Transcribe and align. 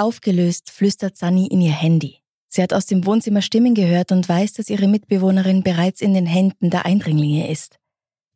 Aufgelöst 0.00 0.70
flüstert 0.70 1.18
Sunny 1.18 1.46
in 1.48 1.60
ihr 1.60 1.74
Handy. 1.74 2.20
Sie 2.48 2.62
hat 2.62 2.72
aus 2.72 2.86
dem 2.86 3.04
Wohnzimmer 3.04 3.42
Stimmen 3.42 3.74
gehört 3.74 4.12
und 4.12 4.26
weiß, 4.26 4.54
dass 4.54 4.70
ihre 4.70 4.88
Mitbewohnerin 4.88 5.62
bereits 5.62 6.00
in 6.00 6.14
den 6.14 6.24
Händen 6.24 6.70
der 6.70 6.86
Eindringlinge 6.86 7.50
ist. 7.50 7.76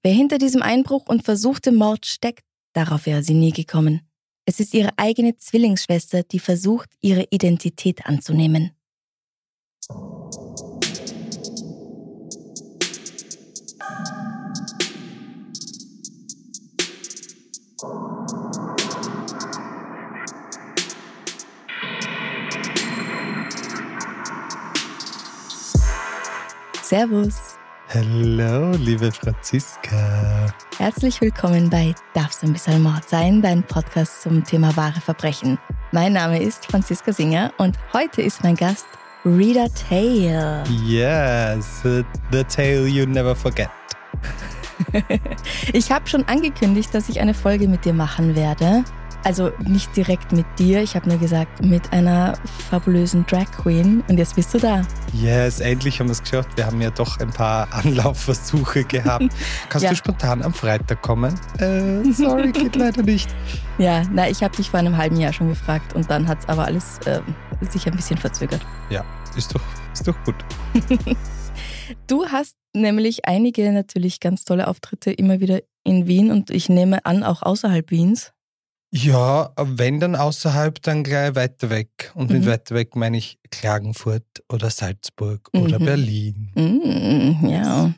Wer 0.02 0.12
hinter 0.12 0.36
diesem 0.36 0.60
Einbruch 0.60 1.06
und 1.06 1.24
versuchte 1.24 1.72
Mord 1.72 2.04
steckt, 2.04 2.44
darauf 2.74 3.06
wäre 3.06 3.22
sie 3.22 3.32
nie 3.32 3.52
gekommen. 3.52 4.02
Es 4.44 4.60
ist 4.60 4.74
ihre 4.74 4.90
eigene 4.98 5.38
Zwillingsschwester, 5.38 6.22
die 6.22 6.38
versucht, 6.38 6.90
ihre 7.00 7.28
Identität 7.30 8.04
anzunehmen. 8.04 8.72
Servus. 26.94 27.58
Hallo, 27.92 28.70
liebe 28.76 29.10
Franziska. 29.10 30.54
Herzlich 30.78 31.20
willkommen 31.20 31.68
bei 31.68 31.92
Darf's 32.14 32.44
ein 32.44 32.52
bisschen 32.52 32.84
Mord 32.84 33.08
sein, 33.08 33.42
dein 33.42 33.64
Podcast 33.64 34.22
zum 34.22 34.44
Thema 34.44 34.76
wahre 34.76 35.00
Verbrechen. 35.00 35.58
Mein 35.90 36.12
Name 36.12 36.40
ist 36.40 36.66
Franziska 36.66 37.12
Singer 37.12 37.52
und 37.58 37.76
heute 37.92 38.22
ist 38.22 38.44
mein 38.44 38.54
Gast 38.54 38.86
Rita 39.24 39.66
Tail. 39.88 40.62
Yes, 40.86 41.82
the 41.82 42.44
tale 42.44 42.86
you 42.86 43.04
never 43.06 43.34
forget. 43.34 43.70
ich 45.72 45.90
habe 45.90 46.06
schon 46.06 46.22
angekündigt, 46.28 46.94
dass 46.94 47.08
ich 47.08 47.20
eine 47.20 47.34
Folge 47.34 47.66
mit 47.66 47.84
dir 47.84 47.92
machen 47.92 48.36
werde. 48.36 48.84
Also 49.24 49.50
nicht 49.66 49.96
direkt 49.96 50.32
mit 50.32 50.44
dir, 50.58 50.82
ich 50.82 50.94
habe 50.94 51.08
nur 51.08 51.16
gesagt, 51.16 51.64
mit 51.64 51.94
einer 51.94 52.34
fabulösen 52.68 53.24
Drag 53.24 53.50
Queen. 53.50 54.04
Und 54.06 54.18
jetzt 54.18 54.36
bist 54.36 54.52
du 54.52 54.58
da. 54.58 54.82
Yes, 55.14 55.60
endlich 55.60 55.98
haben 55.98 56.08
wir 56.08 56.12
es 56.12 56.22
geschafft. 56.22 56.50
Wir 56.56 56.66
haben 56.66 56.78
ja 56.82 56.90
doch 56.90 57.18
ein 57.18 57.30
paar 57.30 57.66
Anlaufversuche 57.72 58.84
gehabt. 58.84 59.24
Kannst 59.70 59.84
ja. 59.84 59.90
du 59.90 59.96
spontan 59.96 60.42
am 60.42 60.52
Freitag 60.52 61.00
kommen? 61.00 61.34
Äh, 61.58 62.12
sorry, 62.12 62.52
geht 62.52 62.76
leider 62.76 63.02
nicht. 63.02 63.34
Ja, 63.76 64.04
na, 64.12 64.30
ich 64.30 64.44
habe 64.44 64.54
dich 64.54 64.70
vor 64.70 64.78
einem 64.78 64.96
halben 64.96 65.16
Jahr 65.16 65.32
schon 65.32 65.48
gefragt 65.48 65.94
und 65.94 66.08
dann 66.08 66.28
hat 66.28 66.38
es 66.38 66.48
aber 66.48 66.64
alles 66.64 67.00
äh, 67.06 67.20
sich 67.70 67.84
ein 67.88 67.96
bisschen 67.96 68.16
verzögert. 68.16 68.64
Ja, 68.88 69.04
ist 69.36 69.52
doch, 69.52 69.60
ist 69.92 70.06
doch 70.06 70.14
gut. 70.24 70.36
du 72.06 72.24
hast 72.26 72.54
nämlich 72.72 73.26
einige 73.26 73.72
natürlich 73.72 74.20
ganz 74.20 74.44
tolle 74.44 74.68
Auftritte 74.68 75.10
immer 75.10 75.40
wieder 75.40 75.58
in 75.82 76.06
Wien 76.06 76.30
und 76.30 76.50
ich 76.50 76.68
nehme 76.68 77.04
an, 77.04 77.24
auch 77.24 77.42
außerhalb 77.42 77.90
Wiens. 77.90 78.32
Ja, 78.96 79.50
wenn 79.56 79.98
dann 79.98 80.14
außerhalb, 80.14 80.80
dann 80.82 81.02
gleich 81.02 81.34
weiter 81.34 81.68
weg. 81.68 82.12
Und 82.14 82.30
mit 82.30 82.42
mhm. 82.42 82.46
weiter 82.46 82.76
weg 82.76 82.94
meine 82.94 83.16
ich 83.16 83.38
Klagenfurt 83.50 84.22
oder 84.48 84.70
Salzburg 84.70 85.50
mhm. 85.52 85.62
oder 85.62 85.78
Berlin. 85.80 86.52
Mhm, 86.54 87.48
ja. 87.48 87.92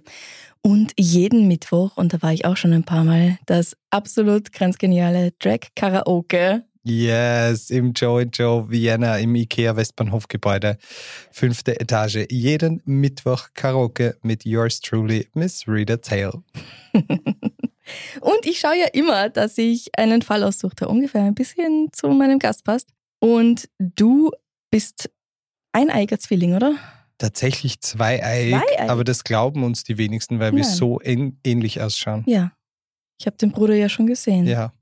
Und 0.62 0.94
jeden 0.98 1.48
Mittwoch, 1.48 1.98
und 1.98 2.14
da 2.14 2.22
war 2.22 2.32
ich 2.32 2.46
auch 2.46 2.56
schon 2.56 2.72
ein 2.72 2.84
paar 2.84 3.04
Mal, 3.04 3.38
das 3.44 3.76
absolut 3.90 4.52
grenzgeniale 4.52 5.32
Drag 5.38 5.60
Karaoke. 5.74 6.64
Yes, 6.82 7.68
im 7.68 7.92
Joe 7.92 8.22
Joe 8.22 8.70
Vienna 8.70 9.18
im 9.18 9.34
IKEA 9.34 9.76
Westbahnhofgebäude, 9.76 10.78
fünfte 11.30 11.78
Etage. 11.78 12.26
Jeden 12.30 12.80
Mittwoch 12.86 13.48
Karaoke 13.52 14.16
mit 14.22 14.46
yours 14.46 14.80
truly, 14.80 15.28
Miss 15.34 15.68
Rita 15.68 15.98
Tail. 15.98 16.32
Und 18.20 18.44
ich 18.46 18.58
schaue 18.58 18.78
ja 18.78 18.86
immer, 18.92 19.28
dass 19.28 19.58
ich 19.58 19.96
einen 19.96 20.22
Fall 20.22 20.42
aussuche, 20.42 20.74
der 20.76 20.90
ungefähr 20.90 21.22
ein 21.22 21.34
bisschen 21.34 21.88
zu 21.92 22.08
meinem 22.08 22.38
Gast 22.38 22.64
passt. 22.64 22.90
Und 23.20 23.68
du 23.78 24.30
bist 24.70 25.10
eineiger 25.72 26.18
Zwilling, 26.18 26.54
oder? 26.54 26.76
Tatsächlich 27.18 27.80
zweieig, 27.80 28.62
zwei 28.62 28.88
aber 28.90 29.04
das 29.04 29.24
glauben 29.24 29.64
uns 29.64 29.84
die 29.84 29.96
wenigsten, 29.96 30.38
weil 30.38 30.52
Nein. 30.52 30.58
wir 30.58 30.64
so 30.64 31.00
ähnlich 31.02 31.80
ausschauen. 31.80 32.24
Ja. 32.26 32.52
Ich 33.18 33.26
habe 33.26 33.36
den 33.38 33.52
Bruder 33.52 33.74
ja 33.74 33.88
schon 33.88 34.06
gesehen. 34.06 34.46
Ja. 34.46 34.72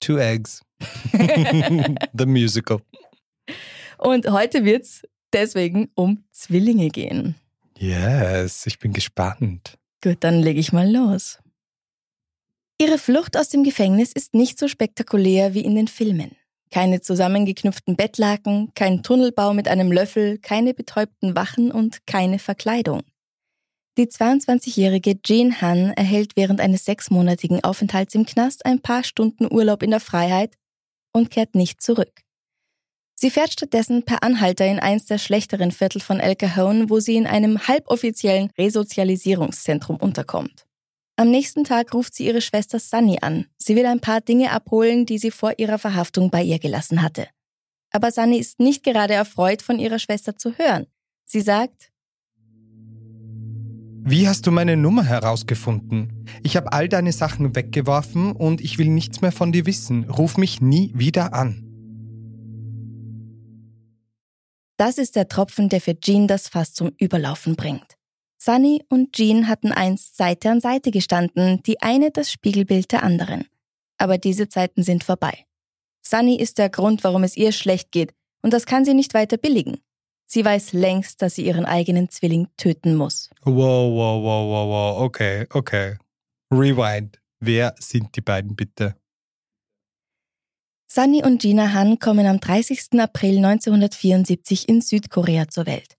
Two 0.00 0.18
Eggs. 0.18 0.62
The 2.12 2.26
Musical. 2.26 2.82
Und 3.98 4.30
heute 4.30 4.64
wird 4.64 4.82
es 4.82 5.02
deswegen 5.32 5.90
um 5.94 6.24
Zwillinge 6.32 6.88
gehen. 6.90 7.34
Yes, 7.78 8.66
ich 8.66 8.78
bin 8.78 8.92
gespannt. 8.92 9.78
Gut, 10.02 10.18
dann 10.20 10.40
lege 10.40 10.60
ich 10.60 10.72
mal 10.72 10.90
los. 10.90 11.38
Ihre 12.78 12.98
Flucht 12.98 13.38
aus 13.38 13.48
dem 13.48 13.64
Gefängnis 13.64 14.12
ist 14.12 14.34
nicht 14.34 14.58
so 14.58 14.68
spektakulär 14.68 15.54
wie 15.54 15.62
in 15.62 15.74
den 15.74 15.88
Filmen. 15.88 16.36
Keine 16.70 17.00
zusammengeknüpften 17.00 17.96
Bettlaken, 17.96 18.70
kein 18.74 19.02
Tunnelbau 19.02 19.54
mit 19.54 19.66
einem 19.66 19.90
Löffel, 19.90 20.36
keine 20.36 20.74
betäubten 20.74 21.34
Wachen 21.34 21.72
und 21.72 22.06
keine 22.06 22.38
Verkleidung. 22.38 23.00
Die 23.96 24.08
22-jährige 24.08 25.22
Jean 25.22 25.62
Han 25.62 25.92
erhält 25.92 26.36
während 26.36 26.60
eines 26.60 26.84
sechsmonatigen 26.84 27.64
Aufenthalts 27.64 28.14
im 28.14 28.26
Knast 28.26 28.66
ein 28.66 28.82
paar 28.82 29.04
Stunden 29.04 29.50
Urlaub 29.50 29.82
in 29.82 29.90
der 29.90 30.00
Freiheit 30.00 30.54
und 31.14 31.30
kehrt 31.30 31.54
nicht 31.54 31.80
zurück. 31.80 32.20
Sie 33.14 33.30
fährt 33.30 33.54
stattdessen 33.54 34.02
per 34.02 34.22
Anhalter 34.22 34.66
in 34.66 34.80
eins 34.80 35.06
der 35.06 35.16
schlechteren 35.16 35.72
Viertel 35.72 36.02
von 36.02 36.20
El 36.20 36.36
Cajon, 36.36 36.90
wo 36.90 37.00
sie 37.00 37.16
in 37.16 37.26
einem 37.26 37.66
halboffiziellen 37.66 38.50
Resozialisierungszentrum 38.58 39.96
unterkommt. 39.96 40.65
Am 41.18 41.30
nächsten 41.30 41.64
Tag 41.64 41.94
ruft 41.94 42.14
sie 42.14 42.26
ihre 42.26 42.42
Schwester 42.42 42.78
Sunny 42.78 43.18
an. 43.22 43.46
Sie 43.56 43.74
will 43.74 43.86
ein 43.86 44.00
paar 44.00 44.20
Dinge 44.20 44.52
abholen, 44.52 45.06
die 45.06 45.16
sie 45.16 45.30
vor 45.30 45.54
ihrer 45.58 45.78
Verhaftung 45.78 46.30
bei 46.30 46.42
ihr 46.42 46.58
gelassen 46.58 47.00
hatte. 47.00 47.26
Aber 47.90 48.10
Sunny 48.10 48.36
ist 48.36 48.60
nicht 48.60 48.84
gerade 48.84 49.14
erfreut, 49.14 49.62
von 49.62 49.78
ihrer 49.78 49.98
Schwester 49.98 50.36
zu 50.36 50.58
hören. 50.58 50.86
Sie 51.24 51.40
sagt, 51.40 51.90
wie 54.08 54.28
hast 54.28 54.46
du 54.46 54.52
meine 54.52 54.76
Nummer 54.76 55.02
herausgefunden? 55.02 56.26
Ich 56.44 56.56
habe 56.56 56.72
all 56.72 56.88
deine 56.88 57.10
Sachen 57.10 57.56
weggeworfen 57.56 58.30
und 58.30 58.60
ich 58.60 58.78
will 58.78 58.88
nichts 58.88 59.20
mehr 59.20 59.32
von 59.32 59.50
dir 59.50 59.66
wissen. 59.66 60.08
Ruf 60.08 60.36
mich 60.36 60.60
nie 60.60 60.92
wieder 60.94 61.34
an. 61.34 61.64
Das 64.76 64.98
ist 64.98 65.16
der 65.16 65.26
Tropfen, 65.26 65.70
der 65.70 65.80
für 65.80 65.98
Jean 65.98 66.28
das 66.28 66.48
Fass 66.48 66.72
zum 66.72 66.92
Überlaufen 66.98 67.56
bringt. 67.56 67.95
Sunny 68.46 68.84
und 68.88 69.12
Jean 69.12 69.48
hatten 69.48 69.72
einst 69.72 70.16
Seite 70.16 70.50
an 70.50 70.60
Seite 70.60 70.92
gestanden, 70.92 71.64
die 71.64 71.82
eine 71.82 72.12
das 72.12 72.30
Spiegelbild 72.30 72.92
der 72.92 73.02
anderen. 73.02 73.48
Aber 73.98 74.18
diese 74.18 74.48
Zeiten 74.48 74.84
sind 74.84 75.02
vorbei. 75.02 75.46
Sunny 76.06 76.36
ist 76.36 76.58
der 76.58 76.70
Grund, 76.70 77.02
warum 77.02 77.24
es 77.24 77.36
ihr 77.36 77.50
schlecht 77.50 77.90
geht, 77.90 78.14
und 78.42 78.52
das 78.52 78.64
kann 78.64 78.84
sie 78.84 78.94
nicht 78.94 79.14
weiter 79.14 79.36
billigen. 79.36 79.78
Sie 80.28 80.44
weiß 80.44 80.74
längst, 80.74 81.22
dass 81.22 81.34
sie 81.34 81.44
ihren 81.44 81.64
eigenen 81.64 82.08
Zwilling 82.08 82.46
töten 82.56 82.94
muss. 82.94 83.30
Wow, 83.42 83.92
wow, 83.92 84.22
wow, 84.22 84.48
wow, 84.48 84.68
wow. 84.68 85.02
Okay, 85.02 85.46
okay. 85.50 85.96
Rewind. 86.52 87.20
Wer 87.40 87.74
sind 87.80 88.14
die 88.14 88.20
beiden 88.20 88.54
bitte? 88.54 88.94
Sunny 90.86 91.24
und 91.24 91.42
Gina 91.42 91.72
Han 91.72 91.98
kommen 91.98 92.26
am 92.26 92.38
30. 92.38 93.00
April 93.00 93.38
1974 93.38 94.68
in 94.68 94.82
Südkorea 94.82 95.48
zur 95.48 95.66
Welt. 95.66 95.95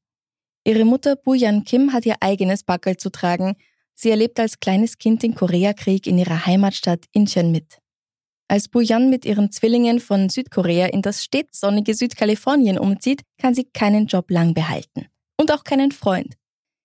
Ihre 0.68 0.84
Mutter 0.84 1.16
Buyan 1.16 1.64
Kim 1.64 1.94
hat 1.94 2.06
ihr 2.06 2.18
eigenes 2.20 2.66
Backel 2.66 2.98
zu 2.98 3.10
tragen. 3.10 3.56
Sie 3.94 4.10
erlebt 4.10 4.38
als 4.38 4.60
kleines 4.60 4.98
Kind 4.98 5.24
den 5.24 5.34
Koreakrieg 5.34 6.06
in 6.06 6.18
ihrer 6.18 6.46
Heimatstadt 6.46 7.06
Incheon 7.14 7.54
mit. 7.54 7.78
Als 8.50 8.68
Buyan 8.68 9.10
mit 9.10 9.24
ihren 9.24 9.50
Zwillingen 9.50 10.02
von 10.02 10.28
Südkorea 10.28 10.88
in 10.88 11.02
das 11.02 11.24
stets 11.24 11.62
sonnige 11.62 11.94
Südkalifornien 11.94 12.78
umzieht, 12.78 13.22
kann 13.38 13.56
sie 13.56 13.64
keinen 13.64 14.08
Job 14.08 14.30
lang 14.30 14.54
behalten. 14.54 15.06
Und 15.38 15.54
auch 15.54 15.64
keinen 15.64 15.94
Freund. 15.94 16.36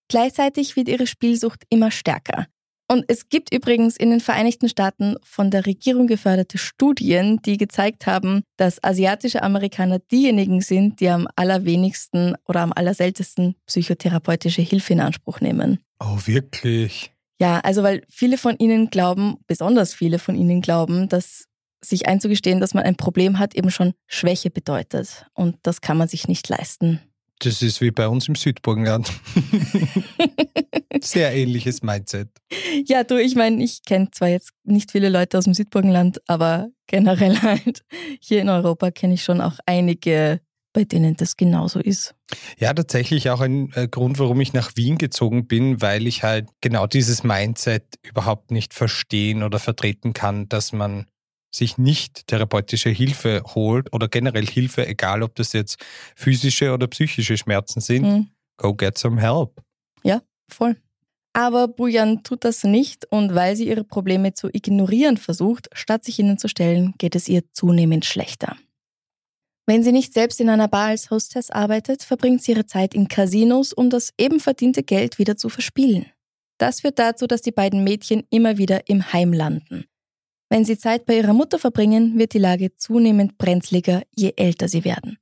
Gleichzeitig 0.07 0.77
wird 0.77 0.87
ihre 0.87 1.09
Spielsucht 1.09 1.65
immer 1.69 1.91
stärker. 1.91 2.47
Und 2.93 3.07
es 3.09 3.31
gibt 3.31 3.55
übrigens 3.55 3.97
in 3.97 4.11
den 4.11 4.21
Vereinigten 4.21 4.69
Staaten 4.69 5.17
von 5.23 5.51
der 5.51 5.65
Regierung 5.65 6.07
geförderte 6.07 6.59
Studien, 6.59 7.41
die 7.41 7.57
gezeigt 7.57 8.07
haben, 8.07 8.43
dass 8.59 8.85
asiatische 8.85 9.43
Amerikaner 9.43 9.99
diejenigen 9.99 10.61
sind, 10.61 11.01
die 11.01 11.09
am 11.09 11.27
allerwenigsten 11.35 12.35
oder 12.47 12.61
am 12.61 12.71
allerseltesten 12.71 13.55
psychotherapeutische 13.65 14.61
Hilfe 14.61 14.93
in 14.93 15.01
Anspruch 15.01 15.41
nehmen. 15.41 15.79
Oh, 16.01 16.19
wirklich? 16.27 17.13
Ja, 17.41 17.61
also 17.61 17.83
weil 17.83 18.03
viele 18.11 18.37
von 18.37 18.59
ihnen 18.59 18.91
glauben, 18.91 19.39
besonders 19.47 19.95
viele 19.95 20.19
von 20.19 20.37
ihnen 20.37 20.61
glauben, 20.61 21.09
dass 21.09 21.47
sich 21.83 22.07
einzugestehen, 22.07 22.61
dass 22.61 22.75
man 22.75 22.85
ein 22.85 22.97
Problem 22.97 23.39
hat, 23.39 23.55
eben 23.55 23.71
schon 23.71 23.95
Schwäche 24.07 24.51
bedeutet. 24.51 25.25
Und 25.33 25.57
das 25.63 25.81
kann 25.81 25.97
man 25.97 26.09
sich 26.09 26.29
nicht 26.29 26.47
leisten. 26.51 27.01
Das 27.45 27.61
ist 27.61 27.81
wie 27.81 27.91
bei 27.91 28.07
uns 28.07 28.29
im 28.29 28.37
Südburgenland. 28.37 29.13
Sehr 31.03 31.35
ähnliches 31.35 31.83
Mindset. 31.83 32.29
Ja, 32.87 33.03
du, 33.03 33.21
ich 33.21 33.35
meine, 33.35 33.63
ich 33.65 33.83
kenne 33.85 34.11
zwar 34.13 34.29
jetzt 34.29 34.53
nicht 34.63 34.93
viele 34.93 35.09
Leute 35.09 35.39
aus 35.39 35.45
dem 35.45 35.55
Südburgenland, 35.55 36.21
aber 36.29 36.69
generell 36.87 37.37
halt 37.43 37.83
hier 38.21 38.41
in 38.41 38.49
Europa 38.49 38.93
kenne 38.93 39.15
ich 39.15 39.25
schon 39.25 39.41
auch 39.41 39.59
einige, 39.67 40.41
bei 40.73 40.85
denen 40.85 41.17
das 41.17 41.37
genauso 41.37 41.81
ist. 41.81 42.15
Ja, 42.59 42.73
tatsächlich 42.73 43.29
auch 43.31 43.41
ein 43.41 43.73
äh, 43.75 43.89
Grund, 43.89 44.21
warum 44.21 44.41
ich 44.41 44.53
nach 44.53 44.77
Wien 44.77 44.97
gezogen 44.97 45.49
bin, 45.49 45.83
weil 45.83 46.07
ich 46.07 46.23
halt 46.23 46.49
genau 46.61 46.87
dieses 46.87 47.25
Mindset 47.25 47.99
überhaupt 48.05 48.53
nicht 48.53 48.73
verstehen 48.73 49.43
oder 49.43 49.59
vertreten 49.59 50.13
kann, 50.13 50.49
dass 50.49 50.73
man 50.73 51.07
sich 51.55 51.79
nicht 51.79 52.27
therapeutische 52.27 52.91
Hilfe 52.91 53.43
holt 53.55 53.93
oder 53.93 54.09
generell 54.09 54.47
Hilfe, 54.47 54.87
egal 54.87 55.23
ob 55.23 55.35
das 55.35 55.53
jetzt 55.53 55.79
physische 56.17 56.73
oder 56.73 56.87
psychische 56.89 57.37
Schmerzen 57.37 57.81
sind, 57.81 58.03
mhm. 58.03 58.29
go 58.57 58.75
get 58.75 58.99
some 58.99 59.21
help. 59.21 59.63
Ja, 60.03 60.23
voll. 60.49 60.77
Aber 61.35 61.69
Bujan 61.69 62.23
tut 62.23 62.45
das 62.45 62.63
nicht 62.65 63.07
und 63.11 63.35
weil 63.35 63.57
sie 63.57 63.69
ihre 63.69 63.85
Probleme 63.85 64.35
zu 64.35 64.49
ignorieren 64.53 65.17
versucht, 65.17 65.69
statt 65.73 66.05
sich 66.05 66.19
ihnen 66.19 66.37
zu 66.37 66.49
stellen, 66.49 66.95
geht 66.99 67.15
es 67.15 67.29
ihr 67.29 67.43
zunehmend 67.53 68.05
schlechter. 68.05 68.57
Wenn 69.67 69.83
sie 69.85 69.93
nicht 69.93 70.13
selbst 70.13 70.41
in 70.41 70.51
einer 70.51 70.69
Bar 70.69 70.89
als 70.89 71.11
Hostess 71.11 71.51
arbeitet, 71.51 72.03
verbringt 72.03 72.43
sie 72.43 72.53
ihre 72.53 72.67
Zeit 72.67 72.95
in 72.95 73.09
Casinos, 73.09 73.73
um 73.73 73.91
das 73.91 74.13
eben 74.19 74.41
verdiente 74.41 74.83
Geld 74.83 75.19
wieder 75.19 75.37
zu 75.37 75.49
verspielen. 75.49 76.07
Das 76.59 76.81
führt 76.81 76.99
dazu, 76.99 77.27
dass 77.27 77.43
die 77.43 77.53
beiden 77.53 77.83
Mädchen 77.85 78.25
immer 78.29 78.59
wieder 78.59 78.89
im 78.89 79.13
Heim 79.13 79.33
landen. 79.33 79.87
Wenn 80.53 80.67
sie 80.67 80.77
Zeit 80.77 81.07
bei 81.07 81.17
ihrer 81.17 81.33
Mutter 81.33 81.59
verbringen, 81.59 82.19
wird 82.19 82.35
die 82.35 82.39
Lage 82.39 82.77
zunehmend 82.77 83.39
brenzliger, 83.39 84.03
je 84.15 84.35
älter 84.37 84.69
sie 84.69 84.85
werden. 84.85 85.17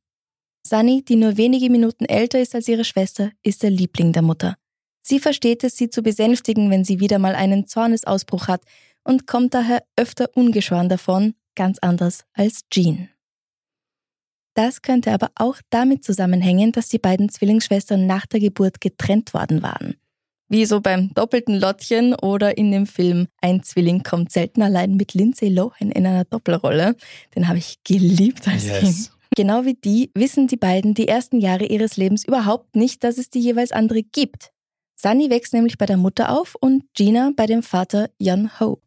Sunny, 0.67 1.05
die 1.05 1.15
nur 1.15 1.37
wenige 1.37 1.71
Minuten 1.71 2.05
älter 2.05 2.41
ist 2.41 2.57
als 2.57 2.67
ihre 2.67 2.83
Schwester, 2.83 3.31
ist 3.45 3.63
der 3.63 3.71
Liebling 3.71 4.13
der 4.13 4.23
Mutter. 4.23 4.57
Sie 5.03 5.21
versteht 5.21 5.63
es, 5.63 5.77
sie 5.77 5.89
zu 5.89 6.03
besänftigen, 6.03 6.69
wenn 6.69 6.85
sie 6.85 6.99
wieder 6.99 7.21
mal 7.21 7.37
einen 7.37 7.69
Zornesausbruch 7.69 8.49
hat 8.49 8.63
und 9.05 9.29
kommt 9.29 9.55
daher 9.55 9.85
öfter 9.95 10.31
ungeschoren 10.35 10.89
davon, 10.89 11.35
ganz 11.55 11.79
anders 11.79 12.25
als 12.33 12.63
Jean. 12.69 13.09
Das 14.55 14.83
könnte 14.83 15.13
aber 15.13 15.31
auch 15.37 15.61
damit 15.71 16.03
zusammenhängen, 16.03 16.73
dass 16.73 16.89
die 16.89 16.99
beiden 16.99 17.29
Zwillingsschwestern 17.29 18.05
nach 18.05 18.27
der 18.27 18.41
Geburt 18.41 18.81
getrennt 18.81 19.33
worden 19.33 19.63
waren. 19.63 19.95
Wie 20.53 20.67
so 20.67 20.81
beim 20.81 21.15
doppelten 21.15 21.61
Lottchen 21.61 22.13
oder 22.13 22.59
in 22.59 22.73
dem 22.73 22.87
Film 22.87 23.29
Ein 23.41 23.63
Zwilling 23.63 24.03
kommt 24.03 24.33
selten 24.33 24.63
allein 24.63 24.97
mit 24.97 25.15
Lindsay 25.15 25.49
Lohan 25.49 25.93
in 25.93 26.05
einer 26.05 26.25
Doppelrolle. 26.25 26.97
Den 27.37 27.47
habe 27.47 27.59
ich 27.59 27.77
geliebt 27.85 28.49
als 28.49 28.67
yes. 28.67 28.81
Kind. 28.81 29.11
Genau 29.37 29.65
wie 29.65 29.75
die 29.75 30.11
wissen 30.13 30.49
die 30.49 30.57
beiden 30.57 30.95
die 30.95 31.07
ersten 31.07 31.39
Jahre 31.39 31.67
ihres 31.67 31.97
Lebens 31.97 32.25
überhaupt 32.25 32.75
nicht, 32.75 33.05
dass 33.05 33.17
es 33.17 33.31
die 33.31 33.39
jeweils 33.39 33.71
andere 33.71 34.03
gibt. 34.03 34.51
Sunny 34.97 35.31
wächst 35.31 35.55
nämlich 35.55 35.79
bei 35.79 35.87
der 35.87 35.97
Mutter 35.97 36.37
auf 36.37 36.57
und 36.61 36.83
Gina 36.95 37.31
bei 37.37 37.47
dem 37.47 37.63
Vater 37.63 38.11
Jan 38.19 38.59
Ho. 38.59 38.83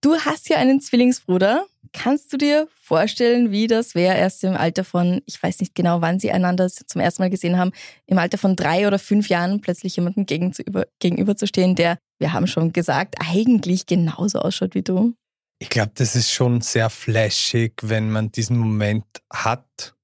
Du 0.00 0.14
hast 0.14 0.48
ja 0.48 0.58
einen 0.58 0.80
Zwillingsbruder. 0.80 1.66
Kannst 1.92 2.32
du 2.32 2.36
dir 2.36 2.68
vorstellen, 2.80 3.50
wie 3.50 3.66
das 3.66 3.94
wäre, 3.94 4.16
erst 4.16 4.44
im 4.44 4.54
Alter 4.54 4.84
von, 4.84 5.22
ich 5.26 5.42
weiß 5.42 5.60
nicht 5.60 5.74
genau, 5.74 6.00
wann 6.02 6.20
sie 6.20 6.30
einander 6.30 6.68
zum 6.68 7.00
ersten 7.00 7.22
Mal 7.22 7.30
gesehen 7.30 7.58
haben, 7.58 7.72
im 8.06 8.18
Alter 8.18 8.38
von 8.38 8.56
drei 8.56 8.86
oder 8.86 8.98
fünf 8.98 9.28
Jahren 9.28 9.60
plötzlich 9.60 9.96
jemandem 9.96 10.26
gegenüberzustehen, 10.26 11.74
der, 11.74 11.98
wir 12.18 12.32
haben 12.32 12.46
schon 12.46 12.72
gesagt, 12.72 13.16
eigentlich 13.18 13.86
genauso 13.86 14.40
ausschaut 14.40 14.74
wie 14.74 14.82
du? 14.82 15.14
Ich 15.60 15.70
glaube, 15.70 15.92
das 15.94 16.14
ist 16.14 16.30
schon 16.30 16.60
sehr 16.60 16.90
flashig, 16.90 17.72
wenn 17.82 18.10
man 18.10 18.30
diesen 18.30 18.58
Moment 18.58 19.06
hat 19.32 19.94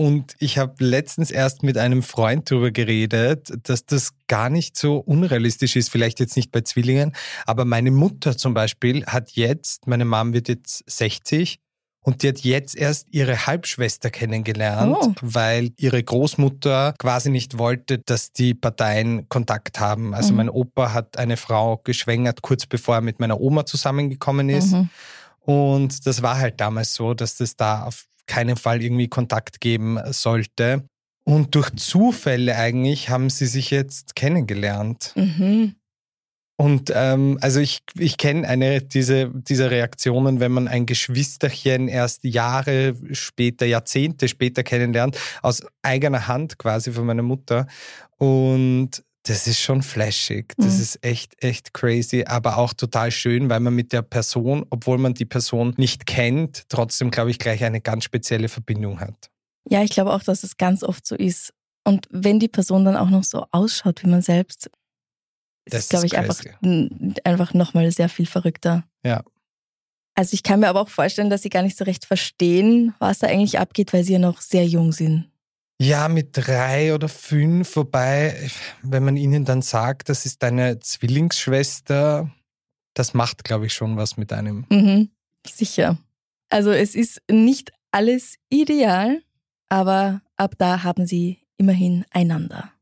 und 0.00 0.34
ich 0.38 0.56
habe 0.56 0.82
letztens 0.82 1.30
erst 1.30 1.62
mit 1.62 1.76
einem 1.76 2.02
Freund 2.02 2.50
darüber 2.50 2.70
geredet, 2.70 3.52
dass 3.64 3.84
das 3.84 4.12
gar 4.28 4.48
nicht 4.48 4.78
so 4.78 4.96
unrealistisch 4.96 5.76
ist, 5.76 5.90
vielleicht 5.90 6.20
jetzt 6.20 6.36
nicht 6.36 6.50
bei 6.50 6.62
Zwillingen, 6.62 7.14
aber 7.44 7.66
meine 7.66 7.90
Mutter 7.90 8.34
zum 8.34 8.54
Beispiel 8.54 9.04
hat 9.04 9.32
jetzt, 9.32 9.86
meine 9.88 10.06
Mom 10.06 10.32
wird 10.32 10.48
jetzt 10.48 10.84
60 10.86 11.60
und 12.00 12.22
die 12.22 12.28
hat 12.28 12.38
jetzt 12.38 12.76
erst 12.76 13.08
ihre 13.10 13.46
Halbschwester 13.46 14.08
kennengelernt, 14.08 14.96
oh. 14.98 15.12
weil 15.20 15.72
ihre 15.76 16.02
Großmutter 16.02 16.94
quasi 16.96 17.28
nicht 17.28 17.58
wollte, 17.58 17.98
dass 17.98 18.32
die 18.32 18.54
Parteien 18.54 19.28
Kontakt 19.28 19.80
haben. 19.80 20.14
Also 20.14 20.30
mhm. 20.30 20.36
mein 20.38 20.48
Opa 20.48 20.94
hat 20.94 21.18
eine 21.18 21.36
Frau 21.36 21.76
geschwängert, 21.76 22.40
kurz 22.40 22.64
bevor 22.64 22.94
er 22.94 23.00
mit 23.02 23.20
meiner 23.20 23.38
Oma 23.38 23.66
zusammengekommen 23.66 24.48
ist. 24.48 24.72
Mhm. 24.72 24.88
Und 25.40 26.06
das 26.06 26.22
war 26.22 26.38
halt 26.38 26.58
damals 26.58 26.94
so, 26.94 27.12
dass 27.12 27.36
das 27.36 27.54
da 27.56 27.84
auf 27.84 28.06
keinen 28.30 28.56
Fall 28.56 28.80
irgendwie 28.80 29.08
Kontakt 29.08 29.60
geben 29.60 29.98
sollte. 30.12 30.84
Und 31.24 31.54
durch 31.54 31.70
Zufälle 31.76 32.56
eigentlich 32.56 33.10
haben 33.10 33.28
sie 33.28 33.46
sich 33.46 33.70
jetzt 33.70 34.14
kennengelernt. 34.14 35.12
Mhm. 35.16 35.74
Und 36.56 36.92
ähm, 36.94 37.38
also 37.40 37.58
ich, 37.58 37.80
ich 37.98 38.18
kenne 38.18 38.46
eine 38.46 38.82
diese, 38.82 39.30
dieser 39.34 39.70
Reaktionen, 39.70 40.40
wenn 40.40 40.52
man 40.52 40.68
ein 40.68 40.86
Geschwisterchen 40.86 41.88
erst 41.88 42.22
Jahre 42.22 42.94
später, 43.12 43.66
Jahrzehnte 43.66 44.28
später 44.28 44.62
kennenlernt, 44.62 45.18
aus 45.42 45.62
eigener 45.82 46.28
Hand 46.28 46.58
quasi 46.58 46.92
von 46.92 47.06
meiner 47.06 47.22
Mutter. 47.22 47.66
Und 48.18 49.02
das 49.24 49.46
ist 49.46 49.60
schon 49.60 49.82
flashig. 49.82 50.54
Das 50.56 50.76
mhm. 50.76 50.82
ist 50.82 51.04
echt, 51.04 51.42
echt 51.44 51.74
crazy, 51.74 52.24
aber 52.26 52.56
auch 52.56 52.72
total 52.72 53.10
schön, 53.10 53.50
weil 53.50 53.60
man 53.60 53.74
mit 53.74 53.92
der 53.92 54.02
Person, 54.02 54.64
obwohl 54.70 54.98
man 54.98 55.14
die 55.14 55.26
Person 55.26 55.74
nicht 55.76 56.06
kennt, 56.06 56.68
trotzdem, 56.68 57.10
glaube 57.10 57.30
ich, 57.30 57.38
gleich 57.38 57.62
eine 57.64 57.80
ganz 57.80 58.04
spezielle 58.04 58.48
Verbindung 58.48 59.00
hat. 59.00 59.30
Ja, 59.68 59.82
ich 59.82 59.90
glaube 59.90 60.12
auch, 60.12 60.22
dass 60.22 60.42
es 60.42 60.56
ganz 60.56 60.82
oft 60.82 61.06
so 61.06 61.14
ist. 61.14 61.52
Und 61.84 62.06
wenn 62.10 62.38
die 62.38 62.48
Person 62.48 62.84
dann 62.84 62.96
auch 62.96 63.10
noch 63.10 63.24
so 63.24 63.46
ausschaut 63.50 64.02
wie 64.02 64.08
man 64.08 64.22
selbst, 64.22 64.70
ist 65.66 65.74
das 65.74 65.88
glaube 65.88 66.06
ich, 66.06 66.16
einfach, 66.16 66.40
einfach 67.24 67.54
nochmal 67.54 67.90
sehr 67.90 68.08
viel 68.08 68.26
verrückter. 68.26 68.84
Ja. 69.04 69.22
Also 70.14 70.34
ich 70.34 70.42
kann 70.42 70.60
mir 70.60 70.68
aber 70.68 70.80
auch 70.80 70.88
vorstellen, 70.88 71.30
dass 71.30 71.42
sie 71.42 71.50
gar 71.50 71.62
nicht 71.62 71.76
so 71.76 71.84
recht 71.84 72.04
verstehen, 72.04 72.94
was 72.98 73.20
da 73.20 73.28
eigentlich 73.28 73.58
abgeht, 73.58 73.92
weil 73.92 74.04
sie 74.04 74.14
ja 74.14 74.18
noch 74.18 74.40
sehr 74.40 74.66
jung 74.66 74.92
sind. 74.92 75.29
Ja, 75.82 76.08
mit 76.08 76.30
drei 76.32 76.94
oder 76.94 77.08
fünf, 77.08 77.74
wobei, 77.74 78.50
wenn 78.82 79.02
man 79.02 79.16
ihnen 79.16 79.46
dann 79.46 79.62
sagt, 79.62 80.10
das 80.10 80.26
ist 80.26 80.42
deine 80.42 80.78
Zwillingsschwester, 80.78 82.30
das 82.92 83.14
macht, 83.14 83.44
glaube 83.44 83.64
ich, 83.64 83.72
schon 83.72 83.96
was 83.96 84.18
mit 84.18 84.30
einem. 84.30 84.66
Mhm, 84.68 85.08
sicher. 85.46 85.96
Also 86.50 86.70
es 86.70 86.94
ist 86.94 87.22
nicht 87.30 87.72
alles 87.92 88.34
ideal, 88.50 89.22
aber 89.70 90.20
ab 90.36 90.54
da 90.58 90.82
haben 90.82 91.06
sie 91.06 91.38
immerhin 91.56 92.04
einander. 92.10 92.72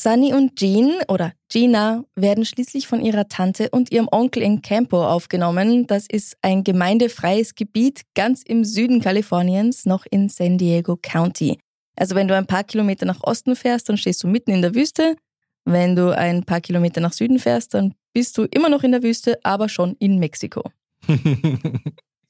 Sunny 0.00 0.32
und 0.32 0.54
Jean 0.54 0.92
oder 1.08 1.32
Gina 1.48 2.04
werden 2.14 2.44
schließlich 2.44 2.86
von 2.86 3.00
ihrer 3.00 3.26
Tante 3.26 3.68
und 3.70 3.90
ihrem 3.90 4.06
Onkel 4.08 4.44
in 4.44 4.62
Campo 4.62 5.04
aufgenommen. 5.04 5.88
Das 5.88 6.06
ist 6.08 6.36
ein 6.40 6.62
gemeindefreies 6.62 7.56
Gebiet 7.56 8.02
ganz 8.14 8.42
im 8.42 8.64
Süden 8.64 9.00
Kaliforniens, 9.00 9.86
noch 9.86 10.06
in 10.08 10.28
San 10.28 10.56
Diego 10.56 10.96
County. 11.02 11.58
Also 11.96 12.14
wenn 12.14 12.28
du 12.28 12.36
ein 12.36 12.46
paar 12.46 12.62
Kilometer 12.62 13.06
nach 13.06 13.24
Osten 13.24 13.56
fährst, 13.56 13.88
dann 13.88 13.96
stehst 13.96 14.22
du 14.22 14.28
mitten 14.28 14.52
in 14.52 14.62
der 14.62 14.76
Wüste. 14.76 15.16
Wenn 15.64 15.96
du 15.96 16.16
ein 16.16 16.44
paar 16.44 16.60
Kilometer 16.60 17.00
nach 17.00 17.12
Süden 17.12 17.40
fährst, 17.40 17.74
dann 17.74 17.92
bist 18.12 18.38
du 18.38 18.44
immer 18.44 18.68
noch 18.68 18.84
in 18.84 18.92
der 18.92 19.02
Wüste, 19.02 19.40
aber 19.42 19.68
schon 19.68 19.96
in 19.98 20.20
Mexiko. 20.20 20.62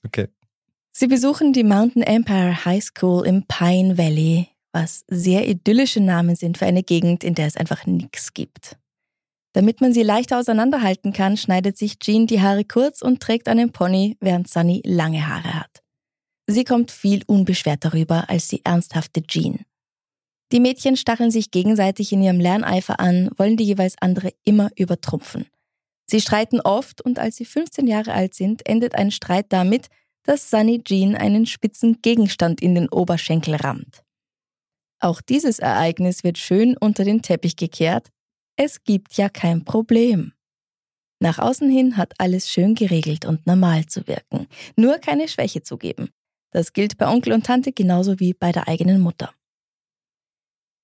okay. 0.07 0.29
Sie 0.93 1.07
besuchen 1.07 1.53
die 1.53 1.65
Mountain 1.65 2.03
Empire 2.03 2.65
High 2.65 2.83
School 2.83 3.27
im 3.27 3.45
Pine 3.47 3.99
Valley 3.99 4.49
was 4.73 5.05
sehr 5.09 5.49
idyllische 5.49 6.01
Namen 6.01 6.37
sind 6.37 6.59
für 6.59 6.67
eine 6.67 6.83
Gegend, 6.83 7.25
in 7.25 7.35
der 7.35 7.47
es 7.47 7.57
einfach 7.57 7.87
nichts 7.87 8.35
gibt. 8.35 8.77
Damit 9.55 9.81
man 9.81 9.93
sie 9.93 10.03
leichter 10.03 10.39
auseinanderhalten 10.39 11.13
kann, 11.13 11.37
schneidet 11.37 11.77
sich 11.79 11.99
Jean 11.99 12.27
die 12.27 12.41
Haare 12.41 12.65
kurz 12.65 13.03
und 13.03 13.21
trägt 13.21 13.49
einen 13.49 13.73
Pony, 13.73 14.17
während 14.21 14.49
Sunny 14.49 14.83
lange 14.85 15.27
Haare 15.27 15.55
hat. 15.55 15.83
Sie 16.47 16.65
kommt 16.65 16.91
viel 16.91 17.23
unbeschwert 17.27 17.85
darüber 17.85 18.29
als 18.31 18.49
die 18.49 18.65
ernsthafte 18.65 19.23
Jean. 19.23 19.65
Die 20.53 20.61
Mädchen 20.61 20.97
stacheln 20.97 21.31
sich 21.31 21.51
gegenseitig 21.51 22.13
in 22.13 22.23
ihrem 22.23 22.41
Lerneifer 22.41 23.01
an, 23.01 23.31
wollen 23.37 23.57
die 23.57 23.65
jeweils 23.65 23.97
andere 24.01 24.33
immer 24.45 24.71
übertrumpfen. 24.77 25.47
Sie 26.07 26.23
streiten 26.23 26.61
oft 26.61 27.03
und 27.03 27.19
als 27.19 27.37
sie 27.37 27.45
15 27.45 27.87
Jahre 27.87 28.15
alt 28.15 28.35
sind, 28.35 28.67
endet 28.67 28.95
ein 28.95 29.11
Streit 29.11 29.47
damit, 29.51 29.89
dass 30.23 30.51
Sunny 30.51 30.83
Jean 30.83 31.17
einen 31.17 31.45
spitzen 31.47 32.01
Gegenstand 32.01 32.63
in 32.63 32.75
den 32.75 32.89
Oberschenkel 32.89 33.57
rammt. 33.57 34.03
Auch 35.00 35.21
dieses 35.21 35.59
Ereignis 35.59 36.25
wird 36.25 36.38
schön 36.38 36.76
unter 36.76 37.05
den 37.05 37.23
Teppich 37.23 37.57
gekehrt. 37.57 38.09
Es 38.57 38.83
gibt 38.83 39.14
ja 39.14 39.28
kein 39.28 39.64
Problem. 39.64 40.33
Nach 41.21 41.38
außen 41.38 41.71
hin 41.71 41.97
hat 41.97 42.14
alles 42.19 42.49
schön 42.49 42.75
geregelt 42.75 43.25
und 43.25 43.47
normal 43.47 43.87
zu 43.87 44.07
wirken, 44.07 44.47
nur 44.76 44.99
keine 44.99 45.28
Schwäche 45.28 45.62
zugeben. 45.62 46.11
Das 46.52 46.73
gilt 46.73 46.97
bei 46.97 47.09
Onkel 47.09 47.33
und 47.33 47.45
Tante 47.45 47.73
genauso 47.73 48.21
wie 48.21 48.35
bei 48.35 48.52
der 48.52 48.69
eigenen 48.69 49.00
Mutter. 49.00 49.33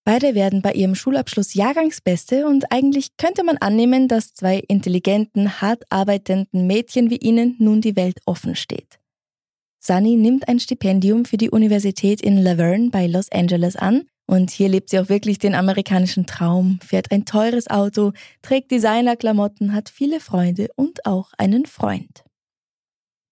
Beide 0.05 0.35
werden 0.35 0.61
bei 0.61 0.73
ihrem 0.73 0.95
Schulabschluss 0.95 1.55
Jahrgangsbeste 1.55 2.47
und 2.47 2.71
eigentlich 2.71 3.17
könnte 3.17 3.43
man 3.43 3.57
annehmen, 3.57 4.07
dass 4.07 4.35
zwei 4.35 4.59
intelligenten, 4.59 5.63
hart 5.63 5.85
arbeitenden 5.89 6.67
Mädchen 6.67 7.09
wie 7.09 7.17
ihnen 7.17 7.57
nun 7.59 7.81
die 7.81 7.97
Welt 7.97 8.21
offen 8.27 8.55
steht. 8.55 8.99
Sunny 9.87 10.17
nimmt 10.17 10.49
ein 10.49 10.61
Stipendium 10.61 11.27
für 11.27 11.37
die 11.37 11.51
Universität 11.51 12.23
in 12.23 12.39
Laverne 12.39 12.89
bei 12.89 13.07
Los 13.07 13.31
Angeles 13.31 13.77
an 13.77 14.05
und 14.27 14.51
hier 14.51 14.71
lebt 14.71 14.89
sie 14.89 14.99
auch 14.99 15.11
wirklich 15.11 15.39
den 15.39 15.55
amerikanischen 15.55 16.25
Traum, 16.25 16.79
fährt 16.83 17.13
ein 17.13 17.27
teures 17.27 17.69
Auto, 17.69 18.13
trägt 18.41 18.71
Designerklamotten, 18.71 19.75
hat 19.75 19.91
viele 19.91 20.21
Freunde 20.21 20.69
und 20.77 21.05
auch 21.05 21.33
einen 21.37 21.67
Freund. 21.67 22.25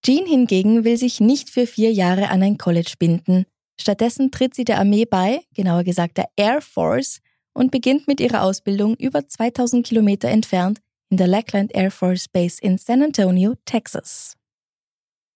Jean 0.05 0.27
hingegen 0.27 0.85
will 0.85 0.99
sich 0.99 1.21
nicht 1.21 1.49
für 1.49 1.67
vier 1.67 1.91
Jahre 1.91 2.29
an 2.29 2.43
ein 2.43 2.59
College 2.59 2.95
binden. 2.99 3.47
Stattdessen 3.81 4.31
tritt 4.31 4.55
sie 4.55 4.65
der 4.65 4.79
Armee 4.79 5.07
bei, 5.07 5.41
genauer 5.55 5.85
gesagt 5.85 6.19
der 6.19 6.29
Air 6.37 6.61
Force, 6.61 7.21
und 7.55 7.71
beginnt 7.71 8.09
mit 8.09 8.21
ihrer 8.21 8.43
Ausbildung 8.43 8.95
über 8.97 9.27
2000 9.27 9.87
Kilometer 9.87 10.29
entfernt 10.29 10.81
in 11.11 11.17
der 11.17 11.29
Lackland 11.29 11.75
Air 11.75 11.91
Force 11.91 12.29
Base 12.29 12.59
in 12.61 12.77
San 12.77 13.03
Antonio, 13.03 13.55
Texas. 13.65 14.37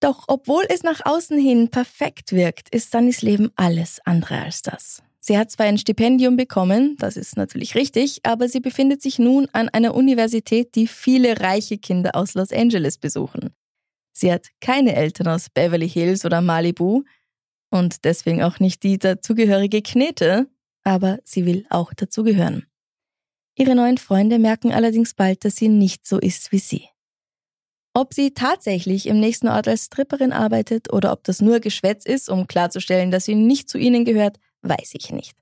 Doch 0.01 0.25
obwohl 0.29 0.65
es 0.69 0.83
nach 0.83 1.01
außen 1.05 1.39
hin 1.39 1.71
perfekt 1.71 2.33
wirkt, 2.33 2.69
ist 2.75 2.91
Sunnys 2.91 3.23
Leben 3.23 3.51
alles 3.57 4.01
andere 4.05 4.43
als 4.43 4.63
das. 4.63 5.03
Sie 5.19 5.37
hat 5.37 5.51
zwar 5.51 5.67
ein 5.67 5.79
Stipendium 5.79 6.37
bekommen, 6.37 6.97
das 6.99 7.17
ist 7.17 7.37
natürlich 7.37 7.75
richtig, 7.75 8.21
aber 8.23 8.49
sie 8.49 8.61
befindet 8.61 9.03
sich 9.03 9.19
nun 9.19 9.49
an 9.53 9.69
einer 9.69 9.95
Universität, 9.95 10.77
die 10.77 10.87
viele 10.87 11.41
reiche 11.41 11.79
Kinder 11.79 12.15
aus 12.15 12.35
Los 12.35 12.53
Angeles 12.53 12.99
besuchen. 12.99 13.51
Sie 14.13 14.33
hat 14.33 14.47
keine 14.61 14.95
Eltern 14.95 15.29
aus 15.29 15.49
Beverly 15.51 15.89
Hills 15.89 16.25
oder 16.25 16.41
Malibu 16.41 17.03
und 17.71 18.05
deswegen 18.05 18.43
auch 18.43 18.61
nicht 18.61 18.83
die 18.83 18.99
dazugehörige 18.99 19.83
Knete, 19.83 20.49
aber 20.85 21.19
sie 21.25 21.45
will 21.45 21.67
auch 21.71 21.93
dazugehören. 21.93 22.67
Ihre 23.57 23.75
neuen 23.75 23.99
Freunde 23.99 24.39
merken 24.39 24.73
allerdings 24.73 25.15
bald, 25.15 25.45
dass 25.45 25.57
sie 25.57 25.69
nicht 25.69 26.07
so 26.07 26.19
ist 26.19 26.53
wie 26.53 26.59
sie. 26.59 26.89
Ob 27.97 28.13
sie 28.13 28.33
tatsächlich 28.33 29.07
im 29.07 29.21
nächsten 29.21 29.49
Ort 29.49 29.67
als 29.67 29.87
Stripperin 29.87 30.31
arbeitet 30.31 30.93
oder 30.93 31.13
ob 31.13 31.25
das 31.25 31.41
nur 31.41 31.61
Geschwätz 31.61 32.05
ist, 32.05 32.29
um 32.29 32.47
klarzustellen, 32.47 33.11
dass 33.11 33.25
sie 33.25 33.35
nicht 33.35 33.71
zu 33.71 33.79
ihnen 33.79 34.05
gehört, 34.05 34.37
weiß 34.61 34.91
ich 34.93 35.13
nicht. 35.13 35.35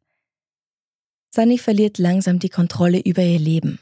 Sunny 1.34 1.58
verliert 1.58 1.98
langsam 1.98 2.38
die 2.38 2.50
Kontrolle 2.50 3.00
über 3.00 3.22
ihr 3.22 3.40
Leben. 3.40 3.80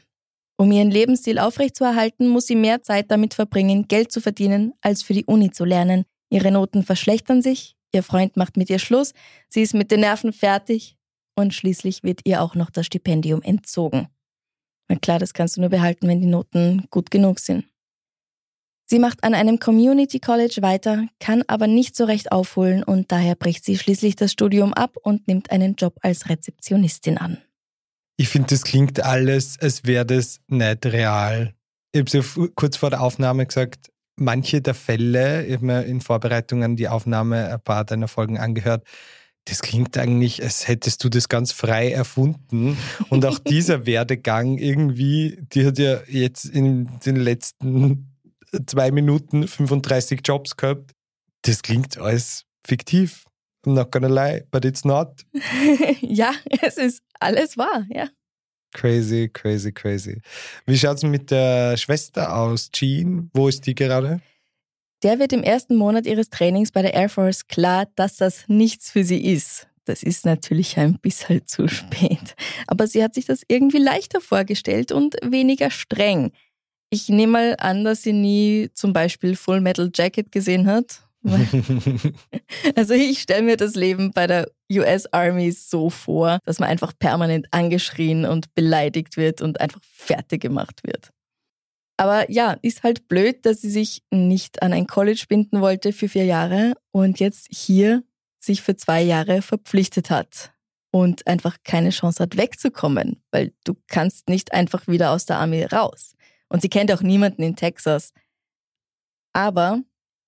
Um 0.57 0.71
ihren 0.71 0.89
Lebensstil 0.89 1.37
aufrechtzuerhalten, 1.37 2.27
muss 2.27 2.47
sie 2.47 2.55
mehr 2.55 2.81
Zeit 2.81 3.11
damit 3.11 3.35
verbringen, 3.35 3.87
Geld 3.87 4.11
zu 4.11 4.21
verdienen, 4.21 4.73
als 4.81 5.03
für 5.03 5.13
die 5.13 5.25
Uni 5.25 5.51
zu 5.51 5.65
lernen. 5.65 6.05
Ihre 6.31 6.49
Noten 6.49 6.81
verschlechtern 6.81 7.43
sich, 7.43 7.75
ihr 7.93 8.01
Freund 8.01 8.37
macht 8.37 8.57
mit 8.57 8.71
ihr 8.71 8.79
Schluss, 8.79 9.13
sie 9.49 9.61
ist 9.61 9.75
mit 9.75 9.91
den 9.91 9.99
Nerven 9.99 10.33
fertig 10.33 10.97
und 11.35 11.53
schließlich 11.53 12.01
wird 12.01 12.21
ihr 12.23 12.41
auch 12.41 12.55
noch 12.55 12.71
das 12.71 12.87
Stipendium 12.87 13.43
entzogen. 13.43 14.07
Na 14.89 14.95
klar, 14.95 15.19
das 15.19 15.35
kannst 15.35 15.57
du 15.57 15.61
nur 15.61 15.69
behalten, 15.69 16.07
wenn 16.07 16.21
die 16.21 16.25
Noten 16.25 16.87
gut 16.89 17.11
genug 17.11 17.37
sind. 17.37 17.65
Sie 18.85 18.99
macht 18.99 19.23
an 19.23 19.33
einem 19.33 19.59
Community 19.59 20.19
College 20.19 20.57
weiter, 20.61 21.05
kann 21.19 21.43
aber 21.47 21.67
nicht 21.67 21.95
so 21.95 22.03
recht 22.03 22.31
aufholen 22.31 22.83
und 22.83 23.11
daher 23.11 23.35
bricht 23.35 23.63
sie 23.63 23.77
schließlich 23.77 24.15
das 24.15 24.31
Studium 24.31 24.73
ab 24.73 24.97
und 25.01 25.27
nimmt 25.27 25.51
einen 25.51 25.75
Job 25.75 25.97
als 26.01 26.29
Rezeptionistin 26.29 27.17
an. 27.17 27.37
Ich 28.17 28.29
finde, 28.29 28.49
das 28.49 28.63
klingt 28.63 29.03
alles, 29.03 29.57
als 29.59 29.85
wäre 29.85 30.05
das 30.05 30.39
nicht 30.47 30.85
real. 30.85 31.53
Ich 31.93 32.01
habe 32.01 32.09
ja 32.17 32.47
kurz 32.55 32.77
vor 32.77 32.89
der 32.89 33.01
Aufnahme 33.01 33.45
gesagt, 33.45 33.89
manche 34.15 34.61
der 34.61 34.73
Fälle, 34.73 35.45
ich 35.45 35.53
habe 35.55 35.65
mir 35.65 35.83
in 35.85 36.01
Vorbereitung 36.01 36.63
an 36.63 36.75
die 36.75 36.87
Aufnahme 36.87 37.51
ein 37.51 37.61
paar 37.61 37.85
deiner 37.85 38.07
Folgen 38.07 38.37
angehört, 38.37 38.85
das 39.45 39.61
klingt 39.61 39.97
eigentlich, 39.97 40.41
als 40.41 40.67
hättest 40.67 41.03
du 41.03 41.09
das 41.09 41.27
ganz 41.27 41.51
frei 41.51 41.91
erfunden. 41.91 42.77
Und 43.09 43.25
auch 43.25 43.39
dieser 43.47 43.85
Werdegang 43.85 44.57
irgendwie, 44.57 45.39
die 45.53 45.65
hat 45.65 45.79
ja 45.79 45.99
jetzt 46.07 46.45
in 46.45 46.89
den 47.05 47.17
letzten 47.17 48.12
zwei 48.65 48.91
Minuten 48.91 49.47
35 49.47 50.21
Jobs 50.23 50.55
gehabt. 50.55 50.91
Das 51.43 51.61
klingt 51.61 51.97
alles 51.97 52.45
fiktiv. 52.65 53.25
I'm 53.65 53.73
not 53.73 53.91
gonna 53.91 54.07
lie, 54.07 54.45
but 54.51 54.65
it's 54.65 54.83
not. 54.83 55.25
ja, 56.01 56.33
es 56.61 56.77
ist 56.77 57.01
alles 57.19 57.57
wahr, 57.57 57.85
ja. 57.89 58.09
Crazy, 58.73 59.29
crazy, 59.31 59.71
crazy. 59.71 60.21
Wie 60.65 60.77
schaut 60.77 60.97
es 60.97 61.03
mit 61.03 61.31
der 61.31 61.77
Schwester 61.77 62.35
aus, 62.35 62.71
Jean? 62.71 63.29
Wo 63.33 63.47
ist 63.47 63.65
die 63.67 63.75
gerade? 63.75 64.19
Der 65.03 65.19
wird 65.19 65.33
im 65.33 65.43
ersten 65.43 65.75
Monat 65.75 66.05
ihres 66.05 66.29
Trainings 66.29 66.71
bei 66.71 66.81
der 66.81 66.93
Air 66.93 67.09
Force 67.09 67.47
klar, 67.47 67.87
dass 67.95 68.17
das 68.17 68.45
nichts 68.47 68.89
für 68.89 69.03
sie 69.03 69.23
ist. 69.33 69.67
Das 69.85 70.01
ist 70.01 70.25
natürlich 70.25 70.77
ein 70.77 70.97
bisschen 70.99 71.45
zu 71.45 71.67
spät. 71.67 72.35
Aber 72.67 72.87
sie 72.87 73.03
hat 73.03 73.13
sich 73.13 73.25
das 73.25 73.41
irgendwie 73.47 73.79
leichter 73.79 74.21
vorgestellt 74.21 74.91
und 74.91 75.15
weniger 75.21 75.69
streng. 75.69 76.31
Ich 76.93 77.09
nehme 77.09 77.31
mal 77.31 77.55
an, 77.57 77.83
dass 77.83 78.03
sie 78.03 78.13
nie 78.13 78.69
zum 78.75 78.93
Beispiel 78.93 79.35
Full 79.35 79.61
Metal 79.61 79.89
Jacket 79.91 80.31
gesehen 80.31 80.67
hat. 80.67 81.01
also 82.75 82.93
ich 82.93 83.19
stelle 83.19 83.41
mir 83.41 83.57
das 83.57 83.73
Leben 83.73 84.11
bei 84.11 84.27
der 84.27 84.51
US 84.71 85.07
Army 85.11 85.51
so 85.51 85.89
vor, 85.89 86.37
dass 86.45 86.59
man 86.59 86.69
einfach 86.69 86.93
permanent 86.99 87.47
angeschrien 87.49 88.25
und 88.25 88.53
beleidigt 88.53 89.17
wird 89.17 89.41
und 89.41 89.59
einfach 89.59 89.81
fertig 89.81 90.43
gemacht 90.43 90.81
wird. 90.83 91.09
Aber 91.97 92.29
ja, 92.29 92.57
ist 92.61 92.83
halt 92.83 93.07
blöd, 93.07 93.43
dass 93.43 93.61
sie 93.61 93.71
sich 93.71 94.03
nicht 94.11 94.61
an 94.61 94.71
ein 94.71 94.85
College 94.85 95.25
binden 95.27 95.61
wollte 95.61 95.93
für 95.93 96.07
vier 96.07 96.25
Jahre 96.25 96.75
und 96.91 97.19
jetzt 97.19 97.47
hier 97.49 98.03
sich 98.39 98.61
für 98.61 98.75
zwei 98.75 99.01
Jahre 99.01 99.41
verpflichtet 99.41 100.11
hat 100.11 100.53
und 100.91 101.25
einfach 101.25 101.57
keine 101.63 101.89
Chance 101.89 102.21
hat 102.21 102.37
wegzukommen, 102.37 103.23
weil 103.31 103.51
du 103.63 103.73
kannst 103.87 104.29
nicht 104.29 104.53
einfach 104.53 104.85
wieder 104.85 105.09
aus 105.09 105.25
der 105.25 105.39
Armee 105.39 105.65
raus. 105.65 106.12
Und 106.53 106.61
sie 106.61 106.69
kennt 106.69 106.91
auch 106.91 107.01
niemanden 107.01 107.41
in 107.41 107.55
Texas. 107.55 108.13
Aber 109.33 109.81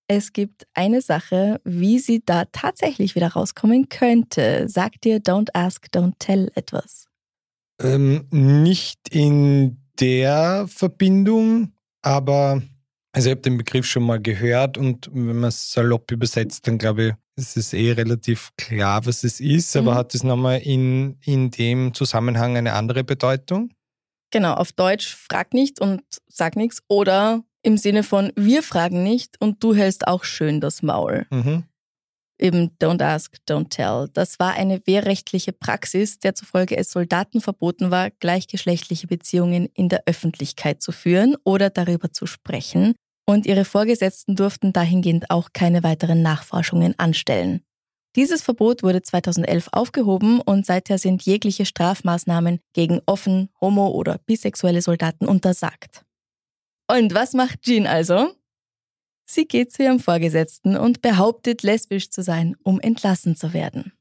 es 0.08 0.34
gibt 0.34 0.68
eine 0.74 1.02
Sache, 1.02 1.62
wie 1.64 2.00
sie 2.00 2.24
da 2.26 2.46
tatsächlich 2.46 3.16
wieder 3.16 3.28
rauskommen 3.28 3.90
könnte. 3.90 4.68
Sagt 4.68 5.04
dir 5.04 5.20
Don't 5.20 5.50
Ask, 5.54 5.86
Don't 5.94 6.14
Tell 6.18 6.52
etwas? 6.56 7.06
Ähm, 7.80 8.28
nicht 8.32 9.10
in 9.10 9.78
der 10.00 10.66
Verbindung, 10.68 11.74
aber 12.02 12.62
also 13.12 13.30
ich 13.30 13.32
habe 13.32 13.42
den 13.42 13.58
Begriff 13.58 13.86
schon 13.86 14.04
mal 14.04 14.22
gehört 14.22 14.78
und 14.78 15.10
wenn 15.14 15.38
man 15.38 15.50
es 15.50 15.72
salopp 15.72 16.12
übersetzt, 16.12 16.68
dann 16.68 16.78
glaube 16.78 17.08
ich, 17.08 17.14
ist 17.38 17.58
es 17.58 17.74
eh 17.74 17.92
relativ 17.92 18.52
klar, 18.58 19.06
was 19.06 19.24
es 19.24 19.40
ist, 19.40 19.76
aber 19.76 19.92
mhm. 19.92 19.96
hat 19.96 20.16
es 20.16 20.24
nochmal 20.24 20.60
in, 20.60 21.18
in 21.22 21.52
dem 21.52 21.94
Zusammenhang 21.94 22.58
eine 22.58 22.74
andere 22.74 23.04
Bedeutung? 23.04 23.72
Genau, 24.36 24.56
auf 24.56 24.74
Deutsch 24.74 25.16
frag 25.16 25.54
nicht 25.54 25.80
und 25.80 26.02
sag 26.28 26.58
nichts 26.58 26.84
oder 26.90 27.46
im 27.64 27.78
Sinne 27.78 28.04
von 28.04 28.34
wir 28.36 28.64
fragen 28.64 29.02
nicht 29.02 29.40
und 29.40 29.64
du 29.64 29.74
hältst 29.74 30.10
auch 30.10 30.26
schön 30.26 30.60
das 30.60 30.82
Maul. 30.82 31.26
Mhm. 31.30 31.64
Eben 32.38 32.72
Don't 32.78 33.02
Ask, 33.02 33.38
Don't 33.48 33.70
Tell. 33.70 34.10
Das 34.12 34.38
war 34.38 34.52
eine 34.52 34.86
wehrrechtliche 34.86 35.54
Praxis, 35.54 36.20
der 36.20 36.36
zufolge 36.36 36.76
es 36.76 36.92
Soldaten 36.92 37.40
verboten 37.40 37.92
war, 37.92 38.12
gleichgeschlechtliche 38.12 39.08
Beziehungen 39.08 39.70
in 39.74 39.88
der 39.88 40.04
Öffentlichkeit 40.06 40.82
zu 40.82 40.92
führen 40.92 41.38
oder 41.46 41.70
darüber 41.70 42.12
zu 42.12 42.26
sprechen. 42.26 42.94
Und 43.26 43.46
ihre 43.46 43.64
Vorgesetzten 43.64 44.36
durften 44.36 44.74
dahingehend 44.74 45.32
auch 45.32 45.52
keine 45.54 45.82
weiteren 45.82 46.22
Nachforschungen 46.22 46.94
anstellen. 47.00 47.62
Dieses 48.16 48.42
Verbot 48.42 48.82
wurde 48.82 49.02
2011 49.02 49.70
aufgehoben 49.74 50.40
und 50.40 50.66
seither 50.66 50.98
sind 50.98 51.24
jegliche 51.24 51.66
Strafmaßnahmen 51.66 52.62
gegen 52.74 53.02
offen, 53.06 53.50
homo- 53.60 53.92
oder 53.92 54.20
bisexuelle 54.26 54.82
Soldaten 54.82 55.28
untersagt. 55.28 56.06
Und 56.90 57.14
was 57.14 57.34
macht 57.34 57.64
Jean 57.64 57.88
also? 57.88 58.34
Sie 59.28 59.46
geht 59.46 59.74
zu 59.74 59.84
ihrem 59.84 60.00
Vorgesetzten 60.00 60.78
und 60.78 61.02
behauptet, 61.02 61.64
lesbisch 61.64 62.10
zu 62.10 62.22
sein, 62.22 62.56
um 62.64 62.80
entlassen 62.80 63.36
zu 63.36 63.54
werden. 63.54 63.92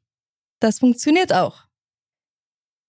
Das 0.60 0.78
funktioniert 0.78 1.32
auch. 1.32 1.64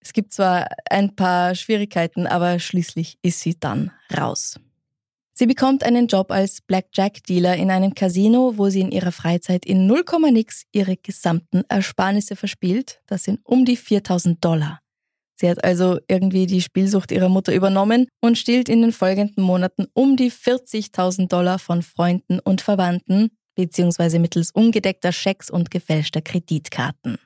Es 0.02 0.14
gibt 0.14 0.34
zwar 0.34 0.68
ein 0.90 1.16
paar 1.16 1.56
Schwierigkeiten, 1.56 2.28
aber 2.28 2.60
schließlich 2.60 3.18
ist 3.24 3.40
sie 3.40 3.60
dann 3.60 3.92
raus. 4.16 4.60
Sie 5.38 5.48
bekommt 5.48 5.84
einen 5.84 6.08
Job 6.08 6.32
als 6.32 6.62
Blackjack-Dealer 6.62 7.58
in 7.58 7.70
einem 7.70 7.94
Casino, 7.94 8.54
wo 8.56 8.70
sie 8.70 8.80
in 8.80 8.92
ihrer 8.92 9.12
Freizeit 9.12 9.66
in 9.66 9.86
0, 9.86 10.06
nix 10.32 10.64
ihre 10.72 10.96
gesamten 10.96 11.64
Ersparnisse 11.68 12.38
verspielt. 12.38 13.02
Das 13.06 13.26
sind 13.26 13.42
um 13.44 13.66
die 13.66 13.76
4000 13.76 14.44
Dollar. 14.44 14.80
Sie 15.38 15.50
hat 15.50 15.62
also 15.66 16.00
irgendwie 16.08 16.46
die 16.46 16.62
Spielsucht 16.62 17.12
ihrer 17.12 17.28
Mutter 17.28 17.54
übernommen 17.54 18.08
und 18.22 18.38
stiehlt 18.38 18.70
in 18.70 18.82
den 18.82 18.94
folgenden 18.94 19.44
Monaten 19.44 19.88
um 19.94 20.16
die 20.16 20.32
40.000 20.32 21.28
Dollar 21.28 21.60
von 21.60 21.82
Freunden 21.82 22.40
und 22.40 22.62
Verwandten, 22.62 23.32
beziehungsweise 23.56 24.20
mittels 24.20 24.52
ungedeckter 24.52 25.12
Schecks 25.12 25.50
und 25.50 25.70
gefälschter 25.70 26.22
Kreditkarten. 26.22 27.18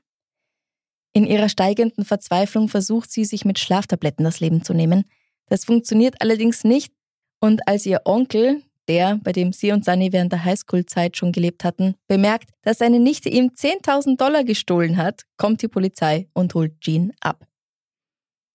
In 1.14 1.28
ihrer 1.28 1.50
steigenden 1.50 2.06
Verzweiflung 2.06 2.70
versucht 2.70 3.12
sie, 3.12 3.26
sich 3.26 3.46
mit 3.46 3.60
Schlaftabletten 3.60 4.26
das 4.26 4.40
Leben 4.40 4.64
zu 4.64 4.74
nehmen. 4.74 5.04
Das 5.46 5.66
funktioniert 5.66 6.16
allerdings 6.22 6.64
nicht 6.64 6.92
und 7.40 7.68
als 7.68 7.86
ihr 7.86 8.02
Onkel, 8.06 8.64
der, 8.88 9.20
bei 9.24 9.32
dem 9.32 9.54
sie 9.54 9.72
und 9.72 9.86
Sunny 9.86 10.12
während 10.12 10.32
der 10.32 10.44
Highschool-Zeit 10.44 11.18
schon 11.18 11.32
gelebt 11.32 11.64
hatten, 11.64 11.96
bemerkt, 12.08 12.50
dass 12.64 12.80
seine 12.80 13.00
Nichte 13.00 13.30
ihm 13.30 13.52
10.000 13.56 14.18
Dollar 14.18 14.44
gestohlen 14.44 14.98
hat, 14.98 15.24
kommt 15.38 15.62
die 15.62 15.68
Polizei 15.68 16.28
und 16.34 16.54
holt 16.56 16.80
Jean 16.82 17.12
ab. 17.22 17.46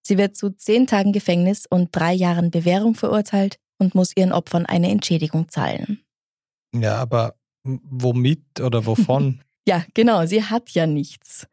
Sie 0.02 0.18
wird 0.18 0.36
zu 0.36 0.50
zehn 0.50 0.86
Tagen 0.86 1.12
Gefängnis 1.12 1.64
und 1.68 1.88
drei 1.92 2.12
Jahren 2.12 2.50
Bewährung 2.50 2.94
verurteilt 2.94 3.58
und 3.78 3.94
muss 3.94 4.16
ihren 4.16 4.32
Opfern 4.32 4.66
eine 4.66 4.90
Entschädigung 4.90 5.48
zahlen. 5.48 6.00
Ja, 6.74 6.96
aber 6.96 7.36
Womit 7.64 8.60
oder 8.60 8.84
wovon? 8.84 9.40
ja, 9.66 9.84
genau, 9.94 10.26
sie 10.26 10.42
hat 10.42 10.70
ja 10.70 10.86
nichts. 10.86 11.46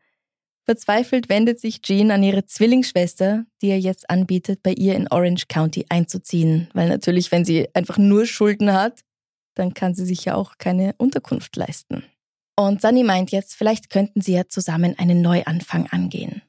Verzweifelt 0.63 1.27
wendet 1.29 1.59
sich 1.59 1.81
Jean 1.81 2.11
an 2.11 2.23
ihre 2.23 2.45
Zwillingsschwester, 2.45 3.45
die 3.61 3.69
ihr 3.69 3.79
jetzt 3.79 4.09
anbietet, 4.09 4.61
bei 4.61 4.73
ihr 4.73 4.95
in 4.95 5.07
Orange 5.09 5.47
County 5.47 5.85
einzuziehen. 5.89 6.69
Weil 6.73 6.89
natürlich, 6.89 7.31
wenn 7.31 7.45
sie 7.45 7.67
einfach 7.73 7.97
nur 7.97 8.25
Schulden 8.25 8.71
hat, 8.71 9.01
dann 9.55 9.73
kann 9.73 9.93
sie 9.93 10.05
sich 10.05 10.25
ja 10.25 10.35
auch 10.35 10.57
keine 10.57 10.93
Unterkunft 10.97 11.55
leisten. 11.55 12.03
Und 12.55 12.81
Sunny 12.81 13.03
meint 13.03 13.31
jetzt, 13.31 13.55
vielleicht 13.55 13.89
könnten 13.89 14.21
sie 14.21 14.33
ja 14.33 14.47
zusammen 14.47 14.97
einen 14.97 15.21
Neuanfang 15.21 15.87
angehen. 15.87 16.41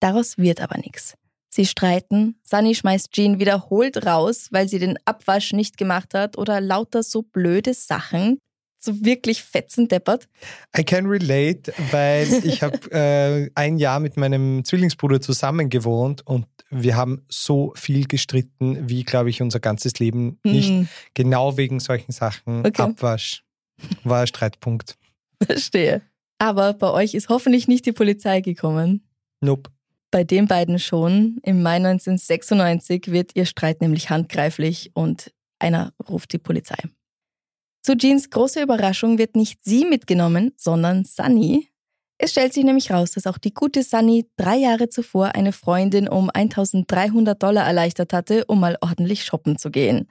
Daraus 0.00 0.38
wird 0.38 0.60
aber 0.60 0.78
nichts. 0.78 1.14
Sie 1.52 1.66
streiten, 1.66 2.36
Sunny 2.44 2.76
schmeißt 2.76 3.10
Jean 3.10 3.40
wiederholt 3.40 4.06
raus, 4.06 4.48
weil 4.52 4.68
sie 4.68 4.78
den 4.78 4.98
Abwasch 5.04 5.52
nicht 5.52 5.76
gemacht 5.76 6.14
hat 6.14 6.38
oder 6.38 6.60
lauter 6.60 7.02
so 7.02 7.22
blöde 7.22 7.74
Sachen, 7.74 8.38
so 8.80 9.04
wirklich 9.04 9.42
fetzendeppert. 9.42 10.28
I 10.76 10.82
can 10.82 11.06
relate, 11.06 11.72
weil 11.90 12.26
ich 12.44 12.62
habe 12.62 12.78
äh, 12.90 13.50
ein 13.54 13.76
Jahr 13.76 14.00
mit 14.00 14.16
meinem 14.16 14.64
Zwillingsbruder 14.64 15.20
zusammen 15.20 15.68
gewohnt 15.68 16.26
und 16.26 16.46
wir 16.70 16.96
haben 16.96 17.22
so 17.28 17.72
viel 17.76 18.06
gestritten, 18.06 18.88
wie, 18.88 19.04
glaube 19.04 19.30
ich, 19.30 19.42
unser 19.42 19.60
ganzes 19.60 19.98
Leben 19.98 20.38
nicht. 20.44 20.70
Mm. 20.70 20.88
Genau 21.14 21.56
wegen 21.56 21.80
solchen 21.80 22.12
Sachen. 22.12 22.64
Okay. 22.64 22.82
Abwasch 22.82 23.42
war 24.04 24.26
Streitpunkt. 24.26 24.96
Verstehe. 25.44 26.02
Aber 26.38 26.72
bei 26.72 26.90
euch 26.90 27.14
ist 27.14 27.28
hoffentlich 27.28 27.68
nicht 27.68 27.86
die 27.86 27.92
Polizei 27.92 28.40
gekommen. 28.40 29.04
Nope. 29.40 29.70
Bei 30.10 30.24
den 30.24 30.46
beiden 30.46 30.78
schon. 30.78 31.38
Im 31.42 31.62
Mai 31.62 31.76
1996 31.76 33.08
wird 33.10 33.32
ihr 33.34 33.46
Streit 33.46 33.80
nämlich 33.80 34.10
handgreiflich 34.10 34.90
und 34.94 35.32
einer 35.58 35.92
ruft 36.08 36.32
die 36.32 36.38
Polizei. 36.38 36.78
Zu 37.82 37.96
Jeans 37.96 38.30
großer 38.30 38.62
Überraschung 38.62 39.18
wird 39.18 39.36
nicht 39.36 39.64
sie 39.64 39.84
mitgenommen, 39.84 40.52
sondern 40.56 41.04
Sunny. 41.04 41.68
Es 42.18 42.32
stellt 42.32 42.52
sich 42.52 42.64
nämlich 42.64 42.90
raus, 42.90 43.12
dass 43.12 43.26
auch 43.26 43.38
die 43.38 43.54
gute 43.54 43.82
Sunny 43.82 44.26
drei 44.36 44.56
Jahre 44.56 44.90
zuvor 44.90 45.34
eine 45.34 45.52
Freundin 45.52 46.06
um 46.06 46.30
1300 46.32 47.42
Dollar 47.42 47.66
erleichtert 47.66 48.12
hatte, 48.12 48.44
um 48.46 48.60
mal 48.60 48.76
ordentlich 48.82 49.24
shoppen 49.24 49.56
zu 49.56 49.70
gehen. 49.70 50.08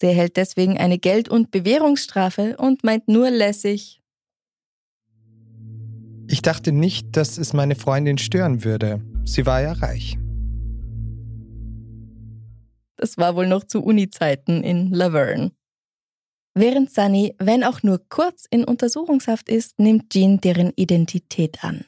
Sie 0.00 0.06
erhält 0.06 0.36
deswegen 0.36 0.78
eine 0.78 0.98
Geld- 0.98 1.28
und 1.28 1.50
Bewährungsstrafe 1.50 2.56
und 2.58 2.84
meint 2.84 3.08
nur 3.08 3.30
lässig, 3.30 4.02
ich 6.32 6.40
dachte 6.40 6.72
nicht, 6.72 7.14
dass 7.14 7.36
es 7.36 7.52
meine 7.52 7.74
Freundin 7.74 8.16
stören 8.16 8.64
würde. 8.64 9.02
Sie 9.26 9.44
war 9.44 9.60
ja 9.60 9.72
reich. 9.72 10.16
Das 12.96 13.18
war 13.18 13.36
wohl 13.36 13.46
noch 13.46 13.64
zu 13.64 13.82
Uni-Zeiten 13.82 14.62
in 14.62 14.92
Laverne. 14.92 15.52
Während 16.54 16.92
Sunny, 16.92 17.34
wenn 17.38 17.64
auch 17.64 17.82
nur 17.82 18.00
kurz 18.08 18.44
in 18.50 18.64
Untersuchungshaft 18.64 19.48
ist, 19.48 19.78
nimmt 19.78 20.12
Jean 20.12 20.40
deren 20.40 20.72
Identität 20.76 21.64
an. 21.64 21.86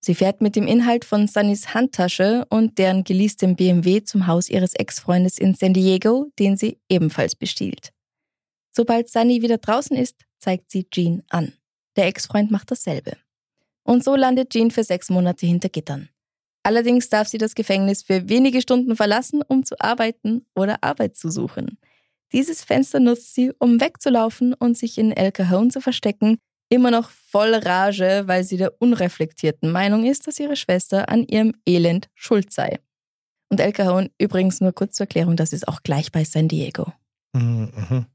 Sie 0.00 0.14
fährt 0.14 0.40
mit 0.40 0.56
dem 0.56 0.66
Inhalt 0.66 1.04
von 1.04 1.26
Sunnys 1.26 1.74
Handtasche 1.74 2.46
und 2.48 2.78
deren 2.78 3.04
geleastem 3.04 3.56
BMW 3.56 4.02
zum 4.02 4.26
Haus 4.26 4.48
ihres 4.48 4.74
Ex-Freundes 4.74 5.38
in 5.38 5.54
San 5.54 5.74
Diego, 5.74 6.30
den 6.38 6.56
sie 6.56 6.78
ebenfalls 6.88 7.34
bestiehlt. 7.34 7.92
Sobald 8.72 9.10
Sunny 9.10 9.42
wieder 9.42 9.58
draußen 9.58 9.96
ist, 9.96 10.24
zeigt 10.38 10.70
sie 10.70 10.88
Jean 10.88 11.22
an. 11.28 11.52
Der 11.96 12.06
Ex-Freund 12.06 12.50
macht 12.50 12.70
dasselbe. 12.70 13.16
Und 13.82 14.04
so 14.04 14.14
landet 14.14 14.50
Jean 14.50 14.70
für 14.70 14.84
sechs 14.84 15.10
Monate 15.10 15.46
hinter 15.46 15.68
Gittern. 15.68 16.08
Allerdings 16.62 17.08
darf 17.08 17.28
sie 17.28 17.38
das 17.38 17.54
Gefängnis 17.54 18.02
für 18.02 18.28
wenige 18.28 18.62
Stunden 18.62 18.94
verlassen, 18.96 19.42
um 19.46 19.64
zu 19.64 19.78
arbeiten 19.80 20.46
oder 20.54 20.82
Arbeit 20.82 21.16
zu 21.16 21.30
suchen. 21.30 21.78
Dieses 22.32 22.62
Fenster 22.62 23.00
nutzt 23.00 23.34
sie, 23.34 23.52
um 23.58 23.80
wegzulaufen 23.80 24.54
und 24.54 24.76
sich 24.76 24.98
in 24.98 25.12
El 25.12 25.32
Cajon 25.32 25.70
zu 25.70 25.80
verstecken, 25.80 26.38
immer 26.68 26.90
noch 26.90 27.10
voll 27.10 27.54
Rage, 27.54 28.24
weil 28.26 28.44
sie 28.44 28.56
der 28.56 28.80
unreflektierten 28.80 29.70
Meinung 29.70 30.04
ist, 30.04 30.26
dass 30.26 30.38
ihre 30.38 30.56
Schwester 30.56 31.08
an 31.08 31.24
ihrem 31.24 31.54
Elend 31.66 32.08
schuld 32.14 32.52
sei. 32.52 32.78
Und 33.50 33.60
El 33.60 33.72
Cajon, 33.72 34.10
übrigens 34.18 34.60
nur 34.60 34.72
kurz 34.72 34.96
zur 34.96 35.04
Erklärung, 35.04 35.36
das 35.36 35.52
ist 35.52 35.66
auch 35.66 35.82
gleich 35.82 36.12
bei 36.12 36.24
San 36.24 36.48
Diego. 36.48 36.92
Mhm. 37.32 38.06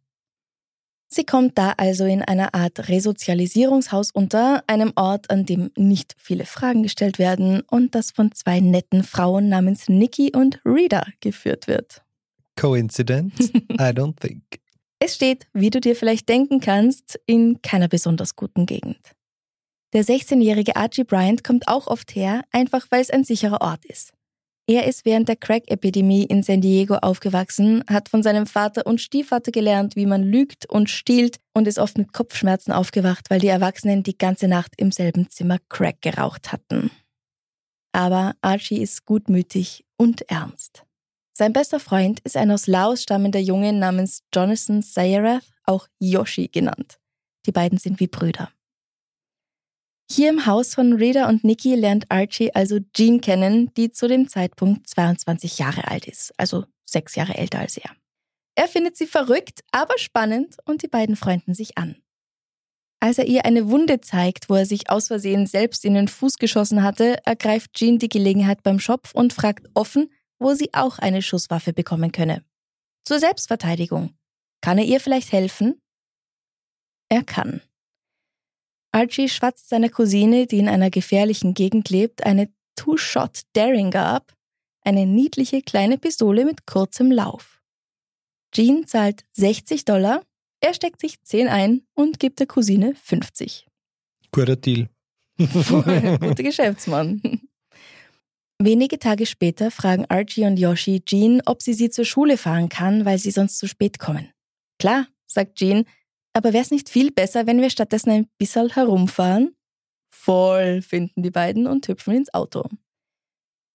Sie 1.08 1.26
kommt 1.26 1.60
da 1.60 1.74
also 1.78 2.06
in 2.06 2.24
einer 2.24 2.56
Art 2.56 2.90
Resozialisierungshaus 2.90 4.10
unter, 4.12 4.64
einem 4.66 4.94
Ort, 4.96 5.30
an 5.30 5.46
dem 5.46 5.70
nicht 5.78 6.16
viele 6.18 6.46
Fragen 6.46 6.82
gestellt 6.82 7.20
werden 7.20 7.62
und 7.70 7.94
das 7.94 8.10
von 8.10 8.32
zwei 8.32 8.60
netten 8.60 9.04
Frauen 9.04 9.48
namens 9.48 9.90
Nikki 9.90 10.32
und 10.36 10.60
Rita 10.66 11.06
geführt 11.20 11.68
wird. 11.68 12.03
Coincidence? 12.56 13.50
I 13.54 13.92
don't 13.92 14.20
think. 14.20 14.44
Es 15.00 15.16
steht, 15.16 15.48
wie 15.54 15.70
du 15.70 15.82
dir 15.82 15.96
vielleicht 15.96 16.30
denken 16.30 16.62
kannst, 16.62 17.20
in 17.26 17.62
keiner 17.62 17.88
besonders 17.88 18.36
guten 18.36 18.66
Gegend. 18.66 19.00
Der 19.94 20.04
16-jährige 20.04 20.76
Archie 20.76 21.04
Bryant 21.04 21.44
kommt 21.44 21.68
auch 21.68 21.88
oft 21.88 22.16
her, 22.16 22.44
einfach 22.52 22.88
weil 22.90 23.02
es 23.02 23.10
ein 23.10 23.24
sicherer 23.24 23.62
Ort 23.62 23.86
ist. 23.86 24.14
Er 24.66 24.88
ist 24.88 25.04
während 25.04 25.28
der 25.28 25.36
Crack-Epidemie 25.36 26.24
in 26.24 26.42
San 26.42 26.62
Diego 26.62 26.96
aufgewachsen, 26.96 27.84
hat 27.90 28.08
von 28.08 28.24
seinem 28.24 28.46
Vater 28.48 28.88
und 28.88 29.02
Stiefvater 29.02 29.52
gelernt, 29.52 29.98
wie 29.98 30.06
man 30.06 30.24
lügt 30.24 30.70
und 30.70 30.90
stiehlt 30.90 31.38
und 31.54 31.68
ist 31.68 31.80
oft 31.80 31.98
mit 31.98 32.14
Kopfschmerzen 32.14 32.72
aufgewacht, 32.72 33.30
weil 33.30 33.42
die 33.42 33.48
Erwachsenen 33.48 34.04
die 34.04 34.18
ganze 34.18 34.48
Nacht 34.48 34.72
im 34.78 34.94
selben 34.94 35.30
Zimmer 35.30 35.58
Crack 35.68 36.02
geraucht 36.02 36.54
hatten. 36.54 36.92
Aber 37.92 38.36
Archie 38.42 38.82
ist 38.82 39.06
gutmütig 39.06 39.84
und 39.98 40.22
ernst. 40.30 40.86
Sein 41.44 41.52
bester 41.52 41.82
Freund 41.82 42.22
ist 42.22 42.38
ein 42.38 42.52
aus 42.52 42.68
Laos 42.68 43.04
stammender 43.04 43.42
Junge 43.42 43.74
namens 43.74 44.24
Jonathan 44.34 44.82
Sayarath, 44.82 45.44
auch 45.66 45.90
Yoshi 46.00 46.48
genannt. 46.48 47.00
Die 47.46 47.52
beiden 47.52 47.78
sind 47.78 48.00
wie 48.00 48.08
Brüder. 48.08 48.50
Hier 50.10 50.30
im 50.30 50.46
Haus 50.46 50.74
von 50.74 50.94
Rita 50.94 51.28
und 51.28 51.44
Nikki 51.44 51.76
lernt 51.76 52.10
Archie 52.10 52.56
also 52.56 52.80
Jean 52.96 53.20
kennen, 53.20 53.74
die 53.76 53.92
zu 53.92 54.08
dem 54.08 54.30
Zeitpunkt 54.30 54.88
22 54.88 55.60
Jahre 55.60 55.90
alt 55.90 56.08
ist, 56.08 56.32
also 56.38 56.64
sechs 56.86 57.16
Jahre 57.16 57.36
älter 57.36 57.60
als 57.60 57.76
er. 57.76 57.92
Er 58.56 58.70
findet 58.70 58.96
sie 58.96 59.06
verrückt, 59.06 59.66
aber 59.74 59.98
spannend 59.98 60.56
und 60.64 60.82
die 60.82 60.88
beiden 60.88 61.18
freunden 61.18 61.54
sich 61.54 61.78
an. 61.78 61.98
Als 63.02 63.18
er 63.18 63.26
ihr 63.26 63.44
eine 63.44 63.70
Wunde 63.70 64.00
zeigt, 64.00 64.50
wo 64.50 64.56
er 64.56 64.66
sich 64.66 64.90
aus 64.90 65.08
Versehen 65.08 65.46
selbst 65.46 65.84
in 65.84 65.96
den 65.96 66.08
Fuß 66.08 66.38
geschossen 66.38 66.84
hatte, 66.84 67.18
ergreift 67.26 67.74
Jean 67.74 68.00
die 68.00 68.08
Gelegenheit 68.08 68.64
beim 68.64 68.80
Schopf 68.80 69.14
und 69.14 69.34
fragt 69.34 69.68
offen, 69.74 70.10
wo 70.40 70.54
sie 70.54 70.74
auch 70.74 71.00
eine 71.00 71.22
Schusswaffe 71.22 71.74
bekommen 71.74 72.12
könne. 72.12 72.44
Zur 73.06 73.20
Selbstverteidigung. 73.20 74.14
Kann 74.62 74.78
er 74.78 74.86
ihr 74.86 75.00
vielleicht 75.00 75.32
helfen? 75.32 75.82
Er 77.10 77.24
kann. 77.24 77.62
Archie 78.92 79.28
schwatzt 79.28 79.70
seiner 79.70 79.90
Cousine, 79.90 80.46
die 80.48 80.60
in 80.60 80.70
einer 80.70 80.90
gefährlichen 80.90 81.54
Gegend 81.54 81.90
lebt, 81.90 82.26
eine 82.26 82.54
Two-Shot 82.76 83.42
Derringer 83.56 84.06
ab, 84.06 84.34
eine 84.82 85.06
niedliche 85.06 85.62
kleine 85.62 85.98
Pistole 85.98 86.46
mit 86.46 86.66
kurzem 86.66 87.12
Lauf. 87.12 87.62
Jean 88.52 88.86
zahlt 88.86 89.24
60 89.34 89.86
Dollar, 89.86 90.24
er 90.60 90.74
steckt 90.74 91.02
sich 91.02 91.22
10 91.22 91.48
ein 91.48 91.82
und 91.94 92.20
gibt 92.20 92.40
der 92.40 92.48
Cousine 92.48 92.96
50. 92.96 93.68
Guter 94.32 94.56
Deal. 94.56 94.90
Guter 95.38 96.44
Geschäftsmann. 96.44 97.22
Wenige 98.66 98.98
Tage 98.98 99.26
später 99.26 99.72
fragen 99.72 100.06
Archie 100.08 100.46
und 100.46 100.58
Yoshi 100.58 101.02
Jean, 101.06 101.42
ob 101.46 101.62
sie 101.62 101.74
sie 101.74 101.90
zur 101.90 102.06
Schule 102.06 102.38
fahren 102.38 102.70
kann, 102.70 103.04
weil 103.04 103.18
sie 103.18 103.32
sonst 103.32 103.58
zu 103.58 103.68
spät 103.68 104.00
kommen. 104.00 104.32
Klar, 104.80 105.08
sagt 105.28 105.58
Jean, 105.58 105.84
aber 106.32 106.54
wäre 106.54 106.64
es 106.64 106.72
nicht 106.72 106.88
viel 106.88 107.12
besser, 107.12 107.46
wenn 107.46 107.60
wir 107.60 107.70
stattdessen 107.70 108.12
ein 108.12 108.28
bisschen 108.38 108.70
herumfahren? 108.70 109.54
Voll, 110.16 110.82
finden 110.82 111.24
die 111.24 111.30
beiden 111.30 111.68
und 111.68 111.86
hüpfen 111.90 112.16
ins 112.16 112.34
Auto. 112.34 112.64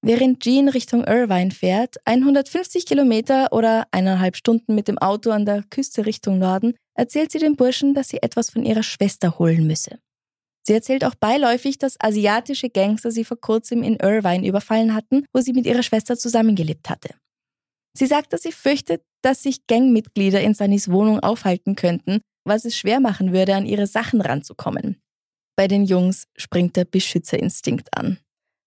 Während 0.00 0.40
Jean 0.42 0.70
Richtung 0.70 1.04
Irvine 1.04 1.50
fährt, 1.50 1.96
150 2.06 2.86
Kilometer 2.86 3.52
oder 3.52 3.86
eineinhalb 3.90 4.36
Stunden 4.36 4.74
mit 4.74 4.88
dem 4.88 4.96
Auto 4.96 5.30
an 5.32 5.44
der 5.44 5.64
Küste 5.64 6.06
Richtung 6.06 6.38
Norden, 6.38 6.74
erzählt 6.94 7.30
sie 7.30 7.38
dem 7.38 7.56
Burschen, 7.56 7.92
dass 7.92 8.08
sie 8.08 8.22
etwas 8.22 8.48
von 8.48 8.64
ihrer 8.64 8.82
Schwester 8.82 9.38
holen 9.38 9.66
müsse. 9.66 9.98
Sie 10.68 10.74
erzählt 10.74 11.04
auch 11.04 11.16
beiläufig, 11.16 11.78
dass 11.78 11.98
asiatische 11.98 12.70
Gangster 12.70 13.10
sie 13.10 13.24
vor 13.24 13.40
kurzem 13.40 13.82
in 13.82 13.96
Irvine 13.96 14.46
überfallen 14.46 14.94
hatten, 14.94 15.24
wo 15.32 15.40
sie 15.40 15.52
mit 15.52 15.66
ihrer 15.66 15.82
Schwester 15.82 16.16
zusammengelebt 16.16 16.88
hatte. 16.88 17.14
Sie 17.96 18.06
sagt, 18.06 18.32
dass 18.32 18.42
sie 18.42 18.52
fürchtet, 18.52 19.02
dass 19.22 19.42
sich 19.42 19.66
Gangmitglieder 19.66 20.40
in 20.40 20.54
Sunnys 20.54 20.90
Wohnung 20.90 21.18
aufhalten 21.18 21.74
könnten 21.74 22.20
was 22.48 22.64
es 22.64 22.76
schwer 22.76 22.98
machen 22.98 23.32
würde, 23.32 23.54
an 23.54 23.66
ihre 23.66 23.86
Sachen 23.86 24.20
ranzukommen. 24.20 25.00
Bei 25.56 25.68
den 25.68 25.84
Jungs 25.84 26.26
springt 26.36 26.76
der 26.76 26.84
Beschützerinstinkt 26.84 27.96
an. 27.96 28.18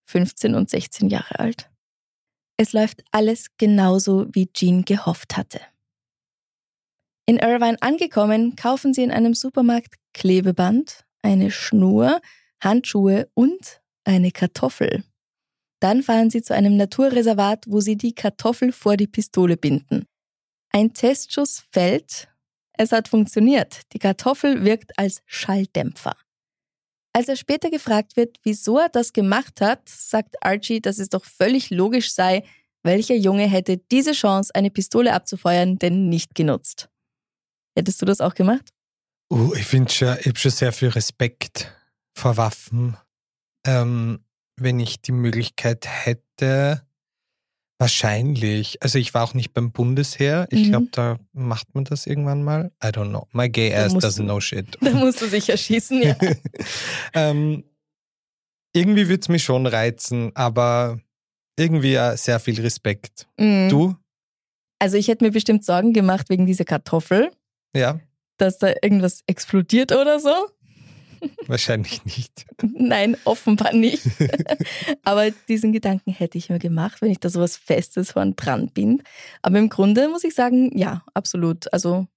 15 0.09 0.55
und 0.55 0.69
16 0.69 1.09
Jahre 1.09 1.39
alt. 1.39 1.69
Es 2.57 2.73
läuft 2.73 3.03
alles 3.11 3.47
genauso, 3.57 4.27
wie 4.33 4.51
Jean 4.53 4.85
gehofft 4.85 5.35
hatte. 5.35 5.61
In 7.25 7.37
Irvine 7.37 7.81
angekommen, 7.81 8.55
kaufen 8.55 8.93
sie 8.93 9.03
in 9.03 9.11
einem 9.11 9.33
Supermarkt 9.33 9.95
Klebeband, 10.13 11.05
eine 11.21 11.51
Schnur, 11.51 12.21
Handschuhe 12.61 13.29
und 13.33 13.81
eine 14.03 14.31
Kartoffel. 14.31 15.03
Dann 15.79 16.03
fahren 16.03 16.29
sie 16.29 16.41
zu 16.41 16.53
einem 16.53 16.77
Naturreservat, 16.77 17.65
wo 17.67 17.81
sie 17.81 17.97
die 17.97 18.13
Kartoffel 18.13 18.71
vor 18.71 18.97
die 18.97 19.07
Pistole 19.07 19.57
binden. 19.57 20.05
Ein 20.71 20.93
Testschuss 20.93 21.63
fällt 21.71 22.29
Es 22.77 22.91
hat 22.91 23.07
funktioniert. 23.07 23.81
Die 23.93 23.99
Kartoffel 23.99 24.63
wirkt 24.63 24.97
als 24.97 25.21
Schalldämpfer. 25.25 26.15
Als 27.13 27.27
er 27.27 27.35
später 27.35 27.69
gefragt 27.69 28.15
wird, 28.15 28.37
wieso 28.43 28.77
er 28.77 28.89
das 28.89 29.11
gemacht 29.11 29.59
hat, 29.59 29.89
sagt 29.89 30.35
Archie, 30.41 30.81
dass 30.81 30.97
es 30.97 31.09
doch 31.09 31.25
völlig 31.25 31.69
logisch 31.69 32.13
sei, 32.13 32.43
welcher 32.83 33.15
Junge 33.15 33.47
hätte 33.47 33.77
diese 33.77 34.13
Chance, 34.13 34.55
eine 34.55 34.71
Pistole 34.71 35.13
abzufeuern, 35.13 35.77
denn 35.77 36.09
nicht 36.09 36.33
genutzt. 36.35 36.89
Hättest 37.75 38.01
du 38.01 38.05
das 38.05 38.21
auch 38.21 38.33
gemacht? 38.33 38.69
Uh, 39.31 39.53
ich 39.55 39.65
finde 39.65 39.91
schon, 39.91 40.17
ich 40.19 40.27
habe 40.27 40.37
schon 40.37 40.51
sehr 40.51 40.73
viel 40.73 40.89
Respekt 40.89 41.71
vor 42.17 42.35
Waffen. 42.37 42.97
Ähm, 43.65 44.25
wenn 44.57 44.79
ich 44.79 45.01
die 45.01 45.13
Möglichkeit 45.13 45.87
hätte, 45.87 46.85
wahrscheinlich. 47.79 48.83
Also 48.83 48.99
ich 48.99 49.13
war 49.13 49.23
auch 49.23 49.33
nicht 49.33 49.53
beim 49.53 49.71
Bundesheer. 49.71 50.47
Ich 50.51 50.65
Mhm. 50.67 50.69
glaube, 50.69 50.87
da 50.91 51.17
macht 51.33 51.73
man 51.73 51.85
das 51.85 52.05
irgendwann 52.07 52.43
mal. 52.43 52.71
I 52.83 52.87
don't 52.87 53.09
know. 53.09 53.27
My 53.31 53.49
gay 53.49 53.69
Da 53.71 53.85
ass 53.85 53.93
doesn't 53.93 54.17
du- 54.17 54.23
know 54.25 54.39
shit. 54.41 54.77
Da 54.81 54.91
musst 54.91 55.21
du 55.21 55.27
sicher 55.27 55.57
schießen, 55.57 56.01
ja. 56.03 56.15
ähm, 57.13 57.63
irgendwie 58.75 59.07
würde 59.07 59.21
es 59.21 59.29
mich 59.29 59.43
schon 59.43 59.65
reizen, 59.65 60.35
aber 60.35 60.99
irgendwie 61.57 61.93
ja 61.93 62.15
sehr 62.17 62.39
viel 62.39 62.59
Respekt. 62.61 63.27
Mhm. 63.39 63.69
Du? 63.69 63.95
Also 64.79 64.97
ich 64.97 65.07
hätte 65.07 65.23
mir 65.23 65.31
bestimmt 65.31 65.63
Sorgen 65.65 65.93
gemacht 65.93 66.29
wegen 66.29 66.45
dieser 66.45 66.65
Kartoffel, 66.65 67.31
Ja, 67.75 67.99
dass 68.41 68.57
da 68.57 68.73
irgendwas 68.81 69.23
explodiert 69.27 69.91
oder 69.91 70.19
so. 70.19 70.33
wahrscheinlich 71.47 72.03
nicht. 72.05 72.45
Nein, 72.61 73.15
offenbar 73.25 73.73
nicht. 73.73 74.03
Aber 75.03 75.29
diesen 75.47 75.71
Gedanken 75.71 76.11
hätte 76.11 76.37
ich 76.37 76.49
mir 76.49 76.59
gemacht, 76.59 77.01
wenn 77.01 77.11
ich 77.11 77.19
da 77.19 77.29
so 77.29 77.39
was 77.39 77.57
Festes 77.57 78.11
vor 78.11 78.23
einen 78.23 78.35
Brand 78.35 78.73
bin. 78.73 79.03
Aber 79.41 79.59
im 79.59 79.69
Grunde 79.69 80.09
muss 80.09 80.23
ich 80.23 80.33
sagen, 80.33 80.75
ja, 80.77 81.03
absolut. 81.13 81.71
Also 81.71 82.07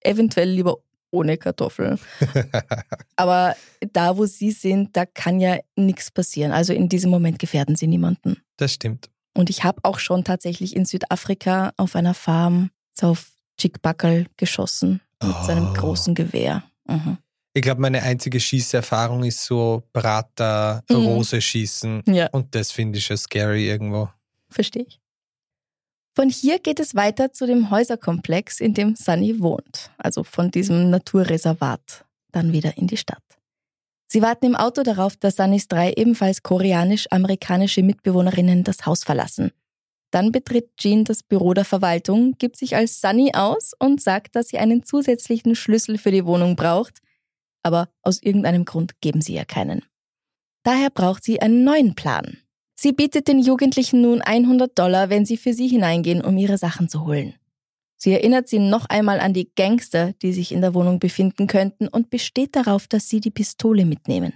eventuell 0.00 0.50
lieber 0.50 0.78
ohne 1.10 1.36
Kartoffel. 1.38 1.98
Aber 3.16 3.56
da, 3.92 4.16
wo 4.16 4.26
sie 4.26 4.50
sind, 4.50 4.96
da 4.96 5.06
kann 5.06 5.40
ja 5.40 5.58
nichts 5.76 6.10
passieren. 6.10 6.52
Also 6.52 6.72
in 6.72 6.88
diesem 6.88 7.10
Moment 7.10 7.38
gefährden 7.38 7.76
sie 7.76 7.86
niemanden. 7.86 8.38
Das 8.56 8.72
stimmt. 8.72 9.08
Und 9.34 9.48
ich 9.48 9.64
habe 9.64 9.80
auch 9.84 9.98
schon 9.98 10.24
tatsächlich 10.24 10.76
in 10.76 10.84
Südafrika 10.84 11.72
auf 11.76 11.96
einer 11.96 12.14
Farm 12.14 12.70
auf 13.00 13.32
Chickbackel 13.58 14.26
geschossen 14.36 15.00
mit 15.22 15.36
so 15.44 15.52
einem 15.52 15.68
Oh. 15.68 15.72
großen 15.74 16.14
Gewehr. 16.14 16.62
Mhm. 16.86 17.18
Ich 17.54 17.62
glaube, 17.62 17.80
meine 17.82 18.02
einzige 18.02 18.40
Schießerfahrung 18.40 19.24
ist 19.24 19.44
so 19.44 19.82
Prater, 19.92 20.82
Mhm. 20.88 20.96
Rose 20.96 21.40
schießen. 21.40 22.02
Ja. 22.06 22.28
Und 22.32 22.54
das 22.54 22.72
finde 22.72 22.98
ich 22.98 23.04
schon 23.06 23.16
scary 23.18 23.68
irgendwo. 23.68 24.08
Verstehe 24.48 24.84
ich. 24.88 25.00
Von 26.14 26.28
hier 26.28 26.58
geht 26.58 26.78
es 26.80 26.94
weiter 26.94 27.32
zu 27.32 27.46
dem 27.46 27.70
Häuserkomplex, 27.70 28.60
in 28.60 28.74
dem 28.74 28.96
Sunny 28.96 29.40
wohnt, 29.40 29.90
also 29.96 30.24
von 30.24 30.50
diesem 30.50 30.90
Naturreservat, 30.90 32.04
dann 32.32 32.52
wieder 32.52 32.76
in 32.76 32.86
die 32.86 32.98
Stadt. 32.98 33.22
Sie 34.08 34.20
warten 34.20 34.44
im 34.44 34.54
Auto 34.56 34.82
darauf, 34.82 35.16
dass 35.16 35.36
Sunnys 35.36 35.68
drei 35.68 35.92
ebenfalls 35.94 36.42
koreanisch-amerikanische 36.42 37.82
Mitbewohnerinnen 37.82 38.62
das 38.62 38.84
Haus 38.84 39.04
verlassen. 39.04 39.52
Dann 40.12 40.30
betritt 40.30 40.76
Jean 40.76 41.04
das 41.04 41.22
Büro 41.22 41.54
der 41.54 41.64
Verwaltung, 41.64 42.34
gibt 42.38 42.58
sich 42.58 42.76
als 42.76 43.00
Sunny 43.00 43.32
aus 43.34 43.72
und 43.78 44.00
sagt, 44.00 44.36
dass 44.36 44.48
sie 44.48 44.58
einen 44.58 44.84
zusätzlichen 44.84 45.56
Schlüssel 45.56 45.96
für 45.96 46.10
die 46.10 46.26
Wohnung 46.26 46.54
braucht, 46.54 47.00
aber 47.62 47.88
aus 48.02 48.22
irgendeinem 48.22 48.66
Grund 48.66 49.00
geben 49.00 49.22
sie 49.22 49.34
ihr 49.34 49.46
keinen. 49.46 49.82
Daher 50.64 50.90
braucht 50.90 51.24
sie 51.24 51.40
einen 51.40 51.64
neuen 51.64 51.94
Plan. 51.94 52.36
Sie 52.74 52.92
bietet 52.92 53.26
den 53.26 53.38
Jugendlichen 53.38 54.02
nun 54.02 54.20
100 54.20 54.78
Dollar, 54.78 55.08
wenn 55.08 55.24
sie 55.24 55.38
für 55.38 55.54
sie 55.54 55.68
hineingehen, 55.68 56.22
um 56.22 56.36
ihre 56.36 56.58
Sachen 56.58 56.90
zu 56.90 57.06
holen. 57.06 57.34
Sie 57.96 58.12
erinnert 58.12 58.48
sie 58.48 58.58
noch 58.58 58.86
einmal 58.86 59.18
an 59.18 59.32
die 59.32 59.50
Gangster, 59.54 60.12
die 60.20 60.32
sich 60.34 60.52
in 60.52 60.60
der 60.60 60.74
Wohnung 60.74 60.98
befinden 60.98 61.46
könnten 61.46 61.88
und 61.88 62.10
besteht 62.10 62.54
darauf, 62.54 62.86
dass 62.86 63.08
sie 63.08 63.20
die 63.20 63.30
Pistole 63.30 63.86
mitnehmen. 63.86 64.34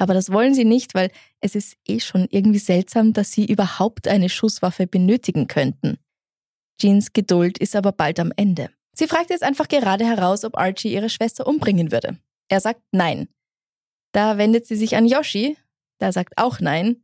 Aber 0.00 0.14
das 0.14 0.32
wollen 0.32 0.54
sie 0.54 0.64
nicht, 0.64 0.94
weil 0.94 1.10
es 1.40 1.54
ist 1.54 1.76
eh 1.86 2.00
schon 2.00 2.26
irgendwie 2.30 2.58
seltsam, 2.58 3.12
dass 3.12 3.32
sie 3.32 3.44
überhaupt 3.44 4.08
eine 4.08 4.30
Schusswaffe 4.30 4.86
benötigen 4.86 5.46
könnten. 5.46 5.98
Jeans 6.80 7.12
Geduld 7.12 7.58
ist 7.58 7.76
aber 7.76 7.92
bald 7.92 8.18
am 8.18 8.32
Ende. 8.34 8.70
Sie 8.94 9.06
fragt 9.06 9.28
jetzt 9.28 9.42
einfach 9.42 9.68
gerade 9.68 10.06
heraus, 10.06 10.42
ob 10.44 10.56
Archie 10.56 10.94
ihre 10.94 11.10
Schwester 11.10 11.46
umbringen 11.46 11.92
würde. 11.92 12.18
Er 12.48 12.60
sagt 12.60 12.80
nein. 12.92 13.28
Da 14.12 14.38
wendet 14.38 14.66
sie 14.66 14.74
sich 14.74 14.96
an 14.96 15.06
Yoshi, 15.06 15.58
der 16.00 16.12
sagt 16.12 16.38
auch 16.38 16.60
nein. 16.60 17.02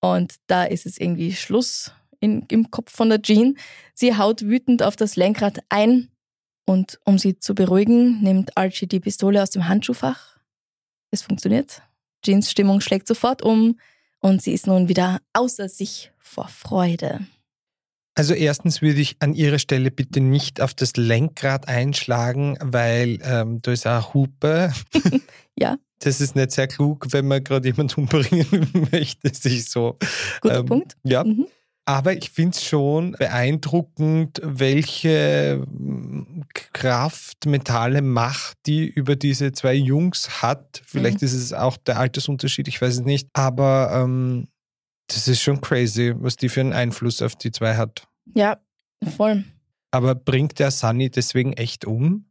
Und 0.00 0.36
da 0.46 0.64
ist 0.64 0.86
es 0.86 0.96
irgendwie 0.96 1.34
Schluss 1.34 1.92
in, 2.20 2.46
im 2.48 2.70
Kopf 2.70 2.90
von 2.90 3.10
der 3.10 3.20
Jean. 3.20 3.58
Sie 3.92 4.16
haut 4.16 4.40
wütend 4.40 4.82
auf 4.82 4.96
das 4.96 5.16
Lenkrad 5.16 5.58
ein 5.68 6.10
und 6.64 6.98
um 7.04 7.18
sie 7.18 7.38
zu 7.38 7.54
beruhigen, 7.54 8.22
nimmt 8.22 8.56
Archie 8.56 8.86
die 8.86 9.00
Pistole 9.00 9.42
aus 9.42 9.50
dem 9.50 9.68
Handschuhfach. 9.68 10.38
Es 11.10 11.20
funktioniert. 11.20 11.82
Jeans 12.24 12.50
Stimmung 12.50 12.80
schlägt 12.80 13.06
sofort 13.06 13.42
um 13.42 13.78
und 14.20 14.42
sie 14.42 14.52
ist 14.52 14.66
nun 14.66 14.88
wieder 14.88 15.20
außer 15.32 15.68
sich 15.68 16.10
vor 16.18 16.48
Freude. 16.48 17.20
Also 18.16 18.32
erstens 18.32 18.80
würde 18.80 19.00
ich 19.00 19.16
an 19.18 19.34
Ihrer 19.34 19.58
Stelle 19.58 19.90
bitte 19.90 20.20
nicht 20.20 20.60
auf 20.60 20.72
das 20.72 20.96
Lenkrad 20.96 21.66
einschlagen, 21.68 22.56
weil 22.60 23.18
ähm, 23.22 23.60
da 23.60 23.72
ist 23.72 23.86
eine 23.86 24.14
Hupe. 24.14 24.72
Ja. 25.56 25.78
Das 26.00 26.20
ist 26.20 26.34
nicht 26.34 26.50
sehr 26.50 26.66
klug, 26.66 27.06
wenn 27.10 27.28
man 27.28 27.42
gerade 27.42 27.68
jemanden 27.68 28.00
umbringen 28.00 28.88
möchte, 28.92 29.32
sich 29.32 29.70
so. 29.70 29.96
Guter 30.40 30.58
ähm, 30.58 30.66
Punkt. 30.66 30.96
Ja. 31.04 31.24
Mhm. 31.24 31.46
Aber 31.86 32.14
ich 32.16 32.30
finde 32.30 32.56
es 32.56 32.64
schon 32.64 33.12
beeindruckend, 33.12 34.40
welche 34.42 35.62
mm, 35.66 36.42
Kraft, 36.72 37.44
mentale 37.46 38.00
Macht 38.00 38.56
die 38.66 38.86
über 38.86 39.16
diese 39.16 39.52
zwei 39.52 39.74
Jungs 39.74 40.40
hat. 40.42 40.82
Vielleicht 40.86 41.20
Mhm. 41.20 41.26
ist 41.26 41.34
es 41.34 41.52
auch 41.52 41.76
der 41.76 41.98
Altersunterschied, 41.98 42.68
ich 42.68 42.80
weiß 42.80 42.94
es 42.94 43.00
nicht. 43.00 43.28
Aber 43.34 43.90
ähm, 43.92 44.48
das 45.08 45.28
ist 45.28 45.42
schon 45.42 45.60
crazy, 45.60 46.14
was 46.16 46.36
die 46.36 46.48
für 46.48 46.60
einen 46.60 46.72
Einfluss 46.72 47.20
auf 47.20 47.36
die 47.36 47.52
zwei 47.52 47.74
hat. 47.76 48.06
Ja, 48.34 48.58
voll. 49.16 49.44
Aber 49.90 50.14
bringt 50.14 50.58
der 50.58 50.70
Sunny 50.70 51.10
deswegen 51.10 51.52
echt 51.52 51.84
um? 51.84 52.30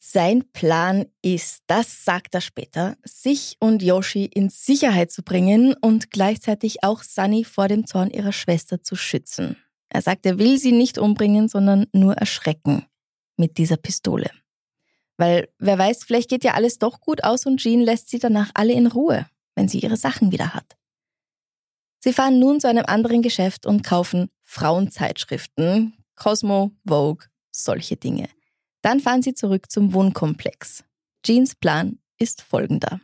Sein 0.00 0.44
Plan 0.52 1.06
ist, 1.22 1.64
das 1.66 2.04
sagt 2.04 2.34
er 2.34 2.40
später, 2.40 2.96
sich 3.04 3.56
und 3.58 3.82
Yoshi 3.82 4.26
in 4.26 4.48
Sicherheit 4.48 5.10
zu 5.10 5.22
bringen 5.22 5.74
und 5.80 6.12
gleichzeitig 6.12 6.84
auch 6.84 7.02
Sunny 7.02 7.44
vor 7.44 7.66
dem 7.66 7.84
Zorn 7.84 8.10
ihrer 8.10 8.32
Schwester 8.32 8.82
zu 8.82 8.94
schützen. 8.94 9.56
Er 9.88 10.02
sagt, 10.02 10.24
er 10.24 10.38
will 10.38 10.58
sie 10.58 10.72
nicht 10.72 10.98
umbringen, 10.98 11.48
sondern 11.48 11.86
nur 11.92 12.14
erschrecken 12.14 12.86
mit 13.36 13.58
dieser 13.58 13.76
Pistole. 13.76 14.30
Weil 15.16 15.48
wer 15.58 15.78
weiß, 15.78 16.04
vielleicht 16.04 16.30
geht 16.30 16.44
ja 16.44 16.54
alles 16.54 16.78
doch 16.78 17.00
gut 17.00 17.24
aus 17.24 17.44
und 17.44 17.58
Jean 17.58 17.80
lässt 17.80 18.08
sie 18.08 18.20
danach 18.20 18.50
alle 18.54 18.74
in 18.74 18.86
Ruhe, 18.86 19.26
wenn 19.56 19.68
sie 19.68 19.80
ihre 19.80 19.96
Sachen 19.96 20.30
wieder 20.30 20.54
hat. 20.54 20.76
Sie 21.98 22.12
fahren 22.12 22.38
nun 22.38 22.60
zu 22.60 22.68
einem 22.68 22.84
anderen 22.86 23.22
Geschäft 23.22 23.66
und 23.66 23.82
kaufen 23.82 24.30
Frauenzeitschriften, 24.44 25.94
Cosmo, 26.14 26.70
Vogue, 26.86 27.26
solche 27.50 27.96
Dinge. 27.96 28.28
Dann 28.82 29.00
fahren 29.00 29.22
sie 29.22 29.34
zurück 29.34 29.70
zum 29.70 29.92
Wohnkomplex. 29.92 30.84
Jeans 31.24 31.54
Plan 31.54 31.98
ist 32.18 32.42
folgender. 32.42 33.00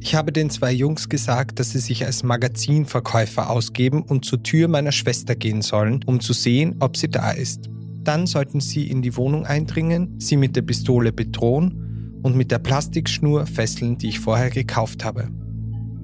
Ich 0.00 0.14
habe 0.14 0.32
den 0.32 0.50
zwei 0.50 0.70
Jungs 0.70 1.08
gesagt, 1.08 1.58
dass 1.58 1.70
sie 1.70 1.78
sich 1.78 2.04
als 2.04 2.22
Magazinverkäufer 2.22 3.48
ausgeben 3.48 4.02
und 4.02 4.26
zur 4.26 4.42
Tür 4.42 4.68
meiner 4.68 4.92
Schwester 4.92 5.34
gehen 5.34 5.62
sollen, 5.62 6.04
um 6.04 6.20
zu 6.20 6.34
sehen, 6.34 6.76
ob 6.80 6.98
sie 6.98 7.08
da 7.08 7.30
ist. 7.30 7.70
Dann 8.02 8.26
sollten 8.26 8.60
sie 8.60 8.90
in 8.90 9.00
die 9.00 9.16
Wohnung 9.16 9.46
eindringen, 9.46 10.20
sie 10.20 10.36
mit 10.36 10.56
der 10.56 10.62
Pistole 10.62 11.10
bedrohen 11.10 12.20
und 12.22 12.36
mit 12.36 12.50
der 12.50 12.58
Plastikschnur 12.58 13.46
fesseln, 13.46 13.96
die 13.96 14.08
ich 14.08 14.20
vorher 14.20 14.50
gekauft 14.50 15.04
habe. 15.06 15.30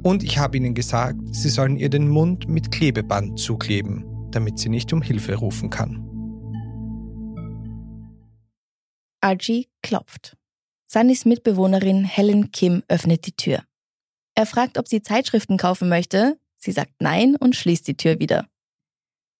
Und 0.03 0.23
ich 0.23 0.39
habe 0.39 0.57
ihnen 0.57 0.75
gesagt, 0.75 1.21
sie 1.33 1.51
sollen 1.51 1.77
ihr 1.77 1.91
den 1.91 2.09
Mund 2.09 2.49
mit 2.49 2.71
Klebeband 2.71 3.39
zukleben, 3.39 4.07
damit 4.31 4.59
sie 4.59 4.71
nicht 4.71 4.95
um 4.95 5.03
Hilfe 5.03 5.35
rufen 5.35 5.69
kann. 5.69 6.10
Archie 9.23 9.69
klopft. 9.83 10.37
Sunnys 10.87 11.25
Mitbewohnerin 11.25 12.05
Helen 12.05 12.53
Kim 12.53 12.83
öffnet 12.89 13.27
die 13.27 13.37
Tür. 13.37 13.63
Er 14.35 14.47
fragt, 14.47 14.79
ob 14.79 14.89
sie 14.89 15.03
Zeitschriften 15.03 15.59
kaufen 15.59 15.89
möchte. 15.89 16.39
Sie 16.57 16.73
sagt 16.73 16.95
nein 17.01 17.37
und 17.37 17.55
schließt 17.55 17.87
die 17.87 17.97
Tür 17.97 18.19
wieder. 18.19 18.49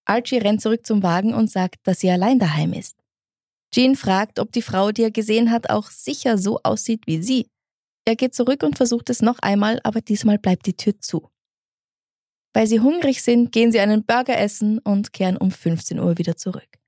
Archie 0.05 0.39
rennt 0.39 0.61
zurück 0.61 0.87
zum 0.87 1.03
Wagen 1.03 1.33
und 1.33 1.51
sagt, 1.51 1.77
dass 1.85 2.01
sie 2.01 2.11
allein 2.11 2.39
daheim 2.39 2.73
ist. 2.73 2.97
Jean 3.73 3.97
fragt, 3.97 4.39
ob 4.39 4.53
die 4.53 4.63
Frau, 4.63 4.93
die 4.93 5.03
er 5.03 5.11
gesehen 5.11 5.51
hat, 5.51 5.71
auch 5.71 5.91
sicher 5.91 6.37
so 6.37 6.61
aussieht 6.63 7.07
wie 7.07 7.23
sie. 7.23 7.49
Er 8.05 8.17
geht 8.17 8.35
zurück 8.35 8.63
und 8.63 8.77
versucht 8.77 9.09
es 9.09 9.23
noch 9.23 9.39
einmal, 9.39 9.81
aber 9.85 10.01
diesmal 10.01 10.39
bleibt 10.39 10.67
die 10.67 10.77
Tür 10.77 10.99
zu. 10.99 11.31
Weil 12.53 12.67
sie 12.67 12.81
hungrig 12.81 13.23
sind, 13.23 13.53
gehen 13.53 13.71
sie 13.71 13.81
einen 13.81 14.05
Burger 14.05 14.37
essen 14.37 14.79
und 14.81 15.13
kehren 15.13 15.37
um 15.37 15.51
15 15.51 16.01
Uhr 16.01 16.19
wieder 16.19 16.37
zurück. 16.37 16.80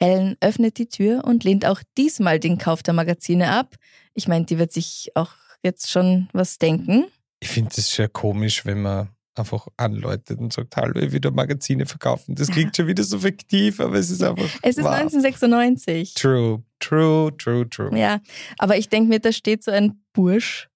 Helen 0.00 0.36
öffnet 0.40 0.78
die 0.78 0.88
Tür 0.88 1.24
und 1.24 1.44
lehnt 1.44 1.64
auch 1.66 1.80
diesmal 1.96 2.40
den 2.40 2.58
Kauf 2.58 2.82
der 2.82 2.94
Magazine 2.94 3.50
ab. 3.50 3.76
Ich 4.14 4.28
meine, 4.28 4.44
die 4.44 4.58
wird 4.58 4.72
sich 4.72 5.12
auch 5.14 5.32
jetzt 5.62 5.90
schon 5.90 6.28
was 6.32 6.58
denken. 6.58 7.06
Ich 7.40 7.48
finde 7.48 7.70
es 7.76 7.90
schon 7.90 8.12
komisch, 8.12 8.64
wenn 8.64 8.82
man 8.82 9.08
einfach 9.36 9.66
anläutet 9.76 10.38
und 10.38 10.52
sagt, 10.52 10.76
hallo, 10.76 11.00
ihr 11.00 11.12
wieder 11.12 11.30
Magazine 11.30 11.86
verkaufen. 11.86 12.34
Das 12.34 12.48
klingt 12.48 12.76
schon 12.76 12.86
wieder 12.86 13.02
so 13.02 13.18
fiktiv, 13.18 13.80
aber 13.80 13.96
es 13.96 14.10
ist 14.10 14.22
einfach. 14.22 14.48
Es 14.62 14.76
ist 14.76 14.84
wow. 14.84 14.92
1996. 14.92 16.14
True, 16.14 16.62
true, 16.78 17.36
true, 17.36 17.68
true. 17.68 17.98
Ja, 17.98 18.20
aber 18.58 18.76
ich 18.76 18.88
denke 18.88 19.08
mir, 19.08 19.18
da 19.18 19.32
steht 19.32 19.64
so 19.64 19.70
ein 19.70 20.00
Bursch, 20.12 20.68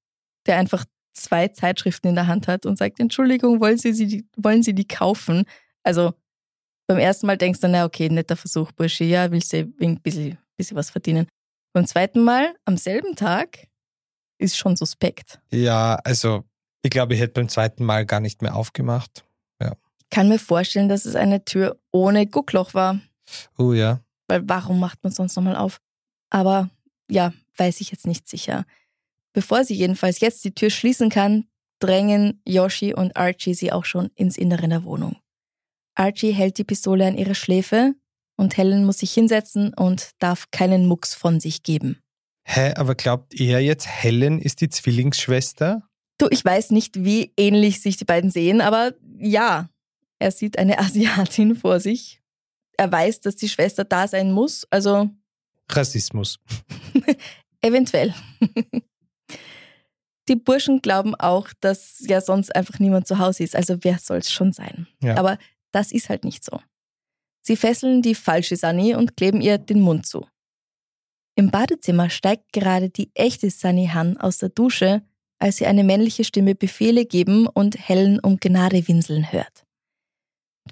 der 0.46 0.56
einfach 0.56 0.84
zwei 1.14 1.48
Zeitschriften 1.48 2.08
in 2.08 2.14
der 2.14 2.26
Hand 2.26 2.48
hat 2.48 2.66
und 2.66 2.78
sagt, 2.78 3.00
Entschuldigung, 3.00 3.60
wollen 3.60 3.78
Sie, 3.78 3.92
sie, 3.92 4.24
wollen 4.36 4.62
sie 4.62 4.74
die 4.74 4.86
kaufen? 4.86 5.44
Also 5.82 6.14
beim 6.88 6.98
ersten 6.98 7.26
Mal 7.26 7.36
denkst 7.36 7.60
du, 7.60 7.68
na 7.68 7.84
okay, 7.84 8.08
netter 8.08 8.36
Versuch, 8.36 8.72
Bursche, 8.72 9.04
ja, 9.04 9.30
willst 9.30 9.52
du 9.52 9.58
ein 9.80 10.00
bisschen, 10.00 10.38
bisschen 10.56 10.76
was 10.76 10.90
verdienen. 10.90 11.28
Beim 11.74 11.86
zweiten 11.86 12.24
Mal, 12.24 12.54
am 12.64 12.76
selben 12.78 13.14
Tag, 13.14 13.68
ist 14.38 14.56
schon 14.56 14.74
suspekt. 14.74 15.38
Ja, 15.50 15.96
also 16.02 16.44
ich 16.82 16.90
glaube, 16.90 17.14
ich 17.14 17.20
hätte 17.20 17.34
beim 17.34 17.48
zweiten 17.48 17.84
Mal 17.84 18.06
gar 18.06 18.20
nicht 18.20 18.40
mehr 18.40 18.56
aufgemacht. 18.56 19.24
Ja. 19.60 19.76
Ich 19.98 20.08
kann 20.10 20.28
mir 20.28 20.38
vorstellen, 20.38 20.88
dass 20.88 21.04
es 21.04 21.14
eine 21.14 21.44
Tür 21.44 21.78
ohne 21.90 22.26
Guckloch 22.26 22.72
war. 22.72 22.98
Oh 23.58 23.74
ja. 23.74 24.00
Weil 24.26 24.48
warum 24.48 24.80
macht 24.80 25.04
man 25.04 25.12
sonst 25.12 25.36
nochmal 25.36 25.56
auf? 25.56 25.80
Aber 26.30 26.70
ja, 27.10 27.34
weiß 27.58 27.82
ich 27.82 27.90
jetzt 27.90 28.06
nicht 28.06 28.28
sicher. 28.28 28.64
Bevor 29.34 29.64
sie 29.64 29.74
jedenfalls 29.74 30.20
jetzt 30.20 30.42
die 30.44 30.54
Tür 30.54 30.70
schließen 30.70 31.10
kann, 31.10 31.44
drängen 31.80 32.40
Yoshi 32.46 32.94
und 32.94 33.16
Archie 33.16 33.54
sie 33.54 33.72
auch 33.72 33.84
schon 33.84 34.10
ins 34.14 34.38
Innere 34.38 34.68
der 34.68 34.84
Wohnung. 34.84 35.16
Archie 35.98 36.32
hält 36.32 36.58
die 36.58 36.64
Pistole 36.64 37.06
an 37.06 37.18
ihre 37.18 37.34
Schläfe 37.34 37.94
und 38.36 38.56
Helen 38.56 38.84
muss 38.84 38.98
sich 38.98 39.12
hinsetzen 39.12 39.74
und 39.74 40.12
darf 40.20 40.50
keinen 40.50 40.86
Mucks 40.86 41.14
von 41.14 41.40
sich 41.40 41.62
geben. 41.62 42.00
Hä, 42.44 42.72
aber 42.76 42.94
glaubt 42.94 43.38
er 43.38 43.60
jetzt, 43.60 43.86
Helen 43.86 44.40
ist 44.40 44.60
die 44.60 44.68
Zwillingsschwester? 44.68 45.82
Du, 46.18 46.28
ich 46.30 46.44
weiß 46.44 46.70
nicht, 46.70 47.04
wie 47.04 47.32
ähnlich 47.36 47.80
sich 47.80 47.96
die 47.96 48.04
beiden 48.04 48.30
sehen, 48.30 48.60
aber 48.60 48.94
ja, 49.18 49.68
er 50.18 50.30
sieht 50.30 50.58
eine 50.58 50.78
Asiatin 50.78 51.56
vor 51.56 51.80
sich. 51.80 52.22
Er 52.76 52.90
weiß, 52.90 53.20
dass 53.20 53.36
die 53.36 53.48
Schwester 53.48 53.84
da 53.84 54.06
sein 54.06 54.32
muss, 54.32 54.66
also. 54.70 55.10
Rassismus. 55.68 56.38
Eventuell. 57.60 58.14
die 60.28 60.36
Burschen 60.36 60.80
glauben 60.80 61.16
auch, 61.16 61.48
dass 61.60 61.98
ja 62.06 62.20
sonst 62.20 62.54
einfach 62.54 62.78
niemand 62.78 63.08
zu 63.08 63.18
Hause 63.18 63.42
ist, 63.42 63.56
also 63.56 63.78
wer 63.82 63.98
soll 63.98 64.18
es 64.18 64.30
schon 64.30 64.52
sein? 64.52 64.86
Ja. 65.02 65.16
Aber 65.16 65.38
das 65.72 65.92
ist 65.92 66.08
halt 66.08 66.24
nicht 66.24 66.44
so. 66.44 66.60
Sie 67.42 67.56
fesseln 67.56 68.02
die 68.02 68.14
falsche 68.14 68.56
Sunny 68.56 68.94
und 68.94 69.16
kleben 69.16 69.40
ihr 69.40 69.58
den 69.58 69.80
Mund 69.80 70.06
zu. 70.06 70.26
Im 71.34 71.50
Badezimmer 71.50 72.10
steigt 72.10 72.52
gerade 72.52 72.90
die 72.90 73.10
echte 73.14 73.50
Sunny 73.50 73.88
Han 73.92 74.16
aus 74.16 74.38
der 74.38 74.48
Dusche, 74.48 75.02
als 75.38 75.58
sie 75.58 75.66
eine 75.66 75.84
männliche 75.84 76.24
Stimme 76.24 76.54
Befehle 76.54 77.06
geben 77.06 77.46
und 77.46 77.88
Helen 77.88 78.18
um 78.18 78.38
Gnade 78.38 78.86
winseln 78.88 79.32
hört. 79.32 79.64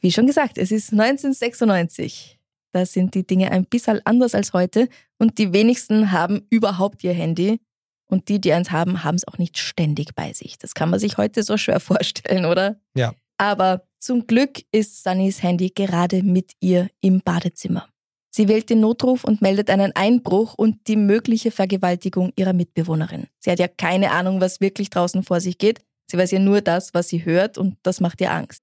Wie 0.01 0.13
schon 0.13 0.27
gesagt, 0.27 0.59
es 0.59 0.73
ist 0.73 0.93
1996. 0.93 2.39
Da 2.73 2.85
sind 2.85 3.15
die 3.15 3.27
Dinge 3.27 3.53
ein 3.53 3.65
bisschen 3.65 4.05
anders 4.05 4.35
als 4.35 4.53
heute 4.53 4.89
und 5.19 5.39
die 5.39 5.53
wenigsten 5.53 6.13
haben 6.13 6.47
überhaupt 6.51 7.03
ihr 7.05 7.15
Handy. 7.15 7.61
Und 8.09 8.29
die, 8.29 8.41
die 8.41 8.53
eins 8.53 8.71
haben, 8.71 9.03
haben 9.03 9.17
es 9.17 9.27
auch 9.27 9.39
nicht 9.39 9.59
ständig 9.59 10.15
bei 10.15 10.33
sich. 10.33 10.59
Das 10.59 10.75
kann 10.75 10.91
man 10.91 11.01
sich 11.01 11.17
heute 11.17 11.43
so 11.43 11.57
schwer 11.57 11.81
vorstellen, 11.81 12.45
oder? 12.45 12.79
Ja. 12.95 13.15
Aber 13.39 13.83
zum 14.07 14.29
Glück 14.29 14.63
ist 14.71 15.03
Sunnys 15.03 15.43
Handy 15.43 15.71
gerade 15.71 16.23
mit 16.23 16.53
ihr 16.61 16.89
im 17.01 17.23
Badezimmer. 17.25 17.89
Sie 18.31 18.47
wählt 18.47 18.71
den 18.71 18.79
Notruf 18.79 19.25
und 19.25 19.43
meldet 19.43 19.69
einen 19.69 19.97
Einbruch 19.97 20.55
und 20.55 20.87
die 20.87 20.95
mögliche 20.95 21.51
Vergewaltigung 21.51 22.33
ihrer 22.37 22.53
Mitbewohnerin. 22.53 23.27
Sie 23.41 23.51
hat 23.51 23.59
ja 23.59 23.67
keine 23.67 24.13
Ahnung, 24.13 24.41
was 24.41 24.61
wirklich 24.61 24.91
draußen 24.91 25.25
vor 25.25 25.41
sich 25.41 25.59
geht. 25.59 25.81
Sie 26.09 26.17
weiß 26.17 26.31
ja 26.31 26.39
nur 26.39 26.61
das, 26.61 26.95
was 26.95 27.09
sie 27.09 27.25
hört 27.25 27.59
und 27.59 27.79
das 27.83 28.01
macht 28.01 28.21
ihr 28.21 28.31
Angst. 28.31 28.63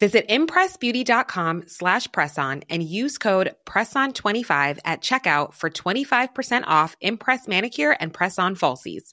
Visit 0.00 0.26
impressbeauty.com 0.28 1.64
slash 1.66 2.08
presson 2.08 2.64
and 2.70 2.82
use 2.82 3.18
code 3.18 3.54
PRESSON25 3.66 4.78
at 4.86 5.02
checkout 5.02 5.52
for 5.52 5.68
25% 5.68 6.64
off 6.66 6.96
Impress 7.02 7.46
Manicure 7.46 7.96
and 8.00 8.10
Press-On 8.10 8.56
Falsies. 8.56 9.12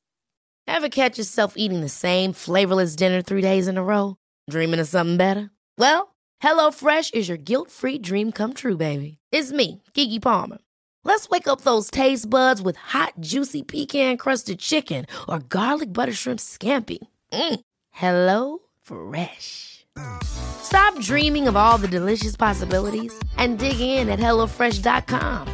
Ever 0.65 0.87
catch 0.87 1.17
yourself 1.17 1.53
eating 1.57 1.81
the 1.81 1.89
same 1.89 2.31
flavorless 2.31 2.95
dinner 2.95 3.21
three 3.21 3.41
days 3.41 3.67
in 3.67 3.77
a 3.77 3.83
row? 3.83 4.15
Dreaming 4.49 4.79
of 4.79 4.87
something 4.87 5.17
better? 5.17 5.51
Well, 5.77 6.15
HelloFresh 6.41 7.13
is 7.13 7.27
your 7.27 7.37
guilt-free 7.37 7.99
dream 7.99 8.31
come 8.31 8.53
true, 8.53 8.77
baby. 8.77 9.17
It's 9.31 9.51
me, 9.51 9.83
Kiki 9.93 10.19
Palmer. 10.19 10.59
Let's 11.03 11.27
wake 11.29 11.49
up 11.49 11.61
those 11.61 11.91
taste 11.91 12.29
buds 12.29 12.61
with 12.61 12.77
hot, 12.77 13.13
juicy 13.19 13.63
pecan-crusted 13.63 14.59
chicken 14.59 15.05
or 15.27 15.39
garlic 15.39 15.91
butter 15.91 16.13
shrimp 16.13 16.39
scampi. 16.39 16.99
Mm. 17.33 17.59
Hello 17.91 18.59
Fresh. 18.81 19.76
Stop 20.23 20.99
dreaming 20.99 21.47
of 21.47 21.55
all 21.55 21.77
the 21.77 21.87
delicious 21.87 22.35
possibilities 22.35 23.13
and 23.37 23.57
dig 23.57 23.79
in 23.79 24.09
at 24.09 24.19
HelloFresh.com. 24.19 25.47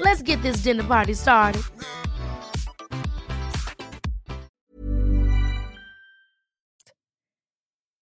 Let's 0.00 0.22
get 0.22 0.42
this 0.42 0.62
dinner 0.62 0.84
party 0.84 1.14
started. 1.14 1.62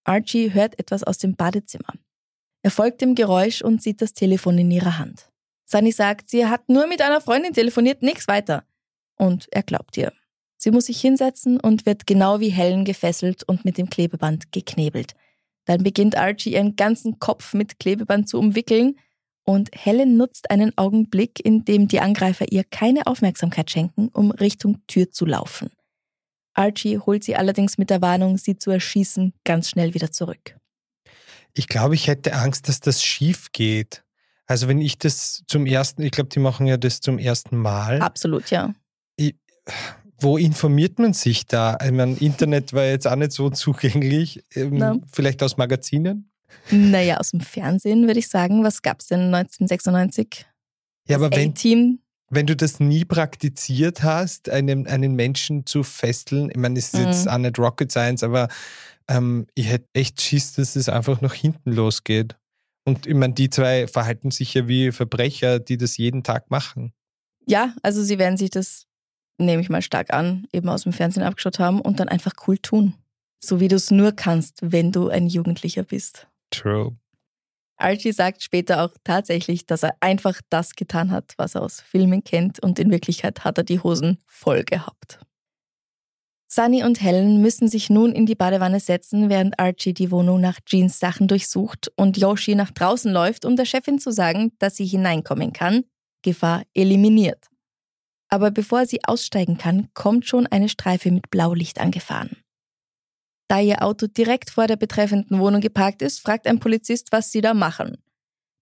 Archie 0.04 0.54
hört 0.54 0.78
etwas 0.78 1.04
aus 1.04 1.18
dem 1.18 1.36
Badezimmer. 1.36 1.92
Er 2.62 2.70
folgt 2.70 3.02
dem 3.02 3.14
Geräusch 3.14 3.60
und 3.62 3.82
sieht 3.82 4.00
das 4.00 4.14
Telefon 4.14 4.58
in 4.58 4.70
ihrer 4.70 4.98
Hand. 4.98 5.30
Sunny 5.66 5.92
sagt, 5.92 6.30
sie 6.30 6.46
hat 6.46 6.68
nur 6.68 6.86
mit 6.86 7.02
einer 7.02 7.20
Freundin 7.20 7.52
telefoniert, 7.52 8.02
nichts 8.02 8.26
weiter. 8.26 8.64
Und 9.16 9.48
er 9.50 9.62
glaubt 9.62 9.96
ihr. 9.98 10.12
Sie 10.56 10.70
muss 10.70 10.86
sich 10.86 11.00
hinsetzen 11.00 11.60
und 11.60 11.84
wird 11.84 12.06
genau 12.06 12.40
wie 12.40 12.48
Helen 12.48 12.84
gefesselt 12.84 13.44
und 13.44 13.66
mit 13.66 13.76
dem 13.76 13.90
Klebeband 13.90 14.50
geknebelt. 14.50 15.14
Dann 15.68 15.82
beginnt 15.82 16.16
Archie 16.16 16.54
ihren 16.54 16.76
ganzen 16.76 17.18
Kopf 17.18 17.52
mit 17.52 17.78
Klebeband 17.78 18.26
zu 18.26 18.38
umwickeln 18.38 18.98
und 19.44 19.68
Helen 19.74 20.16
nutzt 20.16 20.50
einen 20.50 20.76
Augenblick, 20.78 21.44
in 21.44 21.66
dem 21.66 21.88
die 21.88 22.00
Angreifer 22.00 22.50
ihr 22.50 22.64
keine 22.64 23.06
Aufmerksamkeit 23.06 23.70
schenken, 23.70 24.08
um 24.08 24.30
Richtung 24.30 24.80
Tür 24.86 25.10
zu 25.10 25.26
laufen. 25.26 25.70
Archie 26.54 26.98
holt 26.98 27.22
sie 27.22 27.36
allerdings 27.36 27.76
mit 27.76 27.90
der 27.90 28.00
Warnung, 28.00 28.38
sie 28.38 28.56
zu 28.56 28.70
erschießen, 28.70 29.34
ganz 29.44 29.68
schnell 29.68 29.92
wieder 29.92 30.10
zurück. 30.10 30.56
Ich 31.52 31.68
glaube, 31.68 31.96
ich 31.96 32.06
hätte 32.06 32.32
Angst, 32.32 32.68
dass 32.68 32.80
das 32.80 33.04
schief 33.04 33.52
geht. 33.52 34.04
Also 34.46 34.68
wenn 34.68 34.80
ich 34.80 34.96
das 34.96 35.42
zum 35.48 35.66
ersten, 35.66 36.00
ich 36.00 36.12
glaube, 36.12 36.30
die 36.30 36.40
machen 36.40 36.66
ja 36.66 36.78
das 36.78 37.02
zum 37.02 37.18
ersten 37.18 37.58
Mal. 37.58 38.00
Absolut, 38.00 38.50
ja. 38.50 38.72
Ich, 39.16 39.36
wo 40.20 40.36
informiert 40.36 40.98
man 40.98 41.12
sich 41.12 41.46
da? 41.46 41.78
Ich 41.84 41.92
meine, 41.92 42.16
Internet 42.16 42.72
war 42.72 42.84
jetzt 42.84 43.06
auch 43.06 43.16
nicht 43.16 43.32
so 43.32 43.50
zugänglich. 43.50 44.42
Ähm, 44.54 45.02
vielleicht 45.12 45.42
aus 45.42 45.56
Magazinen? 45.56 46.30
Naja, 46.70 47.18
aus 47.18 47.30
dem 47.30 47.40
Fernsehen 47.40 48.06
würde 48.06 48.18
ich 48.18 48.28
sagen. 48.28 48.64
Was 48.64 48.82
gab 48.82 49.00
es 49.00 49.06
denn 49.06 49.32
1996? 49.34 50.46
Ja, 51.08 51.16
aber 51.16 51.30
wenn, 51.30 51.54
wenn 52.30 52.46
du 52.46 52.56
das 52.56 52.80
nie 52.80 53.04
praktiziert 53.04 54.02
hast, 54.02 54.50
einen, 54.50 54.86
einen 54.86 55.14
Menschen 55.14 55.64
zu 55.66 55.82
fesseln, 55.82 56.50
ich 56.50 56.56
meine, 56.56 56.78
es 56.78 56.92
ist 56.94 57.00
jetzt 57.00 57.24
Mhm. 57.24 57.30
auch 57.30 57.38
nicht 57.38 57.58
Rocket 57.58 57.90
Science, 57.90 58.22
aber 58.22 58.48
ähm, 59.08 59.46
ich 59.54 59.68
hätte 59.68 59.88
echt 59.94 60.20
Schiss, 60.20 60.52
dass 60.54 60.76
es 60.76 60.88
einfach 60.88 61.20
nach 61.20 61.34
hinten 61.34 61.72
losgeht. 61.72 62.36
Und 62.84 63.06
ich 63.06 63.14
meine, 63.14 63.34
die 63.34 63.50
zwei 63.50 63.86
verhalten 63.86 64.30
sich 64.30 64.54
ja 64.54 64.68
wie 64.68 64.92
Verbrecher, 64.92 65.60
die 65.60 65.76
das 65.76 65.96
jeden 65.96 66.22
Tag 66.22 66.50
machen. 66.50 66.92
Ja, 67.46 67.74
also 67.82 68.02
sie 68.02 68.18
werden 68.18 68.36
sich 68.36 68.50
das, 68.50 68.84
nehme 69.38 69.62
ich 69.62 69.70
mal 69.70 69.82
stark 69.82 70.12
an, 70.12 70.46
eben 70.52 70.68
aus 70.68 70.82
dem 70.82 70.92
Fernsehen 70.92 71.22
abgeschaut 71.22 71.58
haben 71.58 71.80
und 71.80 72.00
dann 72.00 72.08
einfach 72.08 72.34
cool 72.46 72.58
tun. 72.58 72.94
So 73.40 73.60
wie 73.60 73.68
du 73.68 73.76
es 73.76 73.90
nur 73.90 74.12
kannst, 74.12 74.58
wenn 74.62 74.92
du 74.92 75.08
ein 75.08 75.28
Jugendlicher 75.28 75.84
bist. 75.84 76.26
True. 76.50 76.96
Archie 77.76 78.12
sagt 78.12 78.42
später 78.42 78.82
auch 78.82 78.94
tatsächlich, 79.04 79.64
dass 79.64 79.84
er 79.84 79.96
einfach 80.00 80.40
das 80.50 80.74
getan 80.74 81.12
hat, 81.12 81.34
was 81.36 81.54
er 81.54 81.62
aus 81.62 81.80
Filmen 81.80 82.24
kennt 82.24 82.60
und 82.60 82.80
in 82.80 82.90
Wirklichkeit 82.90 83.44
hat 83.44 83.58
er 83.58 83.64
die 83.64 83.80
Hosen 83.80 84.18
voll 84.26 84.64
gehabt. 84.64 85.20
Sunny 86.50 86.82
und 86.82 87.00
Helen 87.02 87.42
müssen 87.42 87.68
sich 87.68 87.90
nun 87.90 88.12
in 88.12 88.24
die 88.24 88.34
Badewanne 88.34 88.80
setzen, 88.80 89.28
während 89.28 89.60
Archie 89.60 89.92
die 89.92 90.10
Wohnung 90.10 90.40
nach 90.40 90.58
Jeans 90.64 90.98
Sachen 90.98 91.28
durchsucht 91.28 91.92
und 91.94 92.16
Yoshi 92.16 92.54
nach 92.54 92.70
draußen 92.70 93.12
läuft, 93.12 93.44
um 93.44 93.54
der 93.54 93.66
Chefin 93.66 93.98
zu 93.98 94.10
sagen, 94.10 94.52
dass 94.58 94.76
sie 94.76 94.86
hineinkommen 94.86 95.52
kann. 95.52 95.84
Gefahr 96.22 96.62
eliminiert. 96.74 97.48
Aber 98.28 98.50
bevor 98.50 98.86
sie 98.86 99.04
aussteigen 99.04 99.58
kann, 99.58 99.88
kommt 99.94 100.26
schon 100.26 100.46
eine 100.46 100.68
Streife 100.68 101.10
mit 101.10 101.30
Blaulicht 101.30 101.80
angefahren. 101.80 102.36
Da 103.48 103.60
ihr 103.60 103.82
Auto 103.82 104.06
direkt 104.06 104.50
vor 104.50 104.66
der 104.66 104.76
betreffenden 104.76 105.38
Wohnung 105.38 105.62
geparkt 105.62 106.02
ist, 106.02 106.20
fragt 106.20 106.46
ein 106.46 106.60
Polizist, 106.60 107.12
was 107.12 107.32
sie 107.32 107.40
da 107.40 107.54
machen. 107.54 107.96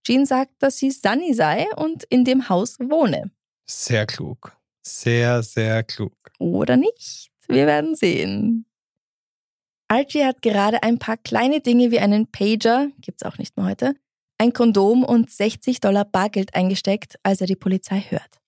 Jean 0.07 0.25
sagt, 0.25 0.53
dass 0.61 0.77
sie 0.77 0.93
Sunny 0.93 1.35
sei 1.35 1.67
und 1.75 2.05
in 2.05 2.25
dem 2.25 2.49
Haus 2.49 2.79
wohne. 2.79 3.33
Sehr 3.69 4.07
klug. 4.07 4.57
Sehr, 4.87 5.43
sehr 5.43 5.83
klug. 5.83 6.15
Oder 6.39 6.77
nicht? 6.77 7.31
Wir 7.49 7.67
werden 7.67 7.97
sehen. 7.97 8.67
Archie 9.89 10.25
hat 10.25 10.43
gerade 10.43 10.83
ein 10.85 10.99
paar 10.99 11.17
kleine 11.17 11.61
Dinge 11.61 11.91
wie 11.91 11.99
einen 11.99 12.31
Pager, 12.31 12.89
gibt's 13.01 13.25
auch 13.25 13.39
nicht 13.39 13.57
mehr 13.57 13.67
heute, 13.67 13.95
ein 14.39 14.53
Kondom 14.53 15.05
und 15.05 15.31
60 15.31 15.81
Dollar 15.81 16.05
Bargeld 16.05 16.55
eingesteckt, 16.55 17.17
als 17.25 17.41
er 17.41 17.47
die 17.49 17.57
Polizei 17.57 18.05
hört. 18.09 18.41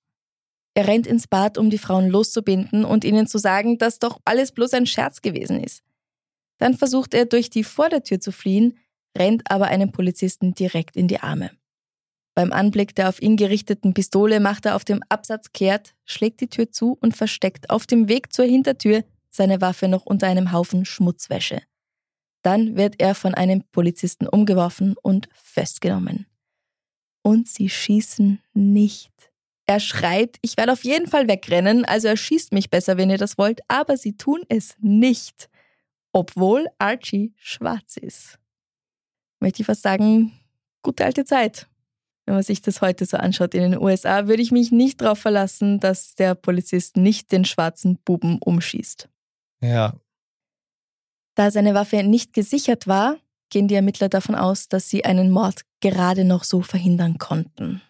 Er 0.78 0.86
rennt 0.86 1.08
ins 1.08 1.26
Bad, 1.26 1.58
um 1.58 1.70
die 1.70 1.78
Frauen 1.78 2.08
loszubinden 2.08 2.84
und 2.84 3.02
ihnen 3.02 3.26
zu 3.26 3.38
sagen, 3.38 3.78
dass 3.78 3.98
doch 3.98 4.20
alles 4.24 4.52
bloß 4.52 4.74
ein 4.74 4.86
Scherz 4.86 5.22
gewesen 5.22 5.58
ist. 5.58 5.82
Dann 6.58 6.76
versucht 6.76 7.14
er 7.14 7.26
durch 7.26 7.50
die 7.50 7.64
Vordertür 7.64 8.20
zu 8.20 8.30
fliehen, 8.30 8.78
rennt 9.16 9.50
aber 9.50 9.66
einem 9.66 9.90
Polizisten 9.90 10.54
direkt 10.54 10.94
in 10.94 11.08
die 11.08 11.18
Arme. 11.18 11.50
Beim 12.36 12.52
Anblick 12.52 12.94
der 12.94 13.08
auf 13.08 13.20
ihn 13.20 13.36
gerichteten 13.36 13.92
Pistole 13.92 14.38
macht 14.38 14.66
er 14.66 14.76
auf 14.76 14.84
dem 14.84 15.02
Absatz 15.08 15.52
kehrt, 15.52 15.96
schlägt 16.04 16.40
die 16.42 16.48
Tür 16.48 16.70
zu 16.70 16.96
und 17.00 17.16
versteckt 17.16 17.70
auf 17.70 17.84
dem 17.84 18.08
Weg 18.08 18.32
zur 18.32 18.44
Hintertür 18.44 19.02
seine 19.30 19.60
Waffe 19.60 19.88
noch 19.88 20.06
unter 20.06 20.28
einem 20.28 20.52
Haufen 20.52 20.84
Schmutzwäsche. 20.84 21.60
Dann 22.42 22.76
wird 22.76 23.00
er 23.00 23.16
von 23.16 23.34
einem 23.34 23.64
Polizisten 23.72 24.28
umgeworfen 24.28 24.94
und 25.02 25.28
festgenommen. 25.32 26.26
Und 27.22 27.48
sie 27.48 27.68
schießen 27.68 28.40
nicht. 28.54 29.10
Er 29.68 29.80
schreit, 29.80 30.38
ich 30.40 30.56
werde 30.56 30.72
auf 30.72 30.82
jeden 30.82 31.08
Fall 31.08 31.28
wegrennen, 31.28 31.84
also 31.84 32.08
erschießt 32.08 32.52
mich 32.52 32.70
besser, 32.70 32.96
wenn 32.96 33.10
ihr 33.10 33.18
das 33.18 33.36
wollt, 33.36 33.60
aber 33.68 33.98
sie 33.98 34.16
tun 34.16 34.40
es 34.48 34.74
nicht, 34.80 35.50
obwohl 36.10 36.68
Archie 36.78 37.34
schwarz 37.36 37.98
ist. 37.98 38.38
Möchte 39.40 39.60
ich 39.60 39.66
fast 39.66 39.82
sagen, 39.82 40.32
gute 40.80 41.04
alte 41.04 41.26
Zeit. 41.26 41.66
Wenn 42.24 42.34
man 42.34 42.42
sich 42.42 42.62
das 42.62 42.80
heute 42.80 43.04
so 43.04 43.18
anschaut 43.18 43.54
in 43.54 43.72
den 43.72 43.78
USA, 43.78 44.26
würde 44.26 44.40
ich 44.40 44.52
mich 44.52 44.72
nicht 44.72 45.02
darauf 45.02 45.18
verlassen, 45.18 45.80
dass 45.80 46.14
der 46.14 46.34
Polizist 46.34 46.96
nicht 46.96 47.30
den 47.30 47.44
schwarzen 47.44 47.98
Buben 47.98 48.38
umschießt. 48.38 49.06
Ja. 49.60 50.00
Da 51.34 51.50
seine 51.50 51.74
Waffe 51.74 52.02
nicht 52.04 52.32
gesichert 52.32 52.86
war, 52.86 53.18
gehen 53.50 53.68
die 53.68 53.74
Ermittler 53.74 54.08
davon 54.08 54.34
aus, 54.34 54.68
dass 54.68 54.88
sie 54.88 55.04
einen 55.04 55.30
Mord 55.30 55.66
gerade 55.80 56.24
noch 56.24 56.44
so 56.44 56.62
verhindern 56.62 57.18
konnten. 57.18 57.82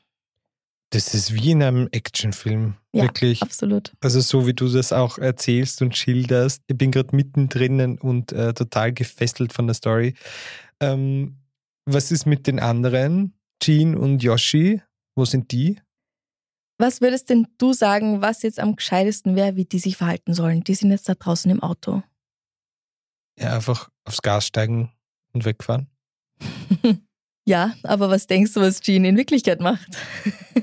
Das 0.91 1.15
ist 1.15 1.35
wie 1.35 1.51
in 1.51 1.63
einem 1.63 1.89
Actionfilm. 1.93 2.77
Ja, 2.93 3.05
Wirklich. 3.05 3.43
Absolut. 3.43 3.93
Also 4.01 4.21
so 4.21 4.47
wie 4.47 4.55
du 4.55 4.69
das 4.69 4.93
auch 4.93 5.19
erzählst 5.19 5.83
und 5.83 5.97
schilderst. 5.97 6.63
Ich 6.67 6.79
bin 6.79 6.91
gerade 6.91 7.15
mittendrin 7.15 7.99
und 7.99 8.33
äh, 8.33 8.55
total 8.55 8.93
gefesselt 8.93 9.53
von 9.53 9.67
der 9.67 9.75
Story. 9.75 10.15
Ähm, 10.81 11.37
was 11.85 12.11
ist 12.11 12.27
mit 12.27 12.47
den 12.47 12.59
anderen? 12.59 13.35
Jean 13.63 13.95
und 13.95 14.23
Yoshi? 14.23 14.83
Wo 15.15 15.25
sind 15.25 15.53
die? 15.53 15.81
Was 16.79 17.01
würdest 17.01 17.29
denn 17.29 17.49
du 17.59 17.73
sagen, 17.73 18.23
was 18.23 18.43
jetzt 18.43 18.61
am 18.61 18.77
gescheitesten 18.77 19.35
wäre, 19.37 19.57
wie 19.57 19.65
die 19.65 19.81
sich 19.81 19.97
verhalten 19.97 20.33
sollen? 20.33 20.63
Die 20.63 20.75
sind 20.75 20.91
jetzt 20.91 21.09
da 21.09 21.15
draußen 21.15 21.51
im 21.51 21.63
Auto. 21.63 22.03
Ja, 23.39 23.55
einfach 23.55 23.91
aufs 24.05 24.23
Gas 24.23 24.47
steigen 24.47 24.93
und 25.33 25.45
wegfahren. 25.45 25.89
ja, 27.49 27.75
aber 27.83 28.11
was 28.11 28.27
denkst 28.27 28.53
du, 28.53 28.61
was 28.61 28.83
Jean 28.83 29.07
in 29.07 29.17
Wirklichkeit 29.17 29.61
macht? 29.61 29.97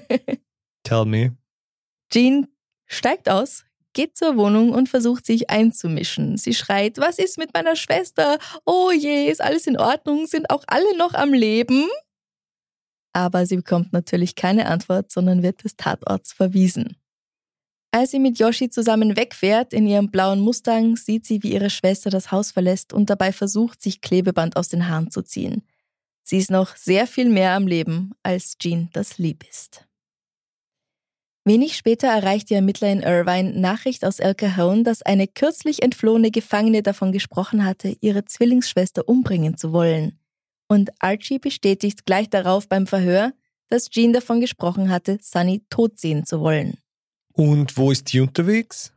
Tell 0.83 1.05
me. 1.05 1.35
Jean 2.11 2.45
steigt 2.85 3.27
aus, 3.27 3.65
geht 3.93 4.15
zur 4.15 4.37
Wohnung 4.37 4.71
und 4.71 4.87
versucht 4.87 5.25
sich 5.25 5.49
einzumischen. 5.49 6.37
Sie 6.37 6.53
schreit, 6.53 6.99
was 6.99 7.17
ist 7.17 7.39
mit 7.39 7.55
meiner 7.55 7.75
Schwester? 7.75 8.37
Oh 8.67 8.91
je, 8.91 9.25
ist 9.31 9.41
alles 9.41 9.65
in 9.65 9.79
Ordnung? 9.79 10.27
Sind 10.27 10.51
auch 10.51 10.63
alle 10.67 10.95
noch 10.95 11.15
am 11.15 11.33
Leben? 11.33 11.87
Aber 13.13 13.47
sie 13.47 13.55
bekommt 13.55 13.91
natürlich 13.91 14.35
keine 14.35 14.67
Antwort, 14.67 15.11
sondern 15.11 15.41
wird 15.41 15.63
des 15.63 15.75
Tatorts 15.77 16.33
verwiesen. 16.33 16.97
Als 17.89 18.11
sie 18.11 18.19
mit 18.19 18.37
Yoshi 18.37 18.69
zusammen 18.69 19.17
wegfährt 19.17 19.73
in 19.73 19.87
ihrem 19.87 20.11
blauen 20.11 20.39
Mustang, 20.39 20.97
sieht 20.97 21.25
sie, 21.25 21.41
wie 21.41 21.53
ihre 21.53 21.71
Schwester 21.71 22.11
das 22.11 22.31
Haus 22.31 22.51
verlässt 22.51 22.93
und 22.93 23.09
dabei 23.09 23.31
versucht, 23.31 23.81
sich 23.81 24.01
Klebeband 24.01 24.55
aus 24.55 24.69
den 24.69 24.87
Haaren 24.87 25.09
zu 25.09 25.23
ziehen. 25.23 25.63
Sie 26.27 26.38
ist 26.38 26.49
noch 26.49 26.75
sehr 26.75 27.05
viel 27.05 27.29
mehr 27.29 27.53
am 27.53 27.67
Leben, 27.67 28.11
als 28.23 28.57
Jean 28.57 28.89
das 28.93 29.19
lieb 29.19 29.47
ist. 29.47 29.85
Wenig 31.43 31.77
später 31.77 32.07
erreicht 32.07 32.49
die 32.49 32.55
Ermittler 32.55 32.91
in 32.91 33.03
Irvine 33.03 33.59
Nachricht 33.59 34.03
aus 34.03 34.17
El 34.17 34.33
Cajon, 34.33 34.83
dass 34.83 35.03
eine 35.03 35.27
kürzlich 35.27 35.83
entflohene 35.83 36.31
Gefangene 36.31 36.81
davon 36.81 37.11
gesprochen 37.11 37.63
hatte, 37.63 37.95
ihre 38.01 38.25
Zwillingsschwester 38.25 39.07
umbringen 39.07 39.55
zu 39.55 39.71
wollen. 39.71 40.19
Und 40.67 40.89
Archie 40.97 41.38
bestätigt 41.38 42.07
gleich 42.07 42.31
darauf 42.31 42.67
beim 42.67 42.88
Verhör, 42.88 43.31
dass 43.69 43.91
Jean 43.91 44.11
davon 44.11 44.41
gesprochen 44.41 44.89
hatte, 44.89 45.19
Sunny 45.21 45.63
tot 45.69 45.99
sehen 45.99 46.25
zu 46.25 46.41
wollen. 46.41 46.79
Und 47.33 47.77
wo 47.77 47.91
ist 47.91 48.11
die 48.11 48.21
unterwegs? 48.21 48.91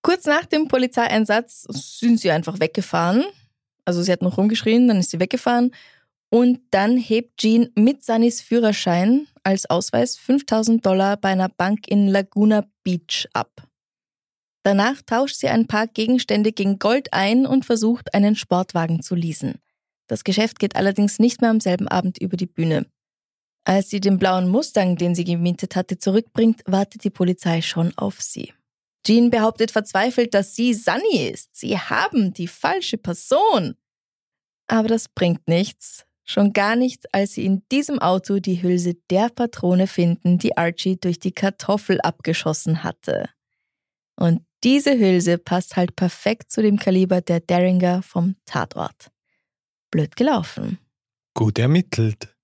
Kurz 0.00 0.24
nach 0.24 0.46
dem 0.46 0.68
Polizeieinsatz 0.68 1.66
sind 1.68 2.18
sie 2.18 2.30
einfach 2.30 2.58
weggefahren. 2.58 3.24
Also 3.90 4.04
sie 4.04 4.12
hat 4.12 4.22
noch 4.22 4.38
rumgeschrien, 4.38 4.86
dann 4.86 4.98
ist 4.98 5.10
sie 5.10 5.18
weggefahren. 5.18 5.72
Und 6.28 6.60
dann 6.70 6.96
hebt 6.96 7.38
Jean 7.38 7.70
mit 7.74 8.04
Sunnys 8.04 8.40
Führerschein 8.40 9.26
als 9.42 9.68
Ausweis 9.68 10.16
5000 10.16 10.86
Dollar 10.86 11.16
bei 11.16 11.30
einer 11.30 11.48
Bank 11.48 11.88
in 11.88 12.06
Laguna 12.06 12.66
Beach 12.84 13.26
ab. 13.32 13.66
Danach 14.62 15.02
tauscht 15.02 15.34
sie 15.34 15.48
ein 15.48 15.66
paar 15.66 15.88
Gegenstände 15.88 16.52
gegen 16.52 16.78
Gold 16.78 17.12
ein 17.12 17.46
und 17.46 17.64
versucht, 17.64 18.14
einen 18.14 18.36
Sportwagen 18.36 19.02
zu 19.02 19.16
leasen. 19.16 19.56
Das 20.06 20.22
Geschäft 20.22 20.60
geht 20.60 20.76
allerdings 20.76 21.18
nicht 21.18 21.40
mehr 21.40 21.50
am 21.50 21.58
selben 21.58 21.88
Abend 21.88 22.16
über 22.18 22.36
die 22.36 22.46
Bühne. 22.46 22.86
Als 23.64 23.90
sie 23.90 23.98
den 23.98 24.20
blauen 24.20 24.48
Mustang, 24.48 24.94
den 24.94 25.16
sie 25.16 25.24
gemietet 25.24 25.74
hatte, 25.74 25.98
zurückbringt, 25.98 26.62
wartet 26.64 27.02
die 27.02 27.10
Polizei 27.10 27.60
schon 27.60 27.92
auf 27.98 28.20
sie. 28.20 28.52
Jean 29.06 29.30
behauptet 29.30 29.70
verzweifelt, 29.70 30.34
dass 30.34 30.54
sie 30.54 30.74
Sunny 30.74 31.28
ist. 31.32 31.56
Sie 31.56 31.78
haben 31.78 32.32
die 32.32 32.48
falsche 32.48 32.98
Person. 32.98 33.76
Aber 34.66 34.88
das 34.88 35.08
bringt 35.08 35.48
nichts. 35.48 36.04
Schon 36.24 36.52
gar 36.52 36.76
nicht, 36.76 37.12
als 37.12 37.32
sie 37.32 37.44
in 37.44 37.62
diesem 37.72 37.98
Auto 37.98 38.38
die 38.38 38.62
Hülse 38.62 38.94
der 39.10 39.30
Patrone 39.30 39.86
finden, 39.86 40.38
die 40.38 40.56
Archie 40.56 40.96
durch 40.96 41.18
die 41.18 41.32
Kartoffel 41.32 42.00
abgeschossen 42.02 42.84
hatte. 42.84 43.28
Und 44.16 44.44
diese 44.62 44.98
Hülse 44.98 45.38
passt 45.38 45.76
halt 45.76 45.96
perfekt 45.96 46.52
zu 46.52 46.62
dem 46.62 46.78
Kaliber 46.78 47.20
der 47.20 47.40
Derringer 47.40 48.02
vom 48.02 48.36
Tatort. 48.44 49.10
Blöd 49.90 50.14
gelaufen. 50.14 50.78
Gut 51.34 51.58
ermittelt. 51.58 52.36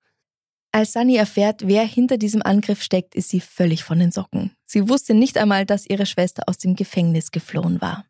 Als 0.77 0.93
Sunny 0.93 1.17
erfährt, 1.17 1.67
wer 1.67 1.87
hinter 1.87 2.19
diesem 2.19 2.43
Angriff 2.43 2.83
steckt, 2.83 3.15
ist 3.15 3.31
sie 3.31 3.41
völlig 3.41 3.83
von 3.83 3.99
den 3.99 4.13
Socken. 4.13 4.51
Sie 4.67 4.91
wusste 4.91 5.15
nicht 5.15 5.39
einmal, 5.39 5.65
dass 5.65 5.87
ihre 5.87 6.05
Schwester 6.05 6.43
aus 6.49 6.59
dem 6.59 6.77
Gefängnis 6.77 7.31
geflohen 7.31 7.81
war. 7.81 8.05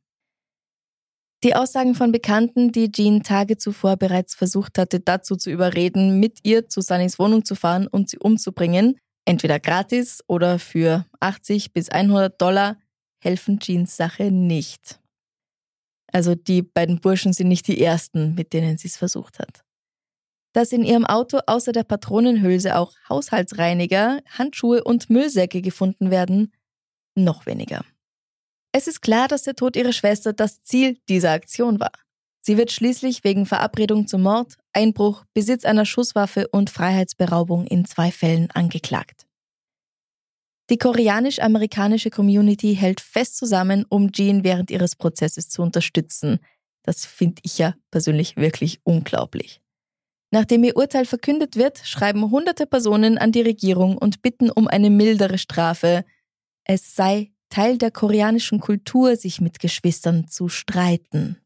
Die 1.44 1.54
Aussagen 1.54 1.94
von 1.94 2.10
Bekannten, 2.10 2.72
die 2.72 2.90
Jean 2.90 3.22
Tage 3.22 3.56
zuvor 3.56 3.96
bereits 3.96 4.34
versucht 4.34 4.78
hatte, 4.78 4.98
dazu 4.98 5.36
zu 5.36 5.48
überreden, 5.48 6.18
mit 6.18 6.40
ihr 6.42 6.68
zu 6.68 6.80
Sunnys 6.80 7.20
Wohnung 7.20 7.44
zu 7.44 7.54
fahren 7.54 7.86
und 7.86 8.10
sie 8.10 8.18
umzubringen, 8.18 8.98
entweder 9.26 9.60
gratis 9.60 10.24
oder 10.26 10.58
für 10.58 11.06
80 11.20 11.72
bis 11.72 11.88
100 11.88 12.42
Dollar, 12.42 12.78
helfen 13.22 13.60
Jeans 13.60 13.96
Sache 13.96 14.32
nicht. 14.32 14.98
Also 16.12 16.34
die 16.34 16.62
beiden 16.62 17.00
Burschen 17.00 17.32
sind 17.32 17.46
nicht 17.46 17.68
die 17.68 17.80
ersten, 17.80 18.34
mit 18.34 18.52
denen 18.52 18.76
sie 18.76 18.88
es 18.88 18.96
versucht 18.96 19.38
hat 19.38 19.65
dass 20.56 20.72
in 20.72 20.84
ihrem 20.84 21.04
Auto 21.04 21.40
außer 21.46 21.72
der 21.72 21.84
Patronenhülse 21.84 22.76
auch 22.76 22.94
Haushaltsreiniger, 23.10 24.20
Handschuhe 24.26 24.82
und 24.82 25.10
Müllsäcke 25.10 25.60
gefunden 25.60 26.10
werden, 26.10 26.50
noch 27.14 27.44
weniger. 27.44 27.84
Es 28.72 28.86
ist 28.86 29.02
klar, 29.02 29.28
dass 29.28 29.42
der 29.42 29.54
Tod 29.54 29.76
ihrer 29.76 29.92
Schwester 29.92 30.32
das 30.32 30.62
Ziel 30.62 30.98
dieser 31.10 31.32
Aktion 31.32 31.78
war. 31.78 31.92
Sie 32.40 32.56
wird 32.56 32.72
schließlich 32.72 33.22
wegen 33.22 33.44
Verabredung 33.44 34.06
zum 34.06 34.22
Mord, 34.22 34.56
Einbruch, 34.72 35.26
Besitz 35.34 35.66
einer 35.66 35.84
Schusswaffe 35.84 36.48
und 36.48 36.70
Freiheitsberaubung 36.70 37.66
in 37.66 37.84
zwei 37.84 38.10
Fällen 38.10 38.50
angeklagt. 38.52 39.26
Die 40.70 40.78
koreanisch-amerikanische 40.78 42.08
Community 42.08 42.74
hält 42.74 43.02
fest 43.02 43.36
zusammen, 43.36 43.84
um 43.90 44.10
Jean 44.10 44.42
während 44.42 44.70
ihres 44.70 44.96
Prozesses 44.96 45.50
zu 45.50 45.60
unterstützen. 45.60 46.38
Das 46.82 47.04
finde 47.04 47.42
ich 47.44 47.58
ja 47.58 47.74
persönlich 47.90 48.36
wirklich 48.38 48.80
unglaublich. 48.84 49.60
Nachdem 50.30 50.64
ihr 50.64 50.76
Urteil 50.76 51.06
verkündet 51.06 51.56
wird, 51.56 51.78
schreiben 51.84 52.30
hunderte 52.30 52.66
Personen 52.66 53.16
an 53.18 53.32
die 53.32 53.42
Regierung 53.42 53.96
und 53.96 54.22
bitten 54.22 54.50
um 54.50 54.66
eine 54.66 54.90
mildere 54.90 55.38
Strafe. 55.38 56.04
Es 56.64 56.94
sei 56.94 57.30
Teil 57.48 57.78
der 57.78 57.90
koreanischen 57.90 58.60
Kultur, 58.60 59.16
sich 59.16 59.40
mit 59.40 59.60
Geschwistern 59.60 60.26
zu 60.28 60.48
streiten. 60.48 61.38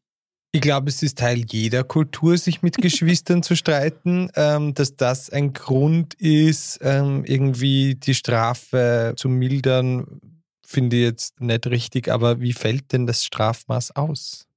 Ich 0.53 0.61
glaube, 0.61 0.89
es 0.89 1.01
ist 1.01 1.19
Teil 1.19 1.45
jeder 1.49 1.83
Kultur, 1.83 2.37
sich 2.37 2.61
mit 2.61 2.77
Geschwistern 2.81 3.43
zu 3.43 3.55
streiten. 3.55 4.29
Ähm, 4.35 4.73
dass 4.73 4.95
das 4.95 5.29
ein 5.29 5.53
Grund 5.53 6.15
ist, 6.15 6.79
ähm, 6.81 7.23
irgendwie 7.25 7.95
die 7.95 8.15
Strafe 8.15 9.13
zu 9.15 9.29
mildern, 9.29 10.19
finde 10.65 10.97
ich 10.97 11.03
jetzt 11.03 11.39
nicht 11.39 11.67
richtig. 11.67 12.09
Aber 12.09 12.41
wie 12.41 12.53
fällt 12.53 12.91
denn 12.91 13.05
das 13.05 13.23
Strafmaß 13.23 13.95
aus? 13.95 14.47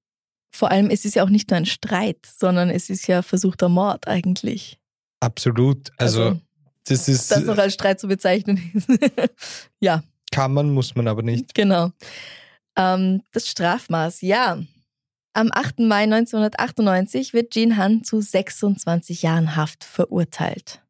Vor 0.55 0.71
allem, 0.71 0.89
es 0.89 1.05
ist 1.05 1.17
ja 1.17 1.25
auch 1.25 1.31
nicht 1.31 1.51
nur 1.51 1.57
ein 1.57 1.67
Streit, 1.67 2.25
sondern 2.39 2.71
es 2.71 2.89
ist 2.89 3.09
ja 3.09 3.23
versuchter 3.23 3.69
Mord 3.69 4.07
eigentlich. 4.07 4.79
Absolut. 5.19 5.91
Also, 5.97 6.23
Also, 6.23 6.41
das 6.87 7.09
ist, 7.09 7.29
Das 7.33 7.43
noch 7.43 7.59
als 7.59 7.75
Streit 7.75 7.99
zu 7.99 8.07
bezeichnen. 8.07 8.73
ja, 9.81 10.05
kann 10.31 10.53
man, 10.53 10.71
muss 10.71 10.95
man 10.95 11.09
aber 11.09 11.23
nicht. 11.23 11.55
genau. 11.57 11.91
Ähm, 12.77 13.23
das 13.33 13.49
Strafmaß, 13.49 14.21
ja. 14.21 14.63
Am 15.33 15.51
8. 15.53 15.81
Mai 15.81 16.05
1998 16.05 17.33
wird 17.33 17.53
Jean 17.53 17.77
Han 17.77 18.05
zu 18.05 18.21
26 18.21 19.23
Jahren 19.23 19.57
Haft 19.57 19.83
verurteilt. 19.83 20.84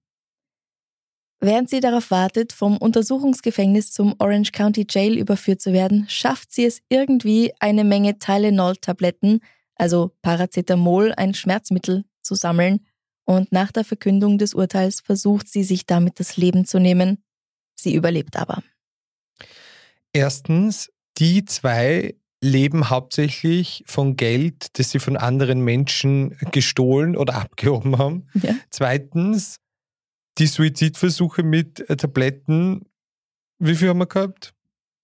Während 1.44 1.68
sie 1.68 1.80
darauf 1.80 2.10
wartet, 2.10 2.54
vom 2.54 2.78
Untersuchungsgefängnis 2.78 3.92
zum 3.92 4.14
Orange 4.18 4.50
County 4.52 4.86
Jail 4.88 5.18
überführt 5.18 5.60
zu 5.60 5.74
werden, 5.74 6.06
schafft 6.08 6.50
sie 6.52 6.64
es 6.64 6.80
irgendwie, 6.88 7.52
eine 7.60 7.84
Menge 7.84 8.18
Tylenol-Tabletten, 8.18 9.40
also 9.74 10.12
Paracetamol, 10.22 11.12
ein 11.18 11.34
Schmerzmittel, 11.34 12.06
zu 12.22 12.34
sammeln. 12.34 12.80
Und 13.26 13.52
nach 13.52 13.72
der 13.72 13.84
Verkündung 13.84 14.38
des 14.38 14.54
Urteils 14.54 15.02
versucht 15.02 15.46
sie, 15.46 15.64
sich 15.64 15.84
damit 15.84 16.18
das 16.18 16.38
Leben 16.38 16.64
zu 16.64 16.78
nehmen. 16.78 17.22
Sie 17.74 17.94
überlebt 17.94 18.38
aber. 18.38 18.62
Erstens, 20.14 20.90
die 21.18 21.44
zwei 21.44 22.14
leben 22.40 22.88
hauptsächlich 22.88 23.84
von 23.86 24.16
Geld, 24.16 24.78
das 24.78 24.92
sie 24.92 24.98
von 24.98 25.18
anderen 25.18 25.60
Menschen 25.60 26.38
gestohlen 26.52 27.18
oder 27.18 27.34
abgehoben 27.42 27.98
haben. 27.98 28.28
Ja. 28.32 28.54
Zweitens, 28.70 29.60
die 30.38 30.46
Suizidversuche 30.46 31.42
mit 31.42 31.88
äh, 31.88 31.96
Tabletten. 31.96 32.86
Wie 33.58 33.74
viel 33.74 33.88
haben 33.88 33.98
wir 33.98 34.06
gehabt? 34.06 34.54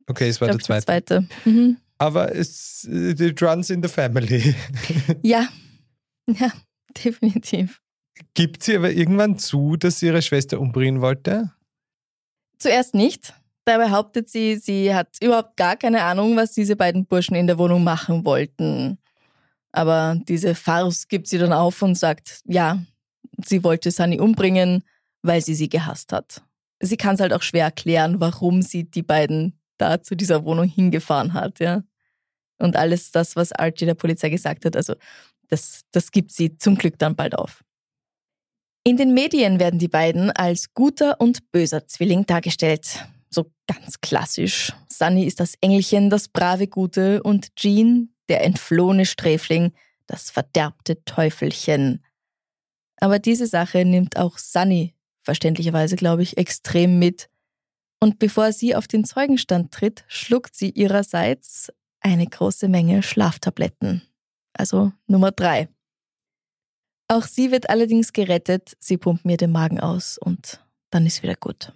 Okay, 0.07 0.29
es 0.29 0.41
war 0.41 0.49
der 0.49 0.59
zweite. 0.59 0.87
der 0.87 1.07
zweite. 1.07 1.29
Mhm. 1.45 1.77
Aber 1.99 2.35
es 2.35 2.89
äh, 2.91 3.11
it 3.11 3.43
runs 3.43 3.71
in 3.71 3.83
the 3.83 3.89
family. 3.89 4.55
Ja, 5.23 5.49
ja, 6.27 6.53
definitiv. 7.05 7.81
Gibt 8.35 8.63
sie 8.63 8.77
aber 8.77 8.91
irgendwann 8.91 9.39
zu, 9.39 9.77
dass 9.77 10.01
sie 10.01 10.07
ihre 10.07 10.23
Schwester 10.23 10.61
umbringen 10.61 11.01
wollte? 11.01 11.53
Zuerst 12.59 12.95
nicht. 12.95 13.35
Da 13.65 13.79
behauptet 13.79 14.29
sie, 14.29 14.57
sie 14.57 14.95
hat 14.95 15.17
überhaupt 15.23 15.57
gar 15.57 15.77
keine 15.77 16.03
Ahnung, 16.03 16.37
was 16.37 16.53
diese 16.53 16.77
beiden 16.77 17.07
Burschen 17.07 17.37
in 17.37 17.47
der 17.47 17.59
Wohnung 17.59 17.85
machen 17.85 18.25
wollten. 18.25 18.99
Aber 19.73 20.19
diese 20.27 20.55
Farce 20.55 21.07
gibt 21.07 21.29
sie 21.29 21.39
dann 21.39 21.53
auf 21.53 21.81
und 21.83 21.97
sagt, 21.97 22.41
ja, 22.47 22.83
sie 23.45 23.63
wollte 23.63 23.91
Sunny 23.91 24.19
umbringen, 24.19 24.83
weil 25.23 25.41
sie 25.43 25.55
sie 25.55 25.69
gehasst 25.69 26.13
hat. 26.13 26.43
Sie 26.81 26.97
kann 26.97 27.15
es 27.15 27.21
halt 27.21 27.33
auch 27.33 27.43
schwer 27.43 27.65
erklären, 27.65 28.21
warum 28.21 28.63
sie 28.63 28.85
die 28.85 29.03
beiden 29.03 29.59
da 29.77 30.03
zu 30.03 30.15
dieser 30.15 30.45
Wohnung 30.45 30.67
hingefahren 30.67 31.35
hat, 31.35 31.61
ja. 31.61 31.83
Und 32.59 32.77
alles 32.77 33.11
das, 33.11 33.37
was 33.37 33.53
Archie 33.53 33.87
der 33.87 33.95
Polizei 33.95 34.29
gesagt 34.29 34.65
hat, 34.67 34.77
also 34.77 34.95
das, 35.49 35.83
das 35.93 36.11
gibt 36.11 36.31
sie 36.31 36.57
zum 36.59 36.77
Glück 36.77 36.99
dann 36.99 37.17
bald 37.17 37.35
auf. 37.35 37.65
In 38.85 38.97
den 38.97 39.13
Medien 39.13 39.61
werden 39.61 39.79
die 39.79 39.89
beiden 39.89 40.31
als 40.31 40.73
guter 40.73 41.21
und 41.21 41.51
böser 41.53 41.87
Zwilling 41.87 42.25
dargestellt. 42.27 43.05
So 43.29 43.51
ganz 43.67 44.01
klassisch. 44.01 44.73
Sunny 44.89 45.25
ist 45.25 45.41
das 45.41 45.55
Engelchen, 45.61 46.11
das 46.11 46.29
brave 46.29 46.67
Gute 46.67 47.23
und 47.23 47.55
Jean, 47.57 48.15
der 48.29 48.43
entflohene 48.45 49.07
Sträfling, 49.07 49.73
das 50.07 50.31
verderbte 50.31 51.05
Teufelchen. 51.05 52.05
Aber 53.01 53.19
diese 53.19 53.47
Sache 53.47 53.85
nimmt 53.85 54.17
auch 54.17 54.39
Sunny, 54.39 54.95
verständlicherweise 55.31 55.95
glaube 55.95 56.25
ich, 56.25 56.39
extrem 56.39 56.99
mit. 56.99 57.31
Und 58.03 58.19
bevor 58.19 58.53
sie 58.53 58.75
auf 58.75 58.89
den 58.89 59.05
Zeugenstand 59.05 59.71
tritt, 59.71 60.03
schluckt 60.09 60.57
sie 60.57 60.71
ihrerseits 60.71 61.73
eine 62.01 62.27
große 62.27 62.67
Menge 62.67 63.05
Schlaftabletten. 63.05 64.03
Also 64.55 64.93
Nummer 65.07 65.31
drei. 65.31 65.69
Auch 67.07 67.23
sie 67.23 67.53
wird 67.53 67.71
allerdings 67.71 68.13
gerettet, 68.13 68.77
sie 68.81 68.97
pumpt 68.97 69.25
mir 69.25 69.37
den 69.37 69.53
Magen 69.53 69.79
aus 69.79 70.19
und 70.19 70.65
dann 70.91 71.07
ist 71.07 71.23
wieder 71.23 71.37
gut. 71.37 71.73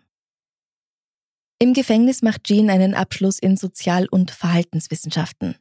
Im 1.61 1.75
Gefängnis 1.75 2.23
macht 2.23 2.43
Jean 2.43 2.71
einen 2.71 2.95
Abschluss 2.95 3.39
in 3.39 3.57
Sozial- 3.57 4.09
und 4.09 4.33
Verhaltenswissenschaften. 4.33 5.55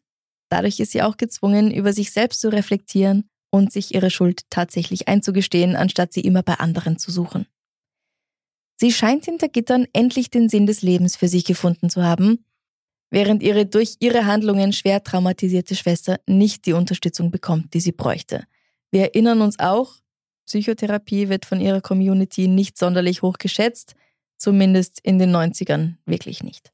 Dadurch 0.49 0.79
ist 0.79 0.93
sie 0.93 1.03
auch 1.03 1.17
gezwungen, 1.17 1.69
über 1.69 1.93
sich 1.93 2.11
selbst 2.11 2.41
zu 2.41 2.49
reflektieren 2.49 3.29
und 3.51 3.71
sich 3.71 3.93
ihre 3.93 4.09
Schuld 4.09 4.49
tatsächlich 4.49 5.07
einzugestehen, 5.07 5.75
anstatt 5.75 6.11
sie 6.11 6.21
immer 6.21 6.41
bei 6.41 6.55
anderen 6.55 6.97
zu 6.97 7.11
suchen. 7.11 7.45
Sie 8.75 8.91
scheint 8.91 9.25
hinter 9.25 9.47
Gittern 9.47 9.87
endlich 9.93 10.29
den 10.29 10.49
Sinn 10.49 10.65
des 10.65 10.81
Lebens 10.81 11.15
für 11.15 11.27
sich 11.27 11.45
gefunden 11.45 11.89
zu 11.89 12.03
haben, 12.03 12.45
während 13.11 13.43
ihre 13.43 13.65
durch 13.65 13.97
ihre 13.99 14.25
Handlungen 14.25 14.73
schwer 14.73 15.03
traumatisierte 15.03 15.75
Schwester 15.75 16.19
nicht 16.27 16.65
die 16.65 16.73
Unterstützung 16.73 17.31
bekommt, 17.31 17.73
die 17.73 17.79
sie 17.79 17.91
bräuchte. 17.91 18.45
Wir 18.91 19.01
erinnern 19.01 19.41
uns 19.41 19.59
auch, 19.59 19.95
Psychotherapie 20.45 21.29
wird 21.29 21.45
von 21.45 21.61
ihrer 21.61 21.81
Community 21.81 22.47
nicht 22.47 22.77
sonderlich 22.77 23.21
hoch 23.21 23.37
geschätzt, 23.37 23.95
zumindest 24.37 24.99
in 25.03 25.19
den 25.19 25.33
90ern 25.33 25.95
wirklich 26.05 26.43
nicht. 26.43 26.71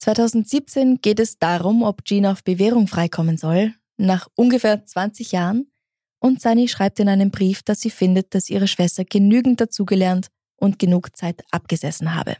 2017 0.00 1.00
geht 1.00 1.18
es 1.18 1.38
darum, 1.38 1.82
ob 1.82 2.04
Jean 2.04 2.26
auf 2.26 2.44
Bewährung 2.44 2.86
freikommen 2.86 3.36
soll, 3.36 3.74
nach 3.96 4.28
ungefähr 4.34 4.84
20 4.84 5.32
Jahren, 5.32 5.70
und 6.20 6.42
Sunny 6.42 6.68
schreibt 6.68 6.98
in 7.00 7.08
einem 7.08 7.30
Brief, 7.30 7.62
dass 7.62 7.80
sie 7.80 7.90
findet, 7.90 8.34
dass 8.34 8.50
ihre 8.50 8.66
Schwester 8.66 9.04
genügend 9.04 9.60
dazugelernt 9.60 10.28
und 10.58 10.78
genug 10.78 11.16
Zeit 11.16 11.42
abgesessen 11.50 12.14
habe. 12.14 12.36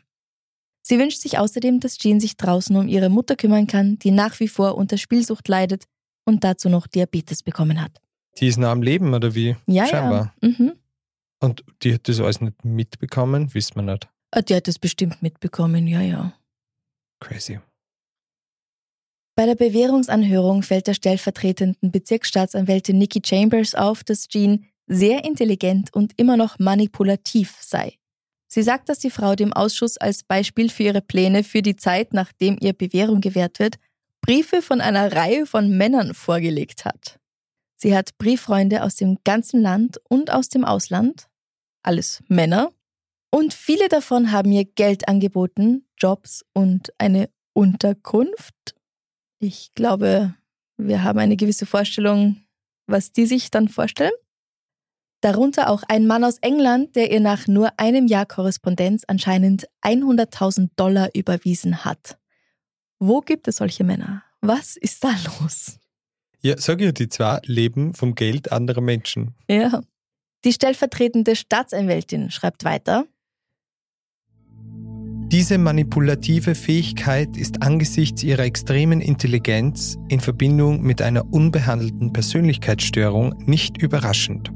Sie 0.82 0.98
wünscht 0.98 1.20
sich 1.20 1.38
außerdem, 1.38 1.80
dass 1.80 1.98
Jean 1.98 2.20
sich 2.20 2.36
draußen 2.36 2.74
um 2.76 2.88
ihre 2.88 3.08
Mutter 3.10 3.36
kümmern 3.36 3.66
kann, 3.66 3.98
die 3.98 4.10
nach 4.10 4.40
wie 4.40 4.48
vor 4.48 4.76
unter 4.76 4.96
Spielsucht 4.98 5.48
leidet 5.48 5.84
und 6.24 6.44
dazu 6.44 6.68
noch 6.68 6.86
Diabetes 6.86 7.42
bekommen 7.42 7.80
hat. 7.80 8.00
Die 8.38 8.46
ist 8.46 8.56
noch 8.58 8.68
am 8.68 8.82
Leben, 8.82 9.12
oder 9.14 9.34
wie? 9.34 9.56
Ja, 9.66 9.86
Scheinbar. 9.86 10.34
ja. 10.42 10.48
Mhm. 10.48 10.72
Und 11.40 11.64
die 11.82 11.94
hat 11.94 12.08
das 12.08 12.20
alles 12.20 12.40
nicht 12.40 12.64
mitbekommen, 12.64 13.52
wissen 13.54 13.76
wir 13.76 13.82
nicht. 13.82 14.08
Ah, 14.30 14.42
Die 14.42 14.54
hat 14.54 14.68
es 14.68 14.78
bestimmt 14.78 15.22
mitbekommen, 15.22 15.86
ja, 15.86 16.00
ja. 16.00 16.32
Crazy. 17.20 17.60
Bei 19.36 19.46
der 19.46 19.54
Bewährungsanhörung 19.54 20.62
fällt 20.62 20.86
der 20.88 20.94
stellvertretenden 20.94 21.92
Bezirksstaatsanwältin 21.92 22.98
Nikki 22.98 23.20
Chambers 23.24 23.74
auf, 23.74 24.02
dass 24.02 24.26
Jean 24.28 24.66
sehr 24.88 25.24
intelligent 25.24 25.94
und 25.94 26.12
immer 26.16 26.36
noch 26.36 26.58
manipulativ 26.58 27.56
sei. 27.60 27.94
Sie 28.48 28.62
sagt, 28.62 28.88
dass 28.88 28.98
die 28.98 29.10
Frau 29.10 29.34
dem 29.34 29.52
Ausschuss 29.52 29.98
als 29.98 30.24
Beispiel 30.24 30.70
für 30.70 30.84
ihre 30.84 31.02
Pläne 31.02 31.44
für 31.44 31.62
die 31.62 31.76
Zeit, 31.76 32.14
nachdem 32.14 32.56
ihr 32.60 32.72
Bewährung 32.72 33.20
gewährt 33.20 33.58
wird, 33.58 33.76
Briefe 34.22 34.62
von 34.62 34.80
einer 34.80 35.12
Reihe 35.12 35.46
von 35.46 35.76
Männern 35.76 36.14
vorgelegt 36.14 36.84
hat. 36.84 37.20
Sie 37.76 37.96
hat 37.96 38.16
Brieffreunde 38.18 38.82
aus 38.82 38.96
dem 38.96 39.18
ganzen 39.22 39.60
Land 39.60 40.00
und 40.08 40.32
aus 40.32 40.48
dem 40.48 40.64
Ausland, 40.64 41.28
alles 41.82 42.22
Männer, 42.28 42.72
und 43.30 43.52
viele 43.52 43.88
davon 43.88 44.32
haben 44.32 44.50
ihr 44.52 44.64
Geld 44.64 45.06
angeboten, 45.06 45.86
Jobs 45.98 46.44
und 46.54 46.92
eine 46.98 47.28
Unterkunft. 47.52 48.74
Ich 49.38 49.74
glaube, 49.74 50.34
wir 50.78 51.02
haben 51.02 51.18
eine 51.18 51.36
gewisse 51.36 51.66
Vorstellung, 51.66 52.42
was 52.86 53.12
die 53.12 53.26
sich 53.26 53.50
dann 53.50 53.68
vorstellen. 53.68 54.12
Darunter 55.20 55.68
auch 55.68 55.82
ein 55.88 56.06
Mann 56.06 56.22
aus 56.22 56.38
England, 56.42 56.94
der 56.94 57.10
ihr 57.10 57.20
nach 57.20 57.48
nur 57.48 57.72
einem 57.76 58.06
Jahr 58.06 58.26
Korrespondenz 58.26 59.02
anscheinend 59.08 59.66
100.000 59.82 60.70
Dollar 60.76 61.08
überwiesen 61.14 61.84
hat. 61.84 62.18
Wo 63.00 63.20
gibt 63.20 63.48
es 63.48 63.56
solche 63.56 63.82
Männer? 63.84 64.22
Was 64.40 64.76
ist 64.76 65.02
da 65.02 65.10
los? 65.40 65.78
Ja, 66.40 66.56
sag 66.56 66.80
ja, 66.80 66.92
die 66.92 67.08
zwei 67.08 67.40
leben 67.44 67.94
vom 67.94 68.14
Geld 68.14 68.52
anderer 68.52 68.80
Menschen. 68.80 69.34
Ja. 69.48 69.80
Die 70.44 70.52
stellvertretende 70.52 71.34
Staatsanwältin 71.34 72.30
schreibt 72.30 72.64
weiter. 72.64 73.06
Diese 75.30 75.58
manipulative 75.58 76.54
Fähigkeit 76.54 77.36
ist 77.36 77.60
angesichts 77.62 78.22
ihrer 78.22 78.44
extremen 78.44 79.00
Intelligenz 79.00 79.98
in 80.08 80.20
Verbindung 80.20 80.80
mit 80.80 81.02
einer 81.02 81.30
unbehandelten 81.32 82.12
Persönlichkeitsstörung 82.12 83.34
nicht 83.44 83.82
überraschend. 83.82 84.50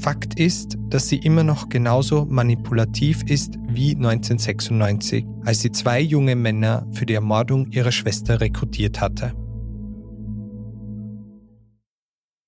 Fakt 0.00 0.40
ist, 0.40 0.78
dass 0.88 1.08
sie 1.08 1.18
immer 1.18 1.44
noch 1.44 1.68
genauso 1.68 2.24
manipulativ 2.24 3.22
ist 3.28 3.56
wie 3.68 3.94
1996, 3.94 5.26
als 5.44 5.60
sie 5.60 5.72
zwei 5.72 6.00
junge 6.00 6.36
Männer 6.36 6.86
für 6.92 7.04
die 7.04 7.12
Ermordung 7.12 7.70
ihrer 7.70 7.92
Schwester 7.92 8.40
rekrutiert 8.40 9.02
hatte. 9.02 9.34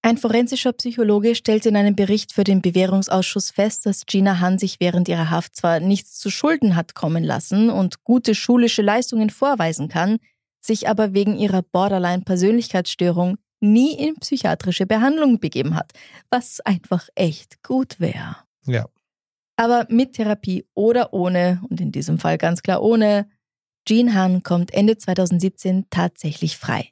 Ein 0.01 0.17
forensischer 0.17 0.73
Psychologe 0.73 1.35
stellt 1.35 1.67
in 1.67 1.77
einem 1.77 1.95
Bericht 1.95 2.33
für 2.33 2.43
den 2.43 2.63
Bewährungsausschuss 2.63 3.51
fest, 3.51 3.85
dass 3.85 4.07
Gina 4.07 4.41
Han 4.41 4.59
sich 4.59 4.81
während 4.81 5.09
ihrer 5.09 5.29
Haft 5.29 5.55
zwar 5.55 5.79
nichts 5.79 6.19
zu 6.19 6.31
Schulden 6.31 6.75
hat 6.75 6.95
kommen 6.95 7.23
lassen 7.23 7.69
und 7.69 8.03
gute 8.03 8.35
schulische 8.35 8.83
Leistungen 8.83 9.29
vorweisen 9.29 9.89
kann, 9.89 10.17
sich 10.63 10.89
aber 10.89 11.13
wegen 11.13 11.37
ihrer 11.37 11.63
Borderline-Persönlichkeitsstörung 11.63 13.37
nie 13.63 13.95
in 13.95 14.17
psychiatrische 14.17 14.87
Behandlung 14.87 15.39
begeben 15.39 15.75
hat, 15.75 15.93
was 16.31 16.61
einfach 16.61 17.09
echt 17.15 17.63
gut 17.63 18.01
wäre. 18.01 18.37
Ja, 18.65 18.87
Aber 19.57 19.87
mit 19.89 20.15
Therapie 20.15 20.67
oder 20.75 21.13
ohne, 21.13 21.63
und 21.69 21.81
in 21.81 21.93
diesem 21.93 22.19
Fall 22.19 22.39
ganz 22.39 22.63
klar 22.63 22.83
ohne, 22.83 23.29
Jean 23.87 24.15
Han 24.15 24.43
kommt 24.43 24.73
Ende 24.73 24.97
2017 24.97 25.87
tatsächlich 25.91 26.57
frei. 26.57 26.91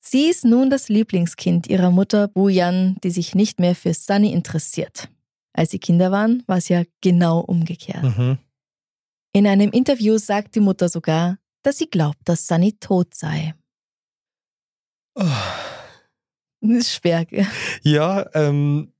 Sie 0.00 0.28
ist 0.28 0.44
nun 0.44 0.70
das 0.70 0.88
Lieblingskind 0.88 1.66
ihrer 1.66 1.90
Mutter 1.90 2.28
Buyan, 2.28 2.96
die 3.04 3.10
sich 3.10 3.34
nicht 3.34 3.60
mehr 3.60 3.74
für 3.74 3.92
Sunny 3.94 4.32
interessiert. 4.32 5.08
Als 5.52 5.70
sie 5.70 5.78
Kinder 5.78 6.10
waren, 6.10 6.42
war 6.46 6.56
es 6.58 6.68
ja 6.68 6.84
genau 7.00 7.40
umgekehrt. 7.40 8.02
Mhm. 8.02 8.38
In 9.32 9.46
einem 9.46 9.70
Interview 9.70 10.16
sagt 10.18 10.54
die 10.54 10.60
Mutter 10.60 10.88
sogar, 10.88 11.38
dass 11.62 11.78
sie 11.78 11.88
glaubt, 11.88 12.20
dass 12.24 12.46
Sunny 12.46 12.72
tot 12.78 13.14
sei. 13.14 13.54
Oh. 15.14 15.24
Das 16.60 16.70
ist 16.78 16.92
schwer, 16.94 17.24
gell? 17.24 17.46
Ja, 17.82 18.26
ähm, 18.34 18.92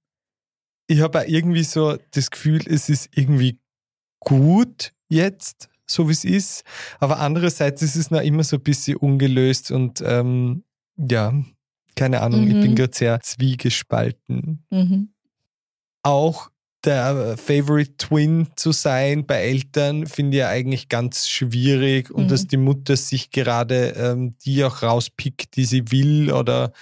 ich 0.87 1.01
habe 1.01 1.25
irgendwie 1.27 1.65
so 1.65 1.97
das 2.13 2.31
Gefühl, 2.31 2.63
es 2.67 2.89
ist 2.89 3.09
irgendwie 3.15 3.59
gut 4.19 4.93
jetzt, 5.09 5.69
so 5.87 6.09
wie 6.09 6.13
es 6.13 6.25
ist. 6.25 6.65
Aber 6.99 7.19
andererseits 7.21 7.83
ist 7.83 7.97
es 7.97 8.11
noch 8.11 8.21
immer 8.23 8.45
so 8.45 8.57
ein 8.57 8.63
bisschen 8.63 8.97
ungelöst 8.97 9.71
und 9.71 10.03
ähm, 10.05 10.65
ja, 10.97 11.33
keine 11.97 12.21
Ahnung, 12.23 12.47
ich 12.49 12.55
Mhm. 12.55 12.61
bin 12.61 12.75
gerade 12.77 12.97
sehr 12.97 13.21
zwiegespalten. 13.21 14.65
Mhm. 14.71 15.13
Auch 16.03 16.51
der 16.85 17.37
Favorite 17.37 17.97
Twin 17.99 18.49
zu 18.57 18.73
sein 18.73 19.27
bei 19.27 19.43
Eltern 19.43 20.07
finde 20.07 20.39
ich 20.39 20.41
ja 20.41 20.49
eigentlich 20.49 20.89
ganz 20.89 21.29
schwierig 21.29 22.11
und 22.11 22.25
Mhm. 22.25 22.29
dass 22.29 22.47
die 22.47 22.57
Mutter 22.57 22.97
sich 22.97 23.31
gerade 23.31 23.91
ähm, 23.91 24.35
die 24.45 24.65
auch 24.65 24.83
rauspickt, 24.83 25.57
die 25.57 25.67
sie 25.67 25.91
will 25.91 26.33
oder 26.33 26.73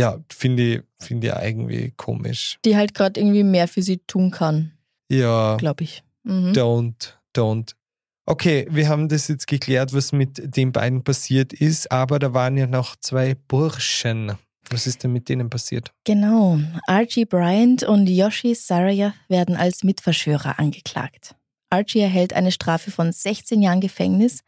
ja, 0.00 0.18
finde 0.28 0.62
ich, 0.62 0.82
finde 0.98 1.28
ich 1.28 1.34
irgendwie 1.44 1.92
komisch. 1.96 2.58
Die 2.64 2.76
halt 2.76 2.94
gerade 2.94 3.20
irgendwie 3.20 3.44
mehr 3.44 3.68
für 3.68 3.82
sie 3.82 3.98
tun 3.98 4.30
kann, 4.30 4.72
Ja, 5.10 5.56
glaube 5.56 5.84
ich. 5.84 6.02
Mhm. 6.24 6.52
don't, 6.52 7.14
don't. 7.34 7.74
Okay, 8.26 8.66
wir 8.70 8.88
haben 8.88 9.08
das 9.08 9.28
jetzt 9.28 9.46
geklärt, 9.46 9.92
was 9.92 10.12
mit 10.12 10.56
den 10.56 10.72
beiden 10.72 11.02
passiert 11.02 11.52
ist, 11.52 11.90
aber 11.90 12.18
da 12.18 12.32
waren 12.32 12.56
ja 12.56 12.66
noch 12.66 12.96
zwei 12.96 13.34
Burschen. 13.34 14.32
Was 14.68 14.86
ist 14.86 15.02
denn 15.02 15.12
mit 15.12 15.28
denen 15.28 15.50
passiert? 15.50 15.92
Genau. 16.04 16.60
Archie 16.86 17.24
Bryant 17.24 17.82
und 17.82 18.08
Yoshi 18.08 18.54
Sarayath 18.54 19.14
werden 19.28 19.56
als 19.56 19.82
Mitverschwörer 19.82 20.58
angeklagt. 20.60 21.34
Archie 21.70 22.00
erhält 22.00 22.32
eine 22.34 22.52
Strafe 22.52 22.90
von 22.90 23.10
16 23.10 23.62
Jahren 23.62 23.80
Gefängnis, 23.80 24.40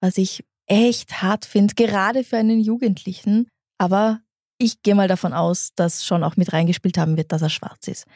was 0.00 0.18
ich 0.18 0.44
echt 0.66 1.22
hart 1.22 1.44
finde, 1.44 1.74
gerade 1.74 2.24
für 2.24 2.38
einen 2.38 2.60
Jugendlichen. 2.60 3.46
Aber 3.78 4.20
ich 4.58 4.82
gehe 4.82 4.94
mal 4.94 5.08
davon 5.08 5.32
aus, 5.32 5.72
dass 5.74 6.04
schon 6.04 6.24
auch 6.24 6.36
mit 6.36 6.52
reingespielt 6.52 6.98
haben 6.98 7.16
wird, 7.16 7.32
dass 7.32 7.42
er 7.42 7.50
schwarz 7.50 7.88
ist. 7.88 8.06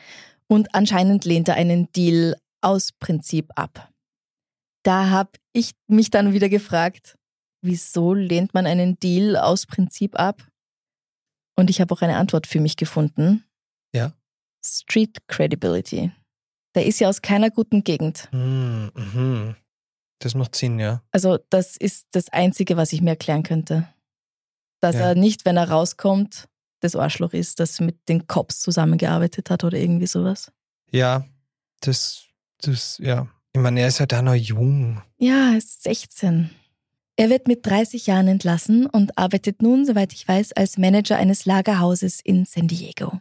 Und 0.49 0.75
anscheinend 0.75 1.25
lehnt 1.25 1.49
er 1.49 1.55
einen 1.55 1.91
Deal 1.93 2.37
aus 2.61 2.93
Prinzip 2.93 3.51
ab. 3.57 3.91
Da 4.85 5.11
habe 5.11 5.31
ich 5.53 5.73
mich 5.87 6.11
dann 6.11 6.33
wieder 6.33 6.49
gefragt, 6.49 7.17
wieso 7.65 8.13
lehnt 8.15 8.53
man 8.55 8.67
einen 8.67 8.99
Deal 8.99 9.37
aus 9.37 9.67
Prinzip 9.67 10.19
ab? 10.19 10.47
Und 11.57 11.71
ich 11.71 11.81
habe 11.81 11.95
auch 11.95 12.03
eine 12.03 12.17
Antwort 12.17 12.47
für 12.47 12.61
mich 12.61 12.77
gefunden. 12.77 13.45
Ja. 13.95 14.13
Street 14.65 15.27
Credibility. 15.29 16.13
Der 16.75 16.87
ist 16.87 16.99
ja 16.99 17.09
aus 17.09 17.23
keiner 17.23 17.51
guten 17.51 17.85
Gegend. 17.85 18.29
Hm, 18.33 18.91
mhm. 18.95 19.57
Das 20.19 20.35
macht 20.35 20.55
Sinn, 20.55 20.79
ja. 20.79 21.03
Also 21.11 21.39
das 21.51 21.77
ist 21.77 22.07
das 22.13 22.29
Einzige, 22.31 22.77
was 22.77 22.93
ich 22.93 23.03
mir 23.03 23.11
erklären 23.11 23.43
könnte. 23.43 23.89
Dass 24.83 24.97
Ja. 24.97 25.09
er 25.11 25.15
nicht, 25.15 25.45
wenn 25.47 25.57
er 25.57 25.71
rauskommt, 25.71 26.49
das 26.81 26.97
Arschloch 26.97 27.33
ist, 27.33 27.61
das 27.61 27.81
mit 27.81 28.09
den 28.09 28.27
Cops 28.27 28.61
zusammengearbeitet 28.61 29.49
hat 29.49 29.63
oder 29.65 29.79
irgendwie 29.79 30.09
sowas. 30.09 30.51
Ja, 30.91 31.25
das, 31.81 32.25
das, 32.61 32.99
ja. 32.99 33.29
Ich 33.55 33.61
meine, 33.61 33.81
er 33.81 33.89
ist 33.89 34.01
ja 34.01 34.07
da 34.07 34.21
noch 34.23 34.35
jung. 34.35 35.01
Ja, 35.19 35.53
er 35.53 35.59
ist 35.59 35.83
16. 35.85 36.51
Er 37.17 37.31
wird 37.31 37.47
mit 37.47 37.65
30 37.65 38.07
Jahren 38.09 38.27
entlassen 38.27 38.87
und 38.87 39.17
arbeitet 39.17 39.63
nun, 39.63 39.85
soweit 39.87 40.13
ich 40.13 40.27
weiß, 40.27 40.53
als 40.55 40.79
Manager 40.79 41.17
eines 41.17 41.45
Lagerhauses 41.45 42.21
in 42.21 42.45
San 42.45 42.67
Diego. 42.67 43.21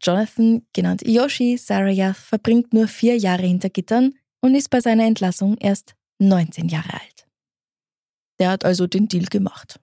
Jonathan, 0.00 0.66
genannt 0.72 1.02
Yoshi 1.06 1.56
Sarayath, 1.58 2.16
verbringt 2.16 2.72
nur 2.72 2.88
vier 2.88 3.16
Jahre 3.16 3.42
hinter 3.46 3.70
Gittern 3.70 4.14
und 4.40 4.56
ist 4.56 4.70
bei 4.70 4.80
seiner 4.80 5.04
Entlassung 5.06 5.56
erst 5.58 5.94
19 6.18 6.68
Jahre 6.68 6.94
alt. 6.94 7.28
Der 8.40 8.50
hat 8.50 8.64
also 8.64 8.88
den 8.88 9.06
Deal 9.06 9.26
gemacht. 9.26 9.78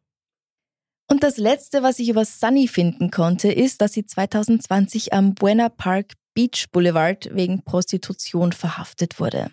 Und 1.09 1.23
das 1.23 1.37
Letzte, 1.37 1.81
was 1.81 1.99
ich 1.99 2.09
über 2.09 2.23
Sunny 2.23 2.67
finden 2.67 3.09
konnte, 3.09 3.51
ist, 3.51 3.81
dass 3.81 3.93
sie 3.93 4.05
2020 4.05 5.11
am 5.13 5.33
Buena 5.33 5.69
Park 5.69 6.13
Beach 6.35 6.67
Boulevard 6.71 7.29
wegen 7.33 7.63
Prostitution 7.63 8.51
verhaftet 8.51 9.19
wurde. 9.19 9.51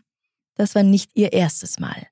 Das 0.54 0.74
war 0.74 0.82
nicht 0.82 1.11
ihr 1.14 1.32
erstes 1.32 1.78
Mal. 1.78 2.07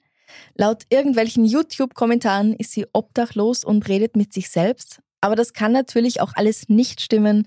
Laut 0.54 0.84
irgendwelchen 0.88 1.44
YouTube-Kommentaren 1.44 2.54
ist 2.54 2.72
sie 2.72 2.86
obdachlos 2.92 3.64
und 3.64 3.86
redet 3.88 4.16
mit 4.16 4.32
sich 4.32 4.50
selbst, 4.50 5.00
aber 5.20 5.36
das 5.36 5.52
kann 5.52 5.72
natürlich 5.72 6.20
auch 6.20 6.32
alles 6.34 6.68
nicht 6.68 7.00
stimmen. 7.00 7.46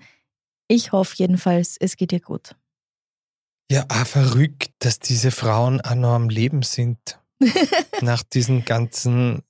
Ich 0.67 0.91
hoffe 0.91 1.15
jedenfalls, 1.17 1.77
es 1.79 1.97
geht 1.97 2.11
ihr 2.11 2.21
gut. 2.21 2.55
Ja, 3.69 3.85
ah, 3.89 4.05
verrückt, 4.05 4.71
dass 4.79 4.99
diese 4.99 5.31
Frauen 5.31 5.81
auch 5.81 5.95
noch 5.95 6.13
am 6.13 6.29
Leben 6.29 6.63
sind. 6.63 7.19
Nach 8.01 8.23
diesen 8.23 8.63
ganzen, 8.63 9.43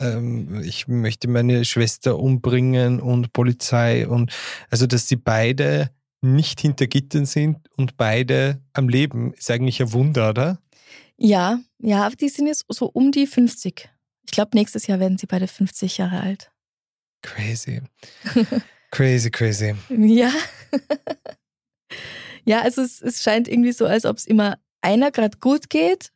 ähm, 0.00 0.62
ich 0.64 0.88
möchte 0.88 1.28
meine 1.28 1.64
Schwester 1.64 2.18
umbringen 2.18 3.00
und 3.00 3.32
Polizei 3.32 4.06
und 4.06 4.32
also, 4.70 4.86
dass 4.86 5.08
sie 5.08 5.16
beide 5.16 5.90
nicht 6.22 6.60
hinter 6.60 6.86
Gittern 6.86 7.26
sind 7.26 7.58
und 7.76 7.96
beide 7.96 8.60
am 8.72 8.88
Leben, 8.88 9.32
ist 9.34 9.50
eigentlich 9.50 9.80
ein 9.80 9.92
Wunder, 9.92 10.30
oder? 10.30 10.58
Ja, 11.16 11.60
ja, 11.78 12.04
aber 12.04 12.16
die 12.16 12.28
sind 12.28 12.46
jetzt 12.46 12.64
so 12.68 12.86
um 12.86 13.12
die 13.12 13.26
50. 13.26 13.88
Ich 14.24 14.32
glaube, 14.32 14.50
nächstes 14.54 14.86
Jahr 14.86 15.00
werden 15.00 15.18
sie 15.18 15.26
beide 15.26 15.46
50 15.46 15.98
Jahre 15.98 16.20
alt. 16.20 16.50
Crazy. 17.22 17.80
Crazy, 18.90 19.30
crazy. 19.30 19.74
Ja. 19.90 20.32
ja, 22.44 22.62
also 22.62 22.82
es, 22.82 23.02
es 23.02 23.22
scheint 23.22 23.48
irgendwie 23.48 23.72
so, 23.72 23.84
als 23.84 24.06
ob 24.06 24.16
es 24.16 24.26
immer 24.26 24.58
einer 24.80 25.10
gerade 25.10 25.36
gut 25.38 25.68
geht 25.68 26.12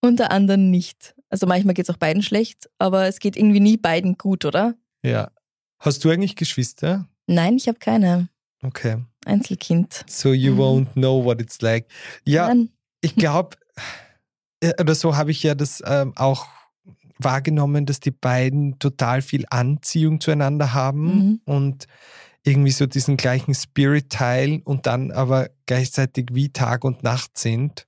und 0.00 0.18
der 0.18 0.30
anderen 0.30 0.70
nicht. 0.70 1.14
Also 1.32 1.46
manchmal 1.46 1.72
geht 1.72 1.88
es 1.88 1.94
auch 1.94 1.98
beiden 1.98 2.22
schlecht, 2.22 2.68
aber 2.78 3.06
es 3.08 3.18
geht 3.18 3.36
irgendwie 3.38 3.60
nie 3.60 3.78
beiden 3.78 4.18
gut, 4.18 4.44
oder? 4.44 4.74
Ja. 5.02 5.30
Hast 5.78 6.04
du 6.04 6.10
eigentlich 6.10 6.36
Geschwister? 6.36 7.08
Nein, 7.26 7.56
ich 7.56 7.68
habe 7.68 7.78
keine. 7.78 8.28
Okay. 8.62 8.98
Einzelkind. 9.24 10.04
So 10.08 10.32
you 10.34 10.52
Mhm. 10.52 10.60
won't 10.60 10.92
know 10.92 11.24
what 11.24 11.40
it's 11.40 11.60
like. 11.62 11.86
Ja, 12.26 12.48
Nein. 12.48 12.68
ich 13.00 13.14
glaube, 13.16 13.56
oder 14.78 14.94
so 14.94 15.16
habe 15.16 15.30
ich 15.30 15.42
ja 15.42 15.54
das 15.54 15.82
ähm, 15.86 16.12
auch 16.16 16.46
wahrgenommen, 17.18 17.86
dass 17.86 17.98
die 18.00 18.10
beiden 18.10 18.78
total 18.78 19.22
viel 19.22 19.44
Anziehung 19.48 20.20
zueinander 20.20 20.74
haben 20.74 21.04
Mhm. 21.06 21.40
und 21.46 21.86
irgendwie 22.44 22.72
so 22.72 22.84
diesen 22.86 23.16
gleichen 23.16 23.54
Spirit 23.54 24.10
teilen 24.10 24.60
und 24.62 24.86
dann 24.86 25.10
aber 25.12 25.48
gleichzeitig 25.66 26.26
wie 26.32 26.50
Tag 26.50 26.84
und 26.84 27.02
Nacht 27.02 27.38
sind. 27.38 27.86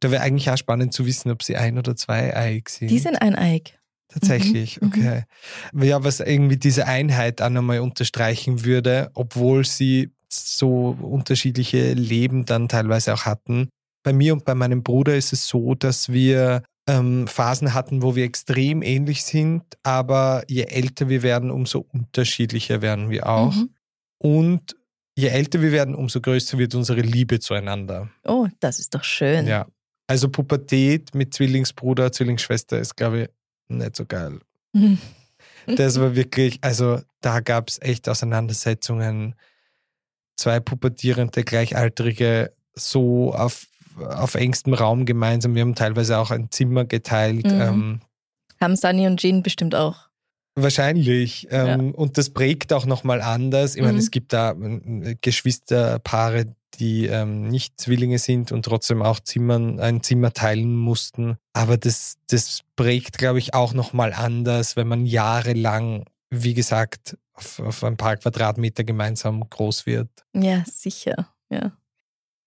Da 0.00 0.10
wäre 0.10 0.22
eigentlich 0.22 0.50
auch 0.50 0.56
spannend 0.56 0.92
zu 0.92 1.06
wissen, 1.06 1.30
ob 1.30 1.42
sie 1.42 1.56
ein- 1.56 1.78
oder 1.78 1.94
zweieiig 1.94 2.68
sind. 2.68 2.88
Die 2.88 2.98
sind 2.98 3.16
eineig. 3.16 3.78
Tatsächlich, 4.08 4.80
Mhm, 4.80 4.88
okay. 4.88 5.22
Ja, 5.80 6.02
was 6.02 6.18
irgendwie 6.18 6.56
diese 6.56 6.86
Einheit 6.86 7.40
auch 7.40 7.48
nochmal 7.48 7.78
unterstreichen 7.78 8.64
würde, 8.64 9.10
obwohl 9.14 9.64
sie 9.64 10.10
so 10.32 10.96
unterschiedliche 11.00 11.92
Leben 11.92 12.44
dann 12.44 12.68
teilweise 12.68 13.14
auch 13.14 13.24
hatten. 13.24 13.68
Bei 14.02 14.12
mir 14.12 14.32
und 14.32 14.44
bei 14.44 14.54
meinem 14.54 14.82
Bruder 14.82 15.14
ist 15.14 15.32
es 15.32 15.46
so, 15.46 15.74
dass 15.74 16.08
wir 16.08 16.62
ähm, 16.88 17.28
Phasen 17.28 17.72
hatten, 17.74 18.02
wo 18.02 18.16
wir 18.16 18.24
extrem 18.24 18.82
ähnlich 18.82 19.22
sind, 19.24 19.62
aber 19.82 20.42
je 20.48 20.64
älter 20.64 21.08
wir 21.08 21.22
werden, 21.22 21.50
umso 21.50 21.86
unterschiedlicher 21.92 22.82
werden 22.82 23.10
wir 23.10 23.28
auch. 23.28 23.54
Mhm. 23.54 23.70
Und 24.18 24.76
je 25.16 25.28
älter 25.28 25.60
wir 25.62 25.70
werden, 25.72 25.94
umso 25.94 26.20
größer 26.20 26.58
wird 26.58 26.74
unsere 26.74 27.00
Liebe 27.00 27.38
zueinander. 27.38 28.10
Oh, 28.24 28.48
das 28.58 28.80
ist 28.80 28.94
doch 28.94 29.04
schön. 29.04 29.46
Ja. 29.46 29.66
Also 30.10 30.28
Pubertät 30.28 31.14
mit 31.14 31.32
Zwillingsbruder, 31.34 32.10
Zwillingsschwester 32.10 32.80
ist, 32.80 32.96
glaube 32.96 33.22
ich, 33.22 33.28
nicht 33.68 33.94
so 33.94 34.04
geil. 34.06 34.40
Mhm. 34.72 34.98
Das 35.76 36.00
war 36.00 36.16
wirklich, 36.16 36.58
also 36.62 37.00
da 37.20 37.38
gab 37.38 37.68
es 37.68 37.80
echt 37.80 38.08
Auseinandersetzungen. 38.08 39.36
Zwei 40.36 40.58
pubertierende 40.58 41.44
Gleichaltrige 41.44 42.50
so 42.74 43.32
auf, 43.34 43.66
auf 43.98 44.34
engstem 44.34 44.74
Raum 44.74 45.04
gemeinsam. 45.06 45.54
Wir 45.54 45.62
haben 45.62 45.74
teilweise 45.76 46.18
auch 46.18 46.32
ein 46.32 46.50
Zimmer 46.50 46.84
geteilt. 46.86 47.44
Mhm. 47.46 47.60
Ähm, 47.60 48.00
Haben 48.60 48.74
Sunny 48.74 49.06
und 49.06 49.20
Jean 49.20 49.42
bestimmt 49.44 49.74
auch. 49.76 50.08
wahrscheinlich. 50.56 51.46
Ähm, 51.50 51.92
Und 51.94 52.18
das 52.18 52.30
prägt 52.30 52.72
auch 52.72 52.84
nochmal 52.84 53.20
anders. 53.22 53.76
Ich 53.76 53.82
meine, 53.82 53.92
Mhm. 53.94 53.98
es 54.00 54.10
gibt 54.10 54.32
da 54.32 54.50
ähm, 54.50 55.16
Geschwisterpaare, 55.20 56.46
die 56.74 57.06
ähm, 57.06 57.48
nicht 57.48 57.80
Zwillinge 57.80 58.18
sind 58.18 58.52
und 58.52 58.64
trotzdem 58.64 59.02
auch 59.02 59.20
Zimmern, 59.20 59.80
ein 59.80 60.02
Zimmer 60.02 60.32
teilen 60.32 60.74
mussten. 60.76 61.36
Aber 61.52 61.76
das, 61.76 62.16
das 62.28 62.60
prägt, 62.76 63.18
glaube 63.18 63.38
ich, 63.38 63.54
auch 63.54 63.74
nochmal 63.74 64.12
anders, 64.12 64.76
wenn 64.76 64.88
man 64.88 65.06
jahrelang, 65.06 66.04
wie 66.30 66.54
gesagt, 66.54 67.16
auf, 67.34 67.60
auf 67.60 67.84
ein 67.84 67.96
paar 67.96 68.16
Quadratmeter 68.16 68.84
gemeinsam 68.84 69.48
groß 69.48 69.86
wird. 69.86 70.08
Ja, 70.34 70.64
sicher. 70.66 71.28
Ja. 71.48 71.72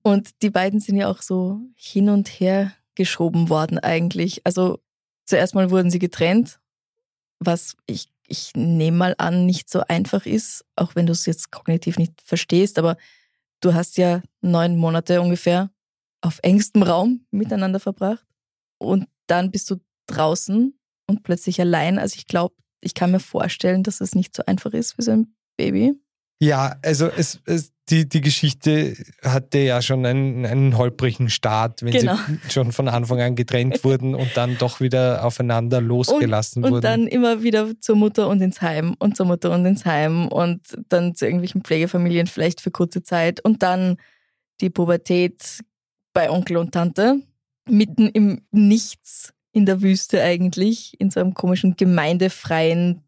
Und 0.03 0.41
die 0.41 0.49
beiden 0.49 0.79
sind 0.79 0.97
ja 0.97 1.09
auch 1.09 1.21
so 1.21 1.61
hin 1.75 2.09
und 2.09 2.27
her 2.27 2.73
geschoben 2.95 3.49
worden 3.49 3.79
eigentlich. 3.79 4.45
Also 4.45 4.79
zuerst 5.25 5.55
mal 5.55 5.71
wurden 5.71 5.89
sie 5.89 5.99
getrennt, 5.99 6.59
was 7.39 7.75
ich, 7.87 8.09
ich 8.27 8.51
nehme 8.55 8.97
mal 8.97 9.15
an, 9.17 9.45
nicht 9.45 9.69
so 9.69 9.81
einfach 9.87 10.25
ist, 10.25 10.65
auch 10.75 10.95
wenn 10.95 11.05
du 11.05 11.13
es 11.13 11.25
jetzt 11.25 11.51
kognitiv 11.51 11.97
nicht 11.97 12.13
verstehst, 12.21 12.77
aber 12.79 12.97
du 13.63 13.73
hast 13.73 13.97
ja 13.97 14.21
neun 14.41 14.77
Monate 14.77 15.21
ungefähr 15.21 15.71
auf 16.21 16.39
engstem 16.41 16.83
Raum 16.83 17.25
miteinander 17.31 17.79
verbracht 17.79 18.25
und 18.77 19.07
dann 19.27 19.51
bist 19.51 19.69
du 19.69 19.77
draußen 20.07 20.77
und 21.07 21.23
plötzlich 21.23 21.59
allein. 21.59 21.99
Also 21.99 22.15
ich 22.17 22.27
glaube, 22.27 22.55
ich 22.81 22.93
kann 22.93 23.11
mir 23.11 23.19
vorstellen, 23.19 23.83
dass 23.83 24.01
es 24.01 24.15
nicht 24.15 24.35
so 24.35 24.43
einfach 24.45 24.73
ist 24.73 24.93
für 24.93 25.01
so 25.01 25.11
ein 25.11 25.35
Baby. 25.57 25.93
Ja, 26.39 26.77
also 26.81 27.07
es, 27.07 27.39
es, 27.45 27.72
die, 27.89 28.07
die 28.07 28.21
Geschichte 28.21 28.95
hatte 29.23 29.59
ja 29.59 29.81
schon 29.81 30.05
einen, 30.05 30.45
einen 30.45 30.77
holprigen 30.77 31.29
Start, 31.29 31.83
wenn 31.83 31.91
Genau. 31.91 32.15
sie 32.15 32.39
schon 32.51 32.71
von 32.71 32.87
Anfang 32.87 33.19
an 33.19 33.35
getrennt 33.35 33.83
wurden 33.83 34.15
und 34.15 34.29
dann 34.35 34.57
doch 34.57 34.79
wieder 34.79 35.25
aufeinander 35.25 35.81
losgelassen 35.81 36.63
und 36.63 36.71
wurden. 36.71 36.81
dann 36.81 37.07
immer 37.07 37.43
wieder 37.43 37.69
zur 37.81 37.97
Mutter 37.97 38.29
und 38.29 38.41
ins 38.41 38.61
Heim 38.61 38.95
und 38.99 39.17
zur 39.17 39.25
Mutter 39.25 39.51
und 39.51 39.65
ins 39.65 39.85
Heim 39.85 40.27
und 40.29 40.61
dann 40.87 41.13
zu 41.13 41.25
irgendwelchen 41.25 41.61
Pflegefamilien 41.63 42.27
vielleicht 42.27 42.61
für 42.61 42.71
kurze 42.71 43.03
Zeit 43.03 43.41
und 43.43 43.63
dann 43.63 43.97
die 44.61 44.69
Pubertät 44.69 45.59
bei 46.13 46.29
Onkel 46.29 46.57
und 46.57 46.71
Tante 46.71 47.21
mitten 47.69 48.07
im 48.07 48.41
Nichts 48.51 49.33
in 49.51 49.65
der 49.65 49.81
Wüste 49.81 50.21
eigentlich 50.23 50.99
in 50.99 51.11
so 51.11 51.19
einem 51.19 51.33
komischen 51.33 51.75
gemeindefreien 51.75 53.02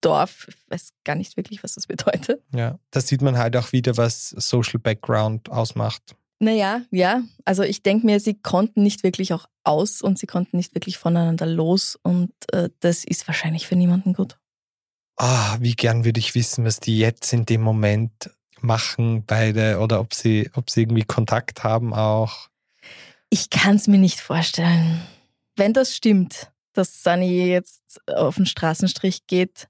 Dorf. 0.00 0.46
Ich 0.48 0.56
weiß 0.68 0.90
gar 1.04 1.14
nicht 1.14 1.36
wirklich, 1.36 1.62
was 1.62 1.74
das 1.74 1.86
bedeutet. 1.86 2.42
ja, 2.54 2.78
da 2.90 3.00
sieht 3.00 3.22
man 3.22 3.38
halt 3.38 3.56
auch 3.56 3.72
wieder, 3.72 3.96
was 3.96 4.30
Social 4.30 4.78
Background 4.80 5.50
ausmacht. 5.50 6.16
Naja, 6.40 6.82
ja. 6.90 7.22
Also 7.44 7.62
ich 7.64 7.82
denke 7.82 8.06
mir, 8.06 8.20
sie 8.20 8.34
konnten 8.34 8.82
nicht 8.82 9.02
wirklich 9.02 9.32
auch 9.32 9.46
aus 9.64 10.02
und 10.02 10.18
sie 10.18 10.26
konnten 10.26 10.56
nicht 10.56 10.74
wirklich 10.74 10.98
voneinander 10.98 11.46
los 11.46 11.98
und 12.02 12.32
äh, 12.52 12.70
das 12.80 13.04
ist 13.04 13.26
wahrscheinlich 13.26 13.66
für 13.66 13.76
niemanden 13.76 14.12
gut. 14.12 14.38
Ah, 15.16 15.56
wie 15.60 15.74
gern 15.74 16.04
würde 16.04 16.20
ich 16.20 16.36
wissen, 16.36 16.64
was 16.64 16.78
die 16.78 16.98
jetzt 16.98 17.32
in 17.32 17.44
dem 17.44 17.60
Moment 17.60 18.30
machen, 18.60 19.24
beide, 19.26 19.78
oder 19.80 20.00
ob 20.00 20.14
sie, 20.14 20.50
ob 20.54 20.70
sie 20.70 20.82
irgendwie 20.82 21.04
Kontakt 21.04 21.64
haben 21.64 21.92
auch. 21.92 22.48
Ich 23.30 23.50
kann 23.50 23.76
es 23.76 23.88
mir 23.88 23.98
nicht 23.98 24.20
vorstellen. 24.20 25.02
Wenn 25.56 25.72
das 25.72 25.94
stimmt, 25.94 26.52
dass 26.72 27.02
Sunny 27.02 27.48
jetzt 27.48 28.00
auf 28.08 28.36
den 28.36 28.46
Straßenstrich 28.46 29.26
geht 29.26 29.68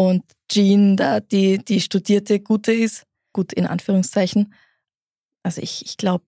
und 0.00 0.22
Jean 0.50 0.96
da 0.96 1.20
die, 1.20 1.58
die 1.62 1.78
studierte 1.78 2.40
Gute 2.40 2.72
ist, 2.72 3.04
gut 3.34 3.52
in 3.52 3.66
Anführungszeichen, 3.66 4.54
also 5.42 5.60
ich, 5.60 5.84
ich 5.84 5.98
glaube, 5.98 6.24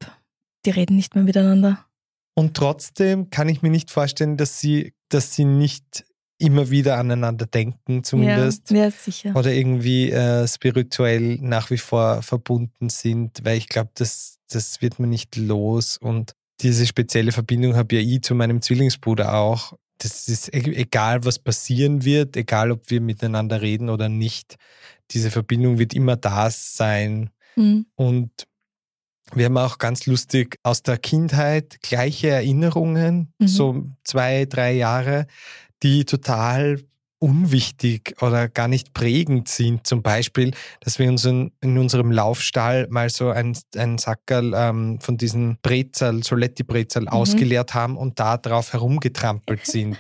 die 0.67 0.71
reden 0.71 0.95
nicht 0.95 1.15
mehr 1.15 1.25
miteinander. 1.25 1.87
Und 2.35 2.55
trotzdem 2.55 3.31
kann 3.31 3.49
ich 3.49 3.63
mir 3.63 3.71
nicht 3.71 3.91
vorstellen, 3.91 4.37
dass 4.37 4.61
sie, 4.61 4.93
dass 5.09 5.35
sie 5.35 5.47
nicht 5.47 6.05
immer 6.37 6.69
wieder 6.69 6.99
aneinander 6.99 7.47
denken, 7.47 8.05
zumindest. 8.05 8.71
Ja, 8.71 8.85
ja 8.85 8.91
sicher. 8.91 9.35
Oder 9.37 9.55
irgendwie 9.55 10.11
äh, 10.11 10.47
spirituell 10.47 11.39
nach 11.41 11.71
wie 11.71 11.79
vor 11.79 12.21
verbunden 12.21 12.91
sind, 12.91 13.43
weil 13.43 13.57
ich 13.57 13.71
glaube, 13.71 13.91
das, 13.95 14.37
das 14.51 14.83
wird 14.83 14.99
man 14.99 15.09
nicht 15.09 15.37
los. 15.37 15.97
Und 15.97 16.33
diese 16.61 16.87
spezielle 16.87 17.33
Verbindung 17.33 17.75
habe 17.75 17.95
ja 17.97 18.03
ich 18.03 18.21
zu 18.21 18.35
meinem 18.35 18.61
Zwillingsbruder 18.61 19.35
auch. 19.35 19.79
Das 20.03 20.29
ist 20.29 20.49
e- 20.53 20.75
egal, 20.75 21.25
was 21.25 21.39
passieren 21.39 22.05
wird, 22.05 22.37
egal 22.37 22.73
ob 22.73 22.91
wir 22.91 23.01
miteinander 23.01 23.61
reden 23.61 23.89
oder 23.89 24.09
nicht. 24.09 24.57
Diese 25.13 25.31
Verbindung 25.31 25.79
wird 25.79 25.95
immer 25.95 26.17
da 26.17 26.51
sein. 26.51 27.31
Hm. 27.55 27.87
Und 27.95 28.31
wir 29.35 29.45
haben 29.47 29.57
auch 29.59 29.79
ganz 29.79 30.07
lustig 30.07 30.59
aus 30.63 30.83
der 30.83 30.99
Kindheit 30.99 31.81
gleiche 31.83 32.29
Erinnerungen, 32.29 33.33
Mhm. 33.39 33.47
so 33.49 33.85
zwei, 34.05 34.45
drei 34.47 34.73
Jahre, 34.73 35.27
die 35.83 36.05
total 36.05 36.81
unwichtig 37.23 38.17
oder 38.21 38.49
gar 38.49 38.67
nicht 38.69 38.93
prägend 38.95 39.49
sind. 39.49 39.87
Zum 39.87 40.03
Beispiel, 40.03 40.53
dass 40.81 40.99
wir 40.99 41.09
uns 41.09 41.25
in, 41.25 41.53
in 41.61 41.79
unserem 41.79 42.11
Laufstall 42.11 42.89
mal 42.91 43.09
so 43.11 43.31
ein, 43.31 43.57
ein 43.77 43.99
Sackerl 43.99 44.53
ähm, 44.55 44.99
von 45.01 45.17
diesen 45.17 45.59
Brezel, 45.63 46.25
Soletti-Brezel 46.25 47.09
ausgeleert 47.09 47.75
haben 47.75 47.97
und 47.97 48.19
da 48.19 48.37
drauf 48.37 48.73
herumgetrampelt 48.73 49.67
sind. 49.67 49.97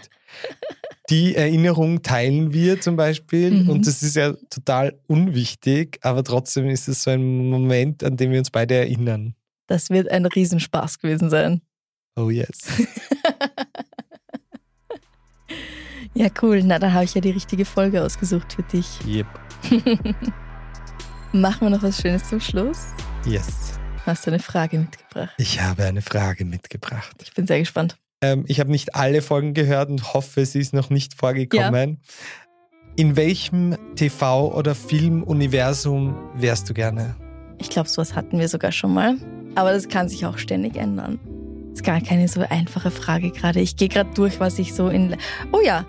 Die 1.10 1.34
Erinnerung 1.36 2.02
teilen 2.02 2.52
wir 2.52 2.80
zum 2.80 2.96
Beispiel 2.96 3.50
Mhm. 3.62 3.68
und 3.68 3.86
das 3.86 4.02
ist 4.02 4.16
ja 4.16 4.32
total 4.50 4.98
unwichtig, 5.06 5.98
aber 6.02 6.24
trotzdem 6.24 6.68
ist 6.68 6.88
es 6.88 7.02
so 7.04 7.10
ein 7.10 7.48
Moment, 7.50 8.02
an 8.02 8.16
den 8.16 8.30
wir 8.30 8.38
uns 8.38 8.50
beide 8.50 8.74
erinnern. 8.74 9.34
Das 9.68 9.90
wird 9.90 10.10
ein 10.10 10.26
Riesenspaß 10.26 10.98
gewesen 10.98 11.30
sein. 11.30 11.60
Oh 12.16 12.30
yes. 12.30 12.58
Ja, 16.14 16.28
cool. 16.42 16.62
Na, 16.62 16.78
dann 16.78 16.92
habe 16.92 17.04
ich 17.04 17.14
ja 17.14 17.20
die 17.20 17.30
richtige 17.30 17.64
Folge 17.64 18.02
ausgesucht 18.02 18.52
für 18.52 18.62
dich. 18.62 18.86
Yep. 19.06 19.26
Machen 21.32 21.60
wir 21.62 21.70
noch 21.70 21.82
was 21.82 22.00
Schönes 22.00 22.28
zum 22.28 22.40
Schluss? 22.40 22.88
Yes. 23.24 23.78
Hast 24.04 24.26
du 24.26 24.30
eine 24.30 24.40
Frage 24.40 24.78
mitgebracht? 24.78 25.32
Ich 25.38 25.60
habe 25.60 25.84
eine 25.84 26.02
Frage 26.02 26.44
mitgebracht. 26.44 27.16
Ich 27.22 27.32
bin 27.32 27.46
sehr 27.46 27.60
gespannt. 27.60 27.96
Ähm, 28.20 28.44
ich 28.46 28.60
habe 28.60 28.70
nicht 28.70 28.94
alle 28.94 29.22
Folgen 29.22 29.54
gehört 29.54 29.88
und 29.88 30.12
hoffe, 30.12 30.44
sie 30.44 30.60
ist 30.60 30.74
noch 30.74 30.90
nicht 30.90 31.14
vorgekommen. 31.14 32.00
In 32.96 33.16
welchem 33.16 33.74
TV- 33.96 34.52
oder 34.52 34.74
Filmuniversum 34.74 36.14
wärst 36.34 36.68
du 36.68 36.74
gerne? 36.74 37.16
Ich 37.58 37.70
glaube, 37.70 37.88
sowas 37.88 38.14
hatten 38.14 38.38
wir 38.38 38.48
sogar 38.48 38.72
schon 38.72 38.92
mal. 38.92 39.16
Aber 39.54 39.72
das 39.72 39.88
kann 39.88 40.08
sich 40.08 40.26
auch 40.26 40.36
ständig 40.36 40.76
ändern. 40.76 41.18
Ist 41.72 41.84
gar 41.84 42.00
keine 42.02 42.28
so 42.28 42.42
einfache 42.42 42.90
Frage 42.90 43.30
gerade. 43.30 43.60
Ich 43.60 43.76
gehe 43.76 43.88
gerade 43.88 44.10
durch, 44.14 44.40
was 44.40 44.58
ich 44.58 44.74
so 44.74 44.88
in. 44.88 45.16
Oh 45.52 45.60
ja, 45.64 45.86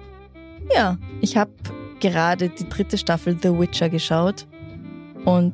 ja. 0.76 0.98
Ich 1.22 1.38
habe 1.38 1.52
gerade 2.00 2.50
die 2.50 2.68
dritte 2.68 2.98
Staffel 2.98 3.38
The 3.42 3.58
Witcher 3.58 3.90
geschaut. 3.90 4.46
Und 5.26 5.54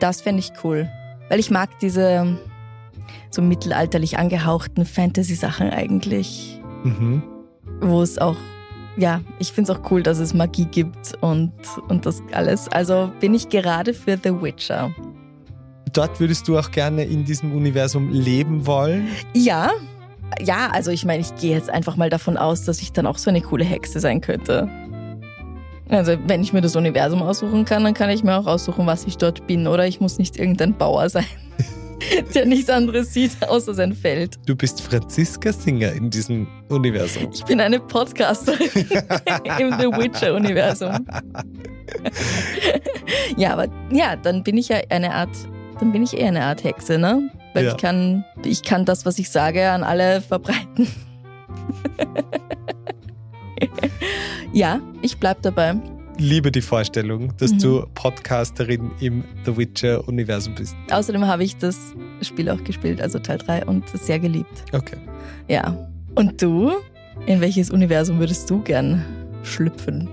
das 0.00 0.20
fände 0.20 0.40
ich 0.40 0.52
cool. 0.64 0.88
Weil 1.28 1.38
ich 1.38 1.50
mag 1.50 1.78
diese 1.78 2.38
so 3.30 3.42
mittelalterlich 3.42 4.18
angehauchten 4.18 4.84
Fantasy-Sachen 4.84 5.70
eigentlich. 5.70 6.60
Mhm. 6.84 7.22
Wo 7.80 8.02
es 8.02 8.18
auch. 8.18 8.36
Ja, 8.96 9.22
ich 9.40 9.52
finde 9.52 9.72
es 9.72 9.78
auch 9.78 9.90
cool, 9.90 10.04
dass 10.04 10.18
es 10.18 10.34
Magie 10.34 10.66
gibt 10.66 11.14
und, 11.20 11.52
und 11.88 12.06
das 12.06 12.22
alles. 12.32 12.68
Also 12.68 13.10
bin 13.18 13.34
ich 13.34 13.48
gerade 13.48 13.92
für 13.92 14.16
The 14.22 14.40
Witcher. 14.40 14.94
Dort 15.92 16.20
würdest 16.20 16.46
du 16.46 16.58
auch 16.58 16.70
gerne 16.70 17.04
in 17.04 17.24
diesem 17.24 17.52
Universum 17.52 18.10
leben 18.10 18.66
wollen? 18.66 19.08
Ja, 19.34 19.70
ja, 20.40 20.70
also 20.72 20.90
ich 20.90 21.04
meine, 21.04 21.20
ich 21.20 21.34
gehe 21.36 21.54
jetzt 21.54 21.70
einfach 21.70 21.96
mal 21.96 22.10
davon 22.10 22.36
aus, 22.36 22.64
dass 22.64 22.80
ich 22.82 22.92
dann 22.92 23.06
auch 23.06 23.18
so 23.18 23.30
eine 23.30 23.40
coole 23.40 23.64
Hexe 23.64 24.00
sein 24.00 24.20
könnte. 24.20 24.68
Also 25.88 26.16
wenn 26.26 26.42
ich 26.42 26.52
mir 26.52 26.60
das 26.60 26.76
Universum 26.76 27.22
aussuchen 27.22 27.64
kann, 27.64 27.84
dann 27.84 27.94
kann 27.94 28.10
ich 28.10 28.24
mir 28.24 28.36
auch 28.36 28.46
aussuchen, 28.46 28.86
was 28.86 29.04
ich 29.04 29.18
dort 29.18 29.46
bin. 29.46 29.66
Oder 29.66 29.86
ich 29.86 30.00
muss 30.00 30.18
nicht 30.18 30.38
irgendein 30.38 30.76
Bauer 30.76 31.08
sein, 31.08 31.26
der 32.34 32.46
nichts 32.46 32.70
anderes 32.70 33.12
sieht 33.12 33.30
außer 33.46 33.74
sein 33.74 33.92
Feld. 33.92 34.38
Du 34.46 34.56
bist 34.56 34.80
Franziska 34.80 35.52
Singer 35.52 35.92
in 35.92 36.10
diesem 36.10 36.48
Universum. 36.68 37.30
Ich 37.32 37.44
bin 37.44 37.60
eine 37.60 37.80
Podcasterin 37.80 38.70
im 39.58 39.74
The 39.78 39.86
Witcher-Universum. 39.86 41.06
ja, 43.36 43.52
aber 43.52 43.68
ja, 43.90 44.16
dann 44.16 44.42
bin 44.42 44.56
ich 44.56 44.68
ja 44.68 44.78
eine 44.88 45.12
Art, 45.12 45.36
dann 45.80 45.92
bin 45.92 46.02
ich 46.02 46.16
eher 46.16 46.28
eine 46.28 46.44
Art 46.44 46.64
Hexe, 46.64 46.98
ne? 46.98 47.30
Weil 47.52 47.64
Ja. 47.66 47.70
ich 47.72 47.76
kann, 47.76 48.24
ich 48.44 48.62
kann 48.62 48.84
das, 48.84 49.06
was 49.06 49.18
ich 49.18 49.30
sage, 49.30 49.70
an 49.70 49.82
alle 49.84 50.20
verbreiten. 50.20 50.88
ja, 54.52 54.80
ich 55.02 55.18
bleib 55.18 55.42
dabei. 55.42 55.74
Liebe 56.16 56.52
die 56.52 56.60
Vorstellung, 56.60 57.32
dass 57.38 57.52
Mhm. 57.52 57.58
du 57.58 57.86
Podcasterin 57.94 58.92
im 59.00 59.24
The 59.44 59.56
Witcher-Universum 59.56 60.54
bist. 60.54 60.76
Außerdem 60.90 61.26
habe 61.26 61.42
ich 61.42 61.56
das 61.56 61.76
Spiel 62.22 62.48
auch 62.50 62.62
gespielt, 62.62 63.00
also 63.00 63.18
Teil 63.18 63.38
3, 63.38 63.66
und 63.66 63.88
sehr 63.88 64.20
geliebt. 64.20 64.64
Okay. 64.72 64.96
Ja. 65.48 65.88
Und 66.14 66.40
du? 66.40 66.72
In 67.26 67.40
welches 67.40 67.70
Universum 67.70 68.18
würdest 68.20 68.48
du 68.50 68.60
gern 68.62 69.04
schlüpfen? 69.42 70.08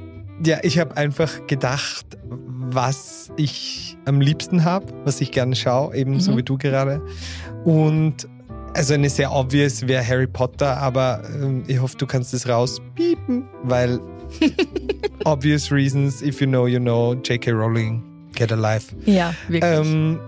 Ja, 0.45 0.57
ich 0.63 0.79
habe 0.79 0.97
einfach 0.97 1.45
gedacht, 1.47 2.05
was 2.29 3.31
ich 3.37 3.97
am 4.05 4.21
liebsten 4.21 4.63
habe, 4.63 4.87
was 5.03 5.21
ich 5.21 5.31
gerne 5.31 5.55
schaue, 5.55 5.95
ebenso 5.95 6.31
Mhm. 6.33 6.37
wie 6.37 6.43
du 6.43 6.57
gerade. 6.57 7.01
Und 7.65 8.27
also 8.73 8.93
eine 8.93 9.09
sehr 9.09 9.31
obvious 9.33 9.87
wäre 9.87 10.05
Harry 10.07 10.27
Potter, 10.27 10.77
aber 10.77 11.21
ähm, 11.35 11.63
ich 11.67 11.79
hoffe, 11.81 11.97
du 11.97 12.05
kannst 12.07 12.33
es 12.33 12.47
rauspiepen, 12.47 13.43
weil 13.63 13.99
obvious 15.25 15.71
reasons, 15.71 16.21
if 16.21 16.39
you 16.41 16.47
know, 16.47 16.65
you 16.67 16.79
know, 16.79 17.13
J.K. 17.13 17.51
Rowling, 17.51 18.01
get 18.33 18.51
alive. 18.51 18.85
Ja, 19.05 19.33
wirklich. 19.47 19.63
Ähm, 19.79 20.19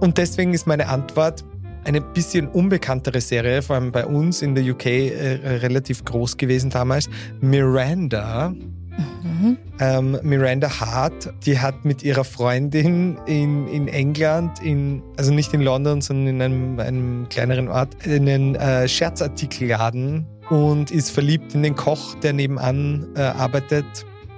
und 0.00 0.18
deswegen 0.18 0.52
ist 0.54 0.66
meine 0.66 0.88
Antwort 0.88 1.44
eine 1.84 2.00
bisschen 2.00 2.48
unbekanntere 2.48 3.20
Serie, 3.20 3.62
vor 3.62 3.76
allem 3.76 3.92
bei 3.92 4.04
uns 4.04 4.42
in 4.42 4.56
der 4.56 4.64
UK 4.64 4.86
äh, 4.86 5.36
relativ 5.58 6.04
groß 6.04 6.36
gewesen 6.36 6.68
damals. 6.70 7.08
Miranda. 7.40 8.52
Mhm. 8.96 9.58
Ähm, 9.78 10.18
Miranda 10.22 10.80
Hart, 10.80 11.32
die 11.44 11.58
hat 11.58 11.84
mit 11.84 12.02
ihrer 12.02 12.24
Freundin 12.24 13.18
in, 13.26 13.68
in 13.68 13.88
England, 13.88 14.62
in, 14.62 15.02
also 15.16 15.32
nicht 15.32 15.52
in 15.52 15.60
London, 15.60 16.00
sondern 16.00 16.26
in 16.26 16.42
einem, 16.42 16.80
einem 16.80 17.28
kleineren 17.28 17.68
Ort, 17.68 17.96
einen 18.06 18.54
äh, 18.54 18.88
Scherzartikelladen 18.88 20.26
und 20.48 20.90
ist 20.90 21.10
verliebt 21.10 21.54
in 21.54 21.62
den 21.62 21.74
Koch, 21.74 22.14
der 22.16 22.32
nebenan 22.32 23.08
äh, 23.16 23.20
arbeitet. 23.20 23.84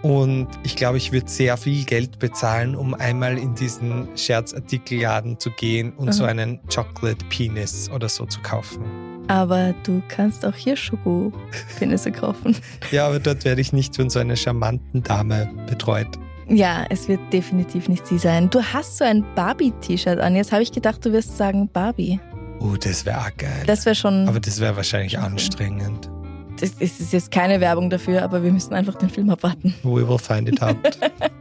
Und 0.03 0.47
ich 0.63 0.77
glaube, 0.77 0.97
ich 0.97 1.13
würde 1.13 1.29
sehr 1.29 1.57
viel 1.57 1.85
Geld 1.85 2.19
bezahlen, 2.19 2.77
um 2.77 2.95
einmal 2.95 3.37
in 3.37 3.55
diesen 3.55 4.09
Scherzartikelladen 4.17 5.41
zu 5.41 5.51
gehen 5.51 5.93
und 5.93 6.07
mhm. 6.07 6.13
so 6.13 6.25
einen 6.25 6.61
Chocolate 6.73 7.25
Penis 7.29 7.91
oder 7.91 8.09
so 8.09 8.25
zu 8.25 8.41
kaufen. 8.41 9.08
Aber 9.29 9.75
du 9.85 10.03
kannst 10.09 10.45
auch 10.45 10.55
hier 10.55 10.77
Schokopenisse 10.77 12.11
kaufen. 12.13 12.57
ja, 12.91 13.07
aber 13.07 13.21
dort 13.21 13.45
werde 13.45 13.61
ich 13.61 13.73
nicht 13.73 13.95
von 13.95 14.11
so 14.11 14.19
einer 14.19 14.37
charmanten 14.37 15.03
Dame 15.03 15.51
betreut. 15.69 16.09
Ja, 16.49 16.87
es 16.89 17.09
wird 17.09 17.21
definitiv 17.31 17.89
nicht 17.89 18.07
sie 18.07 18.19
sein. 18.19 18.49
Du 18.49 18.63
hast 18.63 18.97
so 18.97 19.05
ein 19.05 19.25
Barbie-T-Shirt 19.35 20.19
an. 20.19 20.35
Jetzt 20.35 20.51
habe 20.51 20.63
ich 20.63 20.73
gedacht, 20.73 21.05
du 21.05 21.13
wirst 21.13 21.37
sagen 21.37 21.69
Barbie. 21.69 22.19
Oh, 22.61 22.75
das 22.81 23.05
wäre 23.05 23.31
geil. 23.37 23.65
Das 23.67 23.85
wäre 23.85 23.95
schon. 23.95 24.27
Aber 24.27 24.41
das 24.41 24.59
wäre 24.59 24.75
wahrscheinlich 24.75 25.19
anstrengend. 25.19 26.11
Das 26.59 26.71
ist 26.71 27.13
jetzt 27.13 27.31
keine 27.31 27.61
Werbung 27.61 27.89
dafür, 27.91 28.23
aber 28.23 28.43
wir 28.43 28.51
müssen 28.51 28.75
einfach 28.75 28.97
den 28.97 29.11
Film 29.11 29.31
abwarten. 29.31 29.75
We 29.83 30.09
will 30.09 30.19
find 30.19 30.49
it 30.49 30.61
out. 30.61 30.77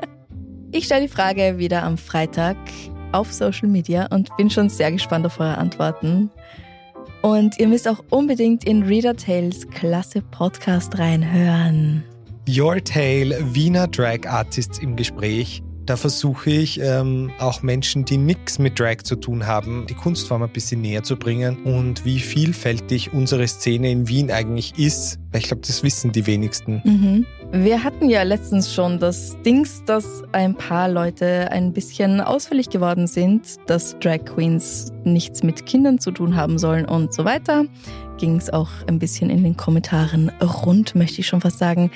ich 0.71 0.85
stelle 0.85 1.07
die 1.07 1.07
Frage 1.07 1.57
wieder 1.57 1.83
am 1.83 1.97
Freitag 1.97 2.57
auf 3.13 3.33
Social 3.33 3.67
Media 3.67 4.07
und 4.11 4.35
bin 4.37 4.49
schon 4.49 4.69
sehr 4.69 4.91
gespannt 4.91 5.25
auf 5.25 5.39
eure 5.39 5.57
Antworten. 5.57 6.29
Und 7.27 7.59
ihr 7.59 7.67
müsst 7.67 7.89
auch 7.89 8.01
unbedingt 8.09 8.63
in 8.63 8.83
Reader 8.83 9.13
Tales 9.17 9.67
klasse 9.67 10.21
Podcast 10.21 10.97
reinhören. 10.97 12.05
Your 12.47 12.81
Tale, 12.81 13.37
Wiener 13.53 13.89
Drag 13.89 14.25
Artists 14.25 14.79
im 14.79 14.95
Gespräch. 14.95 15.61
Da 15.87 15.95
versuche 15.95 16.49
ich 16.49 16.81
ähm, 16.81 17.31
auch 17.39 17.63
Menschen, 17.63 18.03
die 18.03 18.17
nichts 18.17 18.59
mit 18.59 18.77
Drag 18.77 18.97
zu 19.03 19.15
tun 19.15 19.47
haben, 19.47 19.85
die 19.89 19.93
Kunstform 19.93 20.43
ein 20.43 20.49
bisschen 20.49 20.81
näher 20.81 21.01
zu 21.01 21.15
bringen 21.15 21.63
und 21.63 22.03
wie 22.03 22.19
vielfältig 22.19 23.13
unsere 23.13 23.47
Szene 23.47 23.89
in 23.89 24.09
Wien 24.09 24.29
eigentlich 24.29 24.77
ist. 24.77 25.17
Ich 25.33 25.45
glaube, 25.45 25.61
das 25.65 25.83
wissen 25.83 26.11
die 26.11 26.27
wenigsten. 26.27 26.81
Mhm. 26.83 27.25
Wir 27.53 27.85
hatten 27.85 28.09
ja 28.09 28.23
letztens 28.23 28.73
schon 28.73 28.99
das 28.99 29.37
Dings, 29.45 29.81
dass 29.85 30.23
ein 30.33 30.55
paar 30.55 30.89
Leute 30.89 31.49
ein 31.51 31.71
bisschen 31.71 32.19
ausfällig 32.19 32.69
geworden 32.69 33.07
sind, 33.07 33.55
dass 33.67 33.97
Drag 33.99 34.25
Queens 34.25 34.91
nichts 35.05 35.41
mit 35.41 35.65
Kindern 35.65 35.99
zu 35.99 36.11
tun 36.11 36.35
haben 36.35 36.59
sollen 36.59 36.83
und 36.83 37.13
so 37.13 37.23
weiter. 37.23 37.63
Ging 38.17 38.35
es 38.35 38.51
auch 38.51 38.71
ein 38.87 38.99
bisschen 38.99 39.29
in 39.29 39.41
den 39.41 39.55
Kommentaren 39.55 40.33
rund, 40.41 40.95
möchte 40.95 41.21
ich 41.21 41.27
schon 41.27 41.39
fast 41.39 41.59
sagen. 41.59 41.91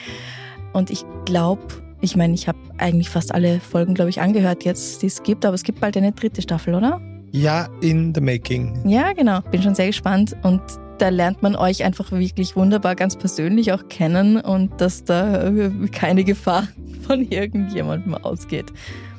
Und 0.72 0.90
ich 0.90 1.04
glaube, 1.26 1.62
ich 2.02 2.16
meine, 2.16 2.34
ich 2.34 2.48
habe 2.48 2.58
eigentlich 2.78 3.10
fast 3.10 3.34
alle 3.34 3.60
Folgen, 3.60 3.94
glaube 3.94 4.10
ich, 4.10 4.22
angehört 4.22 4.66
jetzt, 4.66 5.02
die 5.02 5.08
es 5.08 5.24
gibt, 5.24 5.46
aber 5.46 5.56
es 5.56 5.64
gibt 5.64 5.80
bald 5.80 5.96
eine 5.98 6.12
dritte 6.12 6.42
Staffel, 6.42 6.74
oder? 6.74 7.00
Ja, 7.32 7.70
in 7.82 8.14
the 8.14 8.22
making. 8.22 8.88
Ja, 8.88 9.14
genau. 9.14 9.42
Bin 9.52 9.62
schon 9.62 9.76
sehr 9.76 9.88
gespannt 9.88 10.36
und 10.44 10.62
da 10.98 11.10
lernt 11.10 11.42
man 11.42 11.56
euch 11.56 11.84
einfach 11.84 12.12
wirklich 12.12 12.56
wunderbar 12.56 12.96
ganz 12.96 13.16
persönlich 13.16 13.72
auch 13.72 13.88
kennen 13.88 14.40
und 14.42 14.82
dass 14.82 15.04
da 15.04 15.52
keine 15.92 16.24
Gefahr 16.24 16.68
von 17.08 17.28
irgendjemandem 17.30 18.16
ausgeht. 18.16 18.66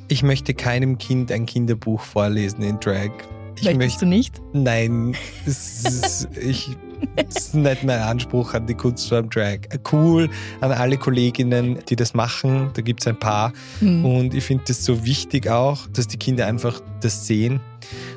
Ich 0.08 0.22
möchte 0.22 0.52
keinem 0.52 0.98
Kind 0.98 1.32
ein 1.32 1.46
Kinderbuch 1.46 2.00
vorlesen 2.00 2.62
in 2.62 2.78
Drag. 2.80 3.10
Ich 3.58 3.64
Möchtest 3.64 3.78
möchte, 3.78 4.00
du 4.00 4.06
nicht? 4.06 4.42
Nein, 4.52 5.14
ist, 5.46 6.28
ich 6.40 6.76
das 7.16 7.36
ist 7.36 7.54
nicht 7.54 7.84
mein 7.84 8.00
Anspruch 8.00 8.54
an 8.54 8.66
die 8.66 8.74
Kunstform 8.74 9.28
Drag. 9.30 9.58
Cool 9.90 10.28
an 10.60 10.72
alle 10.72 10.96
Kolleginnen, 10.96 11.78
die 11.88 11.96
das 11.96 12.14
machen. 12.14 12.70
Da 12.74 12.82
gibt 12.82 13.00
es 13.00 13.06
ein 13.06 13.18
paar. 13.18 13.52
Mhm. 13.80 14.04
Und 14.04 14.34
ich 14.34 14.44
finde 14.44 14.64
das 14.68 14.84
so 14.84 15.04
wichtig 15.04 15.48
auch, 15.48 15.86
dass 15.88 16.06
die 16.06 16.16
Kinder 16.16 16.46
einfach 16.46 16.80
das 17.00 17.26
sehen. 17.26 17.60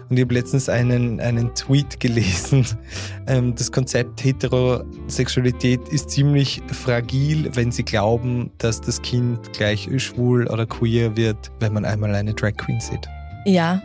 Und 0.10 0.18
ich 0.18 0.24
habe 0.24 0.34
letztens 0.36 0.70
einen, 0.70 1.20
einen 1.20 1.54
Tweet 1.56 2.00
gelesen. 2.00 2.66
Ähm, 3.28 3.56
das 3.56 3.72
Konzept 3.72 4.24
Heterosexualität 4.24 5.80
ist 5.90 6.12
ziemlich 6.12 6.62
fragil, 6.68 7.50
wenn 7.56 7.72
sie 7.72 7.82
glauben, 7.82 8.52
dass 8.60 8.80
das 8.80 9.02
Kind 9.02 9.52
gleich 9.54 9.90
schwul 9.98 10.46
oder 10.46 10.68
queer 10.68 11.18
wird, 11.18 11.52
wenn 11.60 11.74
man 11.74 11.86
einmal 11.86 12.14
eine 12.14 12.36
Drag 12.36 12.56
Queen 12.56 12.80
sieht. 12.80 13.08
Ja. 13.46 13.82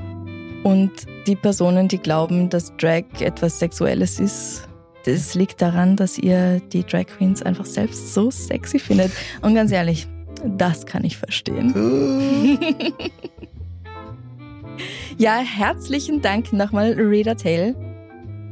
Und 0.62 0.90
die 1.26 1.36
Personen, 1.36 1.88
die 1.88 1.96
glauben, 1.96 2.51
dass 2.51 2.76
Drag 2.76 3.05
etwas 3.20 3.59
Sexuelles 3.59 4.20
ist, 4.20 4.68
das 5.05 5.34
liegt 5.34 5.62
daran, 5.62 5.96
dass 5.96 6.18
ihr 6.18 6.61
die 6.72 6.84
Drag 6.84 7.07
Queens 7.07 7.42
einfach 7.42 7.66
selbst 7.66 8.14
so 8.14 8.30
sexy 8.30 8.78
findet. 8.78 9.12
Und 9.42 9.55
ganz 9.55 9.72
ehrlich, 9.72 10.07
das 10.44 10.86
kann 10.86 11.05
ich 11.05 11.16
verstehen. 11.16 11.74
ja, 15.18 15.38
herzlichen 15.38 16.20
Dank 16.20 16.53
nochmal, 16.53 16.92
Rita 16.92 17.34
Tail. 17.34 17.74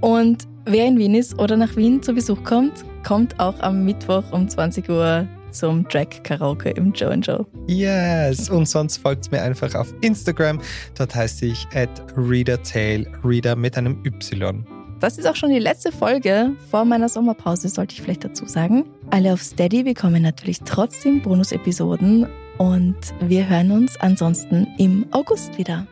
Und 0.01 0.45
wer 0.65 0.87
in 0.87 0.99
Wien 0.99 1.15
ist 1.15 1.39
oder 1.39 1.57
nach 1.57 1.77
Wien 1.77 2.03
zu 2.03 2.13
Besuch 2.15 2.43
kommt, 2.45 2.85
kommt 3.07 3.39
auch 3.41 3.61
am 3.61 3.85
Mittwoch 3.85 4.33
um 4.33 4.49
20 4.49 4.89
Uhr 4.89 5.27
zum 5.51 5.89
Drag 5.89 6.09
Karaoke 6.23 6.71
im 6.71 6.93
Joe 6.93 7.15
Joe. 7.15 7.47
Yes, 7.67 8.51
und 8.51 8.69
sonst 8.69 8.99
folgt 8.99 9.33
mir 9.33 9.43
einfach 9.43 9.75
auf 9.75 9.93
Instagram. 10.03 10.61
Dort 10.97 11.15
heiße 11.15 11.47
ich 11.47 11.67
at 11.75 11.91
Reader 12.17 12.63
Tail, 12.63 13.07
Reader 13.25 13.57
mit 13.57 13.77
einem 13.77 14.03
Y. 14.05 14.67
Das 15.01 15.17
ist 15.17 15.27
auch 15.27 15.37
schon 15.37 15.51
die 15.51 15.61
letzte 15.61 15.93
Folge 15.93 16.57
vor 16.71 16.85
meiner 16.85 17.09
Sommerpause, 17.09 17.69
sollte 17.69 17.95
ich 17.95 18.03
vielleicht 18.03 18.25
dazu 18.25 18.47
sagen. 18.47 18.85
Alle 19.11 19.33
auf 19.33 19.43
Steady 19.43 19.85
bekommen 19.85 20.23
natürlich 20.23 20.61
trotzdem 20.65 21.23
Bonus-Episoden 21.23 22.27
und 22.59 22.97
wir 23.21 23.49
hören 23.49 23.71
uns 23.71 23.99
ansonsten 24.01 24.67
im 24.77 25.07
August 25.13 25.57
wieder. 25.57 25.87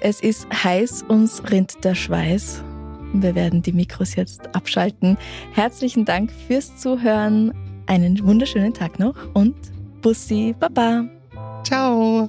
Es 0.00 0.20
ist 0.20 0.48
heiß, 0.52 1.04
uns 1.08 1.42
rinnt 1.50 1.84
der 1.84 1.94
Schweiß. 1.94 2.64
Wir 3.12 3.34
werden 3.34 3.62
die 3.62 3.72
Mikros 3.72 4.16
jetzt 4.16 4.54
abschalten. 4.54 5.16
Herzlichen 5.52 6.04
Dank 6.04 6.32
fürs 6.48 6.76
Zuhören. 6.76 7.52
Einen 7.86 8.24
wunderschönen 8.24 8.74
Tag 8.74 8.98
noch 8.98 9.16
und 9.34 9.54
Bussi, 10.02 10.54
Baba. 10.58 11.04
Ciao. 11.64 12.28